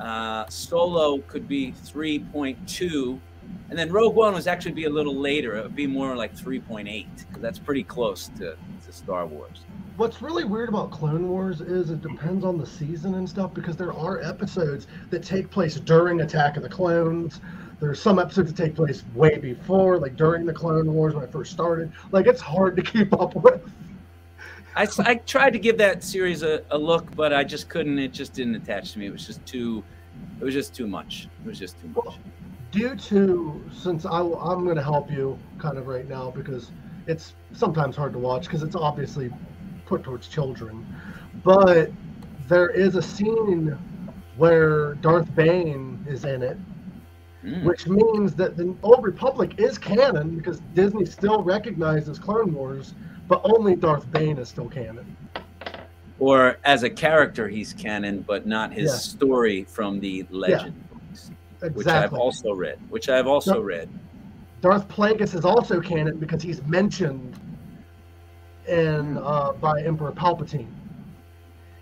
[0.00, 3.20] uh, Solo could be 3.2,
[3.70, 5.56] and then Rogue One was actually be a little later.
[5.56, 9.60] It would be more like 3.8 because that's pretty close to, to Star Wars.
[9.96, 13.76] What's really weird about Clone Wars is it depends on the season and stuff because
[13.76, 17.40] there are episodes that take place during Attack of the Clones.
[17.80, 21.30] There's some episodes that take place way before, like during the Clone Wars when it
[21.30, 21.92] first started.
[22.10, 23.70] Like it's hard to keep up with.
[24.76, 27.98] I, I tried to give that series a, a look, but I just couldn't.
[27.98, 29.06] It just didn't attach to me.
[29.06, 29.84] It was just too.
[30.40, 31.28] It was just too much.
[31.44, 32.16] It was just too much.
[32.70, 36.72] Due to, since I, I'm going to help you kind of right now because
[37.06, 39.30] it's sometimes hard to watch because it's obviously
[39.86, 40.84] put towards children.
[41.44, 41.92] But
[42.48, 43.78] there is a scene
[44.36, 46.58] where Darth Bane is in it
[47.44, 47.62] Mm.
[47.64, 52.94] which means that the Old Republic is canon because Disney still recognizes Clone Wars,
[53.28, 55.16] but only Darth Bane is still canon.
[56.18, 58.98] Or as a character, he's canon, but not his Yeah.
[58.98, 61.30] story from the Legend books,
[61.74, 62.78] which I've also read.
[62.88, 63.60] Which I've also No.
[63.60, 63.88] read.
[64.60, 67.38] Darth Plagueis is also canon because he's mentioned
[68.66, 70.70] in uh, by Emperor Palpatine.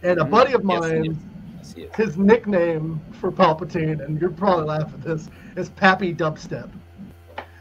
[0.02, 1.16] And a buddy of mine,
[1.58, 1.94] yes, yes.
[1.94, 6.70] his nickname for Palpatine, and you'll probably laugh at this, is Pappy Dubstep.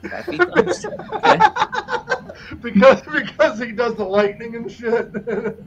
[0.10, 0.86] Happy thumbs.
[1.14, 1.40] Okay.
[2.62, 5.12] because because he does the lightning and shit.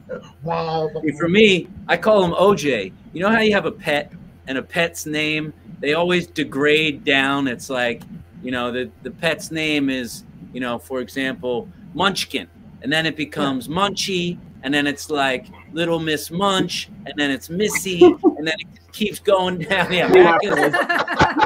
[0.42, 0.90] wow.
[1.18, 2.92] For me, I call him OJ.
[3.12, 4.12] You know how you have a pet
[4.46, 7.48] and a pet's name, they always degrade down.
[7.48, 8.02] It's like,
[8.42, 12.48] you know, the, the pet's name is, you know, for example, Munchkin.
[12.82, 14.38] And then it becomes Munchie.
[14.62, 16.88] And then it's like Little Miss Munch.
[17.06, 18.02] And then it's Missy.
[18.02, 19.92] And then it keeps going down.
[19.92, 20.74] Yeah, Miraculous.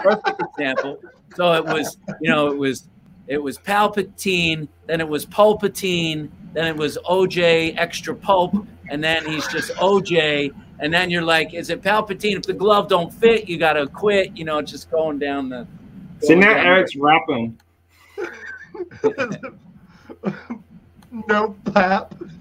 [0.02, 0.98] perfect example.
[1.36, 2.88] So it was, you know, it was
[3.28, 9.24] it was Palpatine, then it was Pulpatine, then it was OJ extra pulp, and then
[9.26, 10.50] he's just OJ,
[10.80, 12.36] and then you're like, is it Palpatine?
[12.36, 14.36] If the glove don't fit, you gotta quit.
[14.36, 15.66] You know, just going down the.
[16.20, 17.60] So going now down Eric's rapping.
[21.28, 22.14] no pap.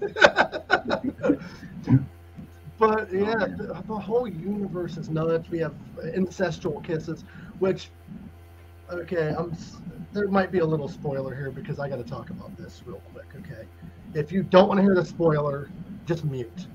[2.78, 5.50] but yeah, the, the whole universe is nuts.
[5.50, 5.74] We have
[6.14, 7.24] ancestral kisses,
[7.58, 7.90] which
[8.90, 9.56] okay, I'm.
[10.12, 13.02] There might be a little spoiler here because I got to talk about this real
[13.12, 13.26] quick.
[13.40, 13.66] Okay,
[14.14, 15.68] if you don't want to hear the spoiler,
[16.06, 16.66] just mute.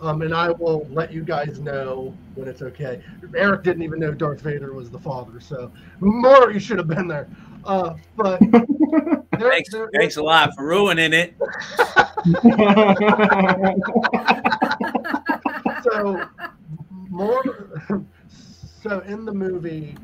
[0.00, 3.02] Um, and I will let you guys know when it's okay.
[3.36, 7.08] Eric didn't even know Darth Vader was the father, so more you should have been
[7.08, 7.28] there.
[7.64, 11.34] Uh, but there- Thanks, there- thanks a lot for ruining it.
[15.82, 16.24] so
[17.10, 17.42] more
[18.82, 19.96] so in the movie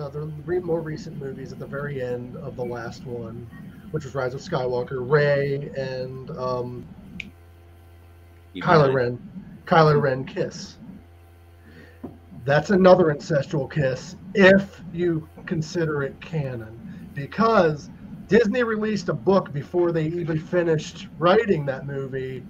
[0.00, 3.46] uh, the re- more recent movies at the very end of the last one
[3.90, 6.86] which was rise of skywalker Rey and um,
[8.52, 9.18] You kylo ren
[9.66, 10.76] kylo ren kiss.
[12.44, 17.90] That's another ancestral kiss if you consider it canon because
[18.28, 22.44] disney released a book before they even finished writing that movie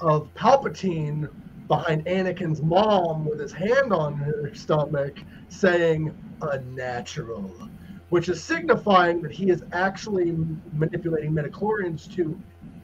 [0.00, 1.28] of Palpatine
[1.70, 5.20] behind Anakin's mom with his hand on her stomach
[5.50, 7.48] saying unnatural,
[8.08, 10.36] which is signifying that he is actually
[10.72, 12.36] manipulating midi-chlorians to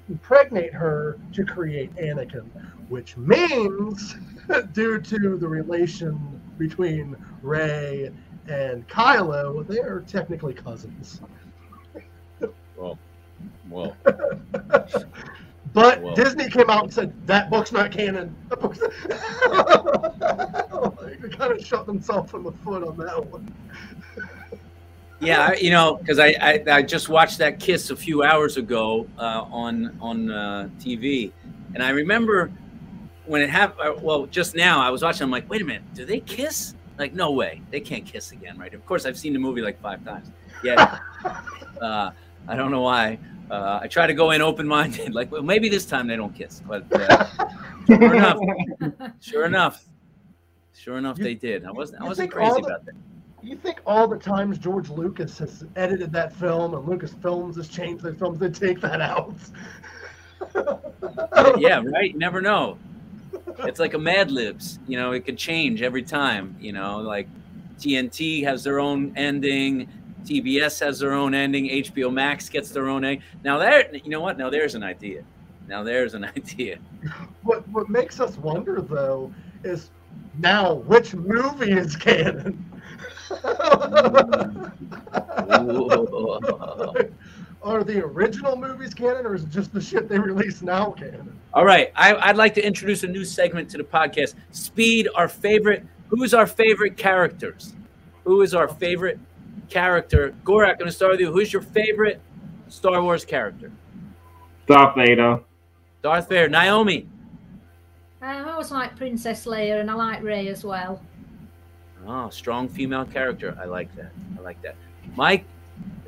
[0.08, 2.44] impregnate her to create Anakin,
[2.88, 4.14] which means,
[4.72, 8.12] due to the relation between Rey
[8.48, 11.20] and Kylo, they are technically cousins.
[12.76, 12.96] Whoa,
[13.68, 13.96] whoa.
[15.76, 16.14] But Whoa.
[16.14, 18.34] Disney came out and said that book's not canon.
[18.48, 18.78] That book's
[21.20, 23.54] they kind of shot themselves in the foot on that one.
[25.20, 29.06] Yeah, you know, because I, I I just watched that kiss a few hours ago
[29.18, 31.30] uh, on on uh, TV,
[31.74, 32.50] and I remember
[33.26, 34.00] when it happened.
[34.00, 35.24] Well, just now I was watching.
[35.24, 36.74] I'm like, wait a minute, do they kiss?
[36.96, 38.72] Like, no way, they can't kiss again, right?
[38.72, 40.30] Of course, I've seen the movie like five times.
[40.64, 41.00] Yeah,
[41.82, 42.12] uh,
[42.48, 43.18] I don't know why.
[43.50, 46.34] Uh, I try to go in open minded, like, well, maybe this time they don't
[46.34, 47.26] kiss, but uh,
[47.88, 48.38] sure enough,
[49.20, 49.84] sure enough,
[50.74, 51.64] sure enough, You- they did.
[51.64, 52.94] I wasn't I wasn't crazy the- about that.
[53.42, 57.68] You think all the times George Lucas has edited that film and Lucas Films has
[57.68, 59.34] changed their films, they take that out.
[61.58, 62.12] yeah, right.
[62.12, 62.78] You never know.
[63.60, 64.78] It's like a Mad Libs.
[64.88, 66.56] You know, it could change every time.
[66.60, 67.28] You know, like
[67.78, 69.88] TNT has their own ending,
[70.26, 73.22] TBS has their own ending, HBO Max gets their own ending.
[73.44, 74.36] Now there, you know what?
[74.36, 75.22] Now there's an idea.
[75.68, 76.78] Now there's an idea.
[77.42, 79.32] What what makes us wonder though
[79.64, 79.90] is
[80.38, 82.64] now which movie is canon?
[87.62, 91.36] Are the original movies canon, or is it just the shit they release now canon?
[91.52, 94.34] All right, I, I'd like to introduce a new segment to the podcast.
[94.52, 95.84] Speed, our favorite.
[96.08, 97.74] Who's our favorite characters?
[98.22, 99.18] Who is our favorite
[99.68, 100.34] character?
[100.44, 101.32] Gorak, I'm going to start with you.
[101.32, 102.20] Who's your favorite
[102.68, 103.70] Star Wars character?
[104.66, 105.40] Darth Vader.
[106.02, 106.48] Darth Vader.
[106.48, 107.08] Naomi.
[108.22, 111.00] Um, I always like Princess Leia and I like Rey as well.
[112.06, 113.56] Oh, strong female character.
[113.60, 114.12] I like that.
[114.38, 114.76] I like that.
[115.14, 115.44] Mike.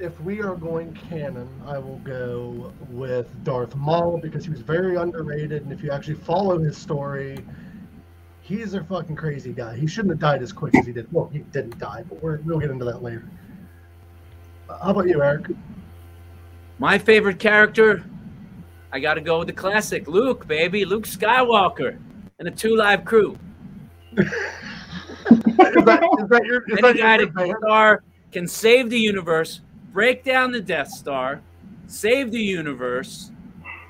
[0.01, 4.97] If we are going canon, I will go with Darth Maul because he was very
[4.97, 7.45] underrated, and if you actually follow his story,
[8.41, 9.77] he's a fucking crazy guy.
[9.77, 11.13] He shouldn't have died as quick as he did.
[11.13, 13.29] Well, he didn't die, but we're, we'll get into that later.
[14.69, 15.47] How about you, Eric?
[16.79, 18.05] My favorite character,
[18.93, 20.85] I got to go with the classic Luke, baby.
[20.85, 21.99] Luke Skywalker
[22.39, 23.37] and the Two Live Crew.
[24.17, 24.27] Is
[25.59, 29.61] that, is that your, is Any guy your that can star can save the universe,
[29.93, 31.43] break down the Death Star,
[31.87, 33.31] save the universe,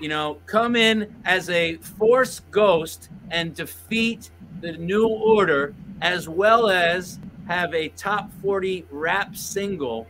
[0.00, 4.30] you know, come in as a force ghost and defeat
[4.60, 7.18] the New Order, as well as
[7.48, 10.06] have a top 40 rap single.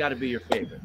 [0.00, 0.80] Got to be your favorite.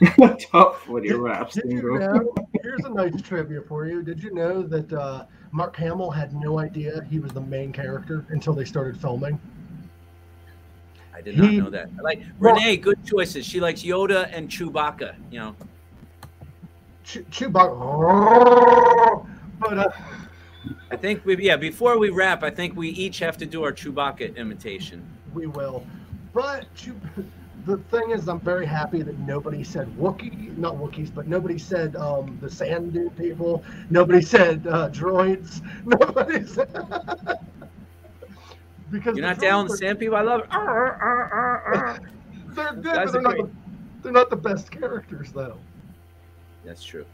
[0.50, 1.98] Top 40 rap Did you single.
[1.98, 2.34] know?
[2.62, 4.02] Here's a nice trivia for you.
[4.02, 8.24] Did you know that uh, Mark Hamill had no idea he was the main character
[8.30, 9.38] until they started filming?
[11.14, 11.90] I did not He- know that.
[11.98, 12.78] I like Well- Renee.
[12.78, 13.44] Good choices.
[13.44, 15.16] She likes Yoda and Chewbacca.
[15.30, 15.56] You know,
[17.04, 19.26] Chew- Chewbacca.
[19.60, 19.90] But uh,
[20.90, 21.58] I think we yeah.
[21.58, 25.06] Before we wrap, I think we each have to do our Chewbacca imitation.
[25.34, 25.84] we will.
[26.32, 26.98] But Chew-
[27.66, 31.96] the thing is, I'm very happy that nobody said Wookiee, not Wookiees, but nobody said
[31.96, 33.64] um, the Sand Dune people.
[33.90, 35.60] Nobody said uh, droids.
[35.84, 36.72] Nobody said.
[38.90, 40.16] because You're not down the sand people.
[40.16, 40.50] I love it.
[42.54, 43.44] They're good, but they're not, great.
[43.44, 43.50] the,
[44.02, 45.56] they're not the best characters, though.
[46.64, 47.06] That's true.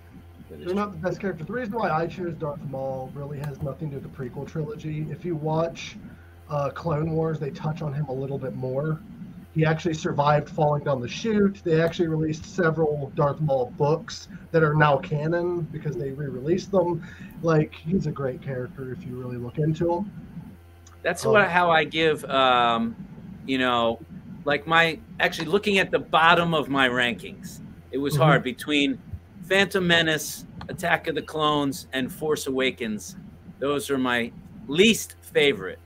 [0.49, 1.47] That They're not the best characters.
[1.47, 4.49] The reason why I chose Darth Maul really has nothing to do with the prequel
[4.49, 5.07] trilogy.
[5.11, 5.97] If you watch
[6.49, 8.99] uh, Clone Wars, they touch on him a little bit more.
[9.57, 11.63] He actually survived falling down the chute.
[11.65, 17.03] They actually released several Darth Maul books that are now canon because they re-released them.
[17.41, 20.13] Like he's a great character if you really look into him.
[21.03, 22.23] That's Um, what how I give.
[22.27, 22.95] Um,
[23.47, 23.99] you know,
[24.45, 27.63] like my actually looking at the bottom of my rankings,
[27.93, 28.19] it was Mhm.
[28.19, 28.99] hard between
[29.45, 33.17] Phantom Menace, Attack of the Clones, and Force Awakens.
[33.59, 34.33] Those are my
[34.69, 35.79] least favorite,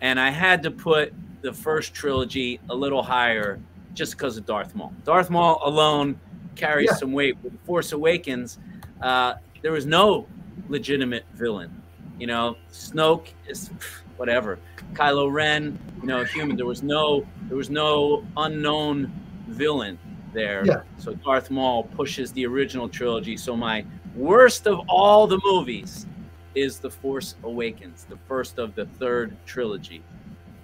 [0.00, 1.12] and I had to put
[1.44, 3.60] the first trilogy a little higher
[3.92, 4.92] just because of Darth Maul.
[5.04, 6.18] Darth Maul alone
[6.56, 6.96] carries Yeah.
[6.96, 7.36] some weight.
[7.44, 8.58] With Force Awakens,
[9.02, 10.26] uh, there was no
[10.68, 11.70] legitimate villain.
[12.18, 13.70] You know, Snoke is
[14.16, 14.58] whatever.
[14.94, 16.56] Kylo Ren, you know, human.
[16.56, 19.12] There was no, there was no unknown
[19.48, 19.98] villain
[20.32, 20.64] there.
[20.64, 20.80] Yeah.
[20.96, 23.36] So Darth Maul pushes the original trilogy.
[23.36, 23.84] So my
[24.16, 26.06] worst of all the movies
[26.54, 30.02] is The Force Awakens, the first of the third trilogy.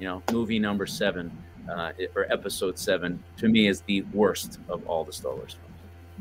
[0.01, 1.31] You know, movie number seven,
[1.71, 5.67] uh, or episode seven, to me is the worst of all the Star Wars films.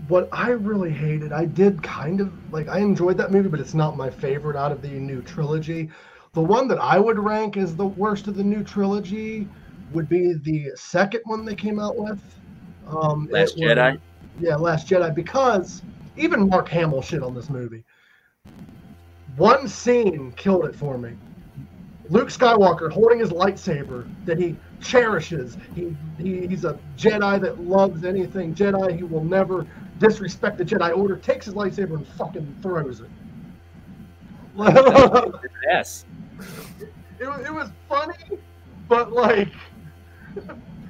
[0.09, 3.73] What I really hated, I did kind of like I enjoyed that movie, but it's
[3.73, 5.89] not my favorite out of the new trilogy.
[6.33, 9.47] The one that I would rank as the worst of the new trilogy
[9.93, 12.21] would be the second one they came out with.
[12.85, 13.99] Um, Last was- Jedi?
[14.41, 15.81] Yeah, Last Jedi, because
[16.17, 17.83] even Mark Hamill shit on this movie.
[19.37, 21.13] One scene killed it for me.
[22.09, 25.57] Luke Skywalker holding his lightsaber that he cherishes.
[25.75, 28.95] He, he he's a Jedi that loves anything Jedi.
[28.95, 29.67] He will never
[29.99, 31.17] disrespect the Jedi Order.
[31.17, 33.09] Takes his lightsaber and fucking throws it.
[35.69, 36.05] Yes.
[37.19, 38.39] it, was, it was funny,
[38.87, 39.49] but like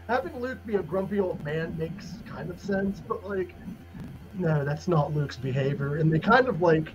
[0.08, 3.02] having Luke be a grumpy old man makes kind of sense.
[3.06, 3.54] But like,
[4.36, 6.94] no, that's not Luke's behavior, and they kind of like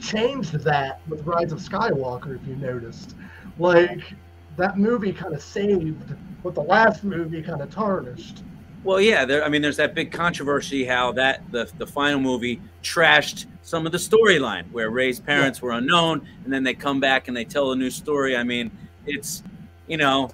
[0.00, 2.36] changed that with Rise of Skywalker.
[2.40, 3.16] If you noticed,
[3.58, 4.14] like
[4.56, 8.42] that movie kind of saved what the last movie kind of tarnished.
[8.84, 9.24] Well, yeah.
[9.24, 13.86] There, I mean, there's that big controversy how that the the final movie trashed some
[13.86, 17.44] of the storyline where Rey's parents were unknown, and then they come back and they
[17.44, 18.36] tell a new story.
[18.36, 18.70] I mean,
[19.06, 19.42] it's
[19.86, 20.30] you know,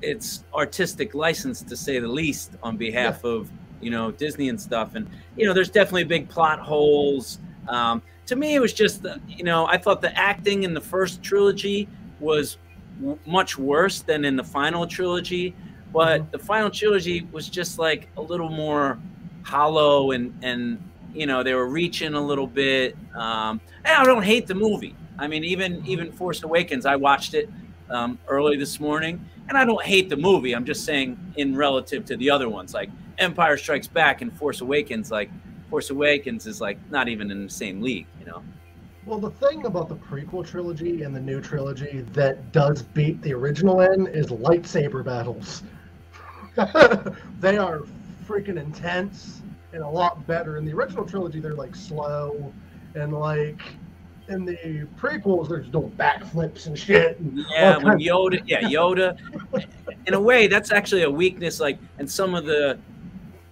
[0.00, 3.50] it's artistic license to say the least on behalf of
[3.80, 4.96] you know Disney and stuff.
[4.96, 7.38] And you know, there's definitely big plot holes.
[7.68, 10.80] Um, to me, it was just the, you know, I thought the acting in the
[10.80, 11.88] first trilogy
[12.18, 12.56] was
[13.26, 15.54] much worse than in the final trilogy
[15.92, 18.98] but the final trilogy was just like a little more
[19.42, 20.82] hollow and and
[21.12, 24.94] you know they were reaching a little bit um and i don't hate the movie.
[25.18, 27.50] I mean even even force awakens i watched it
[27.90, 30.54] um, early this morning and i don't hate the movie.
[30.54, 34.62] I'm just saying in relative to the other ones like empire strikes back and force
[34.62, 35.30] awakens like
[35.68, 38.42] force awakens is like not even in the same league you know
[39.04, 43.34] Well, the thing about the prequel trilogy and the new trilogy that does beat the
[43.34, 45.64] original in is lightsaber battles.
[47.40, 47.82] they are
[48.26, 49.42] freaking intense
[49.72, 50.56] and a lot better.
[50.56, 52.52] In the original trilogy, they're like slow
[52.94, 53.60] and like
[54.28, 57.18] in the prequels, they're just doing backflips and shit.
[57.18, 59.18] And Yeah, when Yoda, yeah, Yoda.
[60.06, 61.58] In a way, that's actually a weakness.
[61.58, 62.78] Like, and some of the,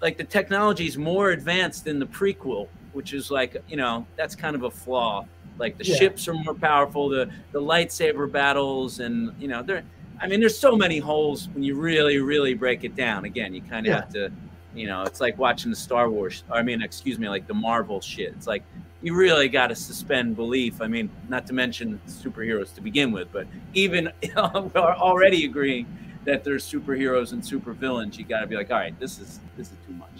[0.00, 4.36] like the technology is more advanced than the prequel, which is like, you know, that's
[4.36, 5.26] kind of a flaw.
[5.60, 5.96] Like the Yeah.
[5.96, 9.84] ships are more powerful, the the lightsaber battles, and you know, there.
[10.22, 13.24] I mean, there's so many holes when you really, really break it down.
[13.24, 14.00] Again, you kind of Yeah.
[14.00, 14.30] have to,
[14.74, 16.44] you know, it's like watching the Star Wars.
[16.50, 18.32] I mean, excuse me, like the Marvel shit.
[18.36, 18.62] It's like
[19.02, 20.82] you really got to suspend belief.
[20.82, 25.86] I mean, not to mention superheroes to begin with, but even we're already agreeing
[26.24, 28.18] that there's superheroes and supervillains.
[28.18, 30.19] You got to be like, all right, this is this is too much.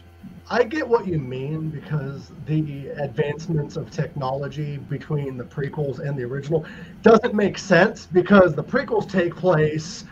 [0.52, 6.24] I get what you mean because the advancements of technology between the prequels and the
[6.24, 6.66] original
[7.02, 10.04] doesn't make sense because the prequels take place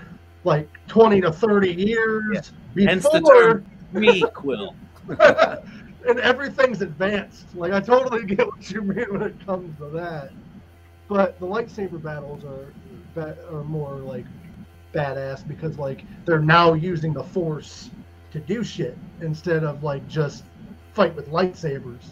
[0.45, 4.75] like 20 to 30 years Hence the before term prequel.
[6.09, 7.57] and everything's advanced.
[7.57, 10.31] Like I totally get what you mean when it comes to that.
[11.09, 12.73] But the lightsaber battles are
[13.51, 14.27] are more like
[14.95, 17.91] badass because like they're now using the force
[18.31, 20.45] to do shit instead of like just
[20.93, 22.03] fight with lightsabers.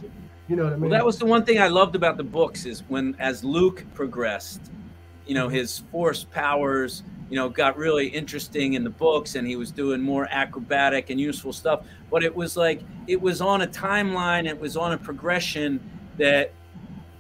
[0.48, 0.90] You know what I mean?
[0.90, 3.84] Well, that was the one thing I loved about the books is when as Luke
[3.94, 4.70] progressed,
[5.26, 9.56] you know, his force powers, you know, got really interesting in the books and he
[9.56, 11.84] was doing more acrobatic and useful stuff.
[12.10, 15.80] But it was like it was on a timeline, it was on a progression
[16.16, 16.52] that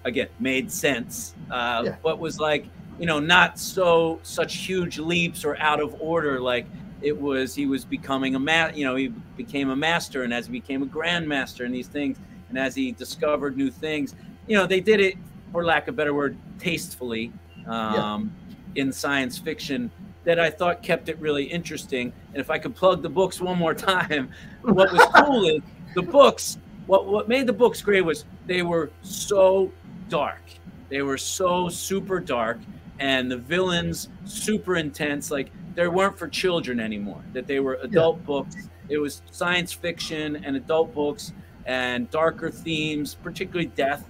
[0.04, 1.34] again made sense.
[1.50, 1.96] Uh, Yeah.
[2.04, 2.66] but was like,
[3.00, 6.66] you know, not so such huge leaps or out of order like
[7.06, 10.46] it was he was becoming a ma- you know he became a master and as
[10.46, 12.18] he became a grandmaster and these things
[12.48, 14.16] and as he discovered new things
[14.48, 15.14] you know they did it
[15.52, 17.32] for lack of a better word tastefully
[17.68, 18.34] um,
[18.74, 19.88] in science fiction
[20.24, 22.12] that i thought kept it really interesting.
[22.32, 24.28] And if i could plug the books one more time
[24.62, 25.62] what was cool is
[25.94, 29.72] the books what, what made the books great was they were so
[30.08, 30.40] dark.
[30.88, 32.58] They were so super dark
[32.98, 38.24] and the villains super intense like they weren't for children anymore that they were adult
[38.24, 38.56] books.
[38.88, 41.32] It was science fiction and adult books
[41.66, 44.08] and darker themes particularly death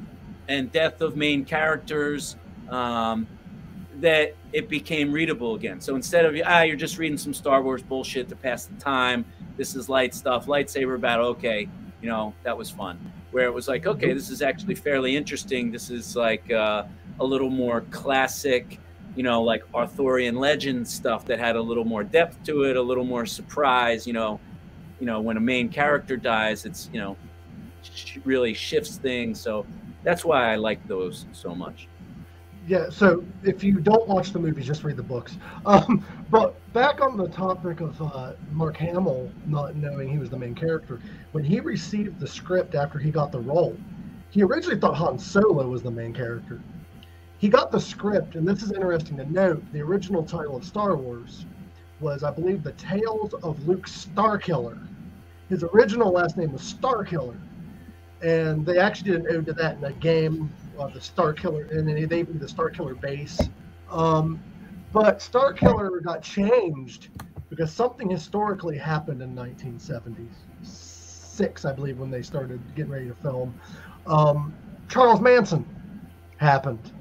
[0.48, 2.36] and death of main characters
[2.68, 3.26] um,
[3.96, 5.80] that it became readable again.
[5.80, 9.24] So instead of ah you're just reading some star wars bullshit to pass the time
[9.56, 11.68] this is light stuff lightsaber battle okay
[12.02, 13.00] you know that was fun.
[13.32, 16.84] Where it was like okay this is actually fairly interesting this is like uh,
[17.20, 18.78] a little more classic
[19.14, 22.82] you know like arthurian legend stuff that had a little more depth to it a
[22.82, 24.38] little more surprise you know
[25.00, 27.16] you know when a main character dies it's you know
[27.82, 29.66] sh- really shifts things so
[30.02, 31.88] that's why i like those so much
[32.66, 35.38] Yeah, so if you don't watch the movies, just read the books.
[35.64, 40.38] Um, but back on the topic of uh, Mark Hamill not knowing he was the
[40.38, 41.00] main character,
[41.32, 43.76] when he received the script after he got the role,
[44.30, 46.60] he originally thought Han Solo was the main character.
[47.38, 49.62] He got the script, and this is interesting to note.
[49.72, 51.44] The original title of Star Wars
[52.00, 54.78] was, I believe, The Tales of Luke Starkiller.
[55.48, 57.36] His original last name was Starkiller,
[58.22, 61.66] and they actually did an ode to that in a game of the Star Killer,
[61.70, 63.40] and they even the Star Killer base.
[63.90, 64.40] Um,
[64.92, 67.08] but Star Killer got changed
[67.50, 73.54] because something historically happened in 1976, I believe, when they started getting ready to film.
[74.06, 74.52] Um,
[74.88, 75.64] Charles Manson
[76.38, 76.92] happened.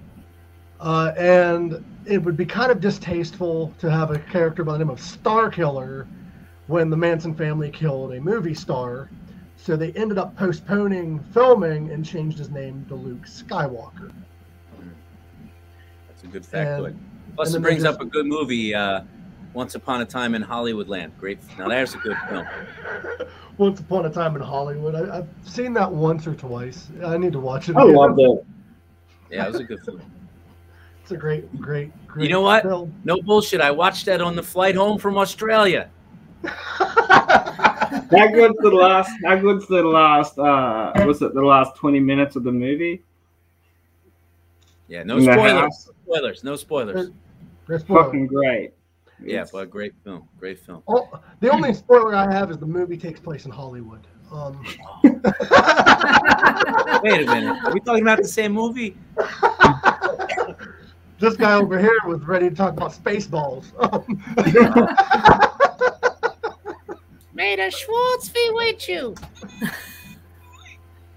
[0.80, 4.90] Uh, and it would be kind of distasteful to have a character by the name
[4.90, 6.08] of Star Killer
[6.68, 9.10] when the Manson family killed a movie star.
[9.58, 14.12] So they ended up postponing filming and changed his name to Luke Skywalker.
[16.08, 17.00] that's a good factoid And-
[17.36, 19.02] plus and it brings they up a good movie uh,
[19.54, 20.88] once upon a time in hollywood
[21.20, 22.46] great now there's a good film
[23.58, 24.96] Once Upon a Time in Hollywood.
[24.96, 26.90] I, I've seen that once or twice.
[27.06, 27.78] I need to watch it.
[27.78, 27.96] I again.
[27.96, 28.46] loved it.
[29.32, 30.02] yeah it was a good film
[31.06, 32.24] It's a great, great, great.
[32.24, 32.92] you know what film.
[33.04, 35.88] no bullshit i watched that on the flight home from australia
[36.44, 39.12] How good's the last?
[39.24, 40.40] How good's the last?
[40.40, 43.04] Uh, was it the last twenty minutes of the movie?
[44.88, 45.88] yeah no In the spoilers house.
[45.88, 47.10] no spoilers no spoilers
[47.68, 48.04] Great spoiler.
[48.06, 48.72] Fucking great.
[49.24, 51.08] yeah but great film great film Oh,
[51.40, 54.08] the only spoiler I have is the movie takes place in Hollywood.
[54.32, 54.60] Um,
[55.04, 55.22] wait a
[57.28, 58.98] minute are we talking about the same movie
[61.26, 63.66] this guy over here was ready to talk about Spaceballs.
[67.34, 69.16] May the Schwartz be with you.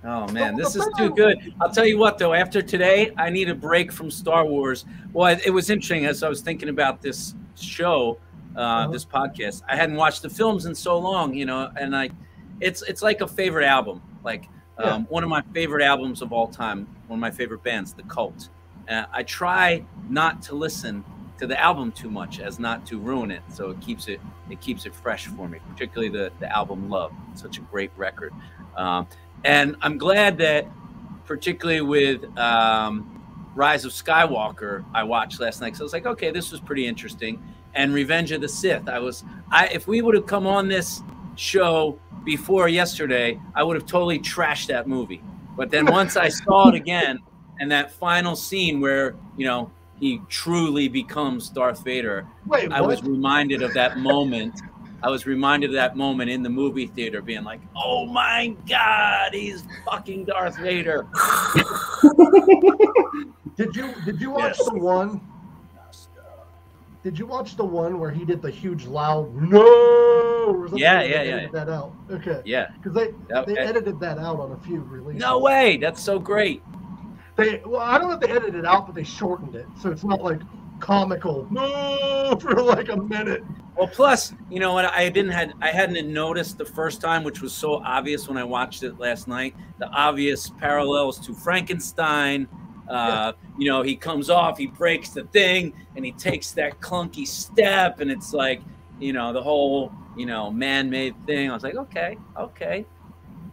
[0.04, 1.52] Oh man, this is too good.
[1.60, 4.84] I'll tell you what though, after today, I need a break from Star Wars.
[5.12, 8.16] Well, it, it was interesting as I was thinking about this show,
[8.54, 9.62] uh, this podcast.
[9.68, 12.10] I hadn't watched the films in so long, you know, and I,
[12.60, 14.48] it's it's like a favorite album, like
[14.78, 18.04] um, one of my favorite albums of all time, one of my favorite bands, The
[18.04, 18.50] Cult.
[18.88, 21.04] Uh, I try not to listen
[21.38, 24.20] to the album too much as not to ruin it, so it keeps it
[24.50, 25.58] it keeps it fresh for me.
[25.70, 28.32] Particularly the the album Love, such a great record.
[28.76, 29.06] Um,
[29.44, 30.66] and I'm glad that,
[31.26, 33.18] particularly with um,
[33.54, 35.76] Rise of Skywalker, I watched last night.
[35.76, 37.42] So I was like, okay, this was pretty interesting.
[37.74, 41.02] And Revenge of the Sith, I was, I if we would have come on this
[41.36, 45.22] show before yesterday, I would have totally trashed that movie.
[45.56, 47.18] But then once I saw it again,
[47.60, 49.70] and that final scene where you know
[50.00, 54.60] he truly becomes Darth Vader, Wait, I was reminded of that moment.
[55.02, 59.32] I was reminded of that moment in the movie theater, being like, "Oh my God,
[59.32, 61.06] he's fucking Darth Vader."
[63.56, 64.68] Did you did you watch Yes.
[64.68, 65.20] the one?
[67.02, 71.46] Did you watch the one where he did the huge loud no Yeah, yeah, yeah.
[71.52, 71.92] that out?
[72.10, 72.42] Okay.
[72.44, 72.68] Yeah.
[72.76, 75.20] Because they That- they that- edited that out on a few releases.
[75.20, 75.76] No way.
[75.76, 76.62] That's so great.
[77.38, 79.92] They well, I don't know if they edited it out, but they shortened it, so
[79.92, 80.40] it's not like
[80.80, 81.46] comical.
[81.52, 83.44] No, for like a minute.
[83.76, 84.86] Well, plus, you know what?
[84.86, 88.42] I didn't had I hadn't noticed the first time, which was so obvious when I
[88.42, 89.54] watched it last night.
[89.78, 92.48] The obvious parallels to Frankenstein.
[92.88, 97.26] Uh, you know, he comes off, he breaks the thing, and he takes that clunky
[97.26, 98.62] step, and it's like,
[98.98, 101.50] you know, the whole, you know, man-made thing.
[101.50, 102.86] I was like, okay, okay.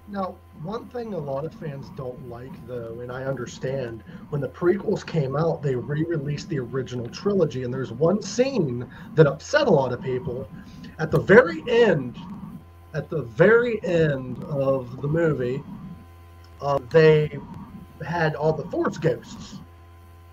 [0.08, 4.50] Now, one thing a lot of fans don't like, though, and I understand, when the
[4.50, 9.72] prequels came out, they re-released the original trilogy, and there's one scene that upset a
[9.72, 10.50] lot of people.
[10.98, 12.18] At the very end,
[12.94, 15.62] at the very end of the movie,
[16.62, 17.38] uh, they
[18.06, 19.60] had all the Force ghosts.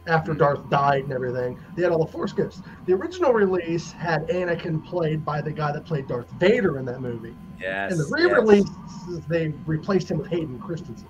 [0.06, 0.40] After mm-hmm.
[0.40, 2.62] Darth died and everything, they had all the Force ghosts.
[2.86, 7.00] The original release had Anakin played by the guy that played Darth Vader in that
[7.00, 7.36] movie.
[7.60, 7.92] Yes.
[7.92, 8.68] And the re-release,
[9.28, 11.08] they replaced him with Hayden Christensen.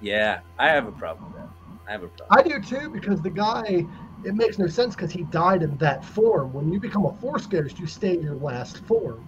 [0.00, 1.48] Yeah, I have a problem with that.
[1.86, 2.38] I have a problem.
[2.38, 3.86] I do too because the guy,
[4.24, 6.52] it makes no sense because he died in that form.
[6.52, 9.24] When you become a Force Ghost, you stay in your last form,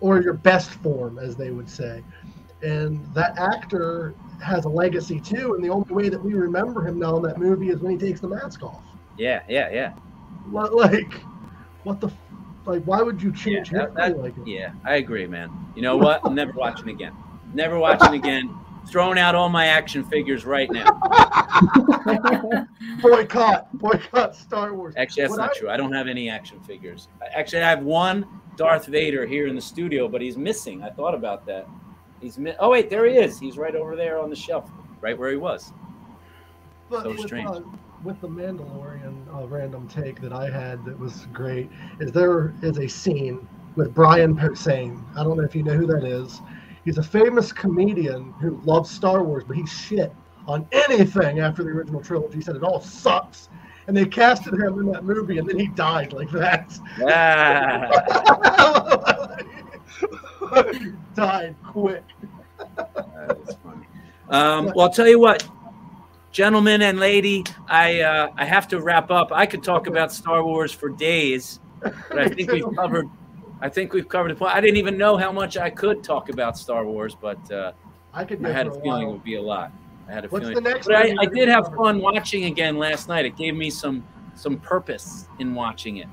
[0.00, 2.02] or your best form, as they would say.
[2.62, 6.98] And that actor has a legacy too, and the only way that we remember him
[6.98, 8.82] now in that movie is when he takes the mask off.
[9.16, 9.92] Yeah, yeah, yeah.
[10.52, 11.20] Li- Like,
[11.84, 12.10] what the,
[12.64, 14.46] like, why would you change Yeah, him that- like it?
[14.46, 15.50] Yeah, I agree, man.
[15.74, 16.20] You know what?
[16.24, 17.12] I'm never watching again.
[17.54, 18.54] Never watching again.
[18.88, 20.86] Throwing out all my action figures right now.
[23.02, 24.94] boycott, boycott Star Wars.
[24.96, 25.70] Actually, that's What not I- true.
[25.70, 27.08] I don't have any action figures.
[27.34, 30.82] Actually, I have one Darth Vader here in the studio, but he's missing.
[30.82, 31.66] I thought about that.
[32.20, 33.38] He's mi- oh wait, there he is.
[33.38, 34.70] He's right over there on the shelf,
[35.00, 35.72] right where he was.
[36.90, 37.48] But So with, strange.
[37.48, 37.60] Uh,
[38.04, 41.70] with the Mandalorian uh, random take that I had that was great
[42.00, 43.46] is there is a scene
[43.76, 45.02] with Brian Posehn.
[45.16, 46.40] I don't know if you know who that is.
[46.84, 50.12] He's a famous comedian who loves Star Wars, but he's shit
[50.46, 52.36] on anything after the original trilogy.
[52.36, 53.48] He said it all sucks.
[53.86, 56.78] And they casted him in that movie, and then he died like that.
[57.06, 59.14] Ah,
[61.14, 62.04] died quick.
[62.76, 63.86] that is funny.
[64.30, 65.46] Um, well, I'll tell you what,
[66.30, 69.32] gentlemen and lady, I uh, I have to wrap up.
[69.32, 73.08] I could talk about Star Wars for days, but I think we've covered.
[73.60, 74.54] I think we've covered the point.
[74.54, 77.72] I didn't even know how much I could talk about Star Wars, but uh,
[78.12, 79.72] I could I had a a feeling it would be a lot.
[80.08, 80.62] I had a What's feeling.
[80.62, 83.24] the next but I, I did have fun watching again last night.
[83.24, 84.04] It gave me some
[84.34, 86.08] some purpose in watching it.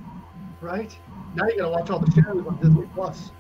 [0.62, 0.98] Right?
[1.36, 3.32] Now you gotta watch all the shows on Disney Plus.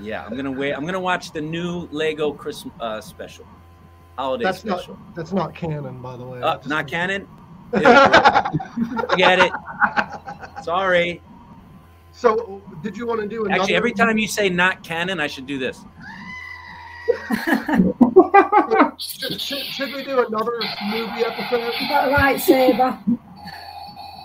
[0.00, 0.72] Yeah, I'm gonna wait.
[0.72, 3.46] I'm gonna watch the new Lego Christmas uh, special,
[4.18, 4.94] holiday That's special.
[4.96, 6.42] not that's not canon, by the way.
[6.42, 7.28] Uh, Just- not canon.
[7.74, 9.52] Get it.
[10.62, 11.20] Sorry.
[12.12, 13.60] So, did you want to do another?
[13.60, 15.84] Actually, every time you say not canon, I should do this.
[18.98, 20.52] should, should, should we do another
[20.86, 21.72] movie episode?
[21.88, 23.18] Got a lightsaber.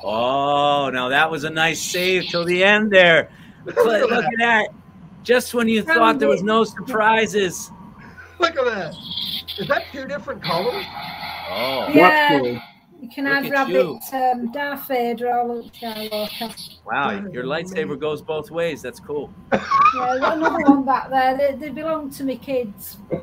[0.04, 3.32] Oh, now that was a nice save till the end there.
[3.66, 4.68] Look, look at that.
[5.30, 7.70] Just when you thought there was no surprises.
[8.40, 8.96] Look at that.
[9.60, 10.84] Is that two different colors?
[11.52, 12.42] Oh, Yeah,
[13.00, 16.80] you can Look have at rabbit, um, Darth Vader or Luke Skywalker.
[16.84, 17.12] wow.
[17.32, 18.82] Your lightsaber goes both ways.
[18.82, 19.32] That's cool.
[19.54, 19.60] Yeah,
[19.94, 21.38] there's another one back there.
[21.38, 22.98] They, they belong to me kids.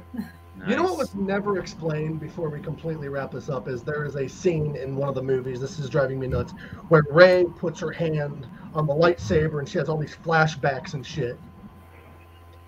[0.66, 4.16] You know what was never explained before we completely wrap this up is there is
[4.16, 5.60] a scene in one of the movies.
[5.60, 6.54] This is driving me nuts,
[6.88, 11.06] where Rey puts her hand on the lightsaber and she has all these flashbacks and
[11.06, 11.38] shit.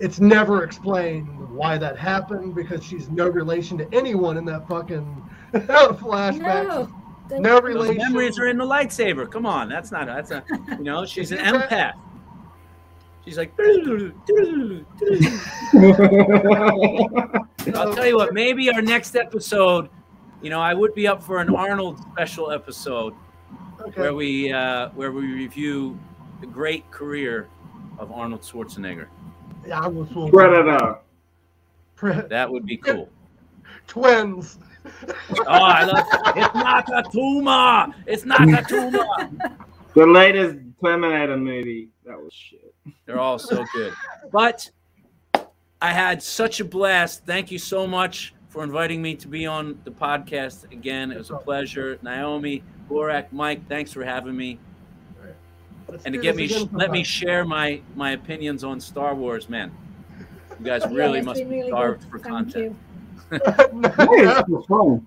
[0.00, 5.30] It's never explained why that happened because she's no relation to anyone in that fucking
[5.52, 6.66] flashback.
[6.68, 6.88] No.
[7.28, 7.96] they- No Those relation.
[7.98, 9.30] memories are in the lightsaber.
[9.30, 10.06] Come on, that's not.
[10.06, 10.42] That's a.
[10.70, 11.94] You know, she's an empath.
[13.24, 13.52] She's like.
[17.74, 18.32] I'll tell you what.
[18.34, 19.88] Maybe our next episode.
[20.42, 23.14] You know, I would be up for an Arnold special episode
[23.80, 24.00] Okay.
[24.00, 25.98] where we uh, where we review
[26.40, 27.48] the great career
[27.98, 29.08] of Arnold Schwarzenegger.
[29.68, 30.96] Yeah, I was full- Predator.
[31.94, 33.08] Pre- That would be cool.
[33.86, 34.58] twins.
[35.40, 36.06] Oh, I love.
[36.36, 37.94] It's not a tumor.
[38.06, 39.06] It's not a tumor.
[39.94, 41.88] The latest Terminator movie.
[42.06, 42.72] That was shit.
[43.04, 43.92] They're all so good.
[44.32, 44.70] But
[45.82, 47.26] I had such a blast.
[47.26, 51.10] Thank you so much for inviting me to be on the podcast again.
[51.10, 51.98] It was a pleasure.
[52.02, 54.58] Naomi, Borak, Mike, thanks for having me.
[55.88, 59.72] Let's And to get me let me share my my opinions on Star Wars, man.
[60.58, 62.10] You guys really it's must been be really starved good.
[62.10, 62.76] for Thank content.
[63.30, 63.38] you.
[63.38, 65.06] Hey, it's fun.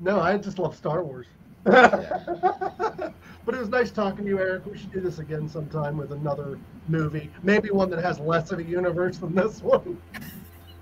[0.00, 1.26] no, I just love Star Wars.
[1.64, 3.14] but
[3.48, 4.66] it was nice talking to you, Eric.
[4.66, 6.58] We should do this again sometime with another
[6.88, 7.30] movie.
[7.42, 10.00] Maybe one that has less of a universe than this one.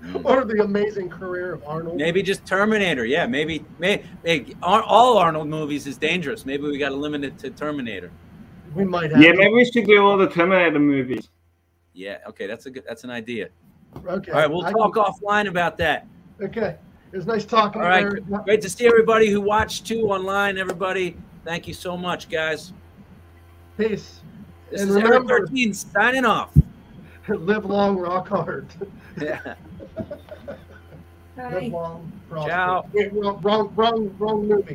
[0.03, 0.23] Mm.
[0.23, 1.97] or the amazing career of Arnold.
[1.97, 3.05] Maybe just Terminator.
[3.05, 3.65] Yeah, maybe.
[3.79, 6.45] Maybe all Arnold movies is dangerous.
[6.45, 8.11] Maybe we got to limit it to Terminator.
[8.75, 9.21] We might have.
[9.21, 11.29] Yeah, maybe we should do all the Terminator movies.
[11.93, 12.17] Yeah.
[12.27, 12.83] Okay, that's a good.
[12.87, 13.49] That's an idea.
[14.05, 14.31] Okay.
[14.31, 16.05] All right, we'll I talk can- offline about that.
[16.41, 16.75] Okay.
[17.13, 18.01] It was nice talking All right.
[18.01, 18.31] to you, right.
[18.33, 18.45] Eric.
[18.45, 20.57] Great to see everybody who watched too online.
[20.57, 21.15] Everybody,
[21.45, 22.73] thank you so much, guys.
[23.77, 24.19] Peace.
[24.69, 26.49] This And is Eric 13 signing off.
[27.29, 28.67] Live long, rock hard.
[29.21, 29.55] Yeah.
[31.37, 32.49] Live long, prosper.
[32.49, 32.85] Ciao.
[32.91, 34.73] Wait, wrong, wrong, wrong, wrong movie.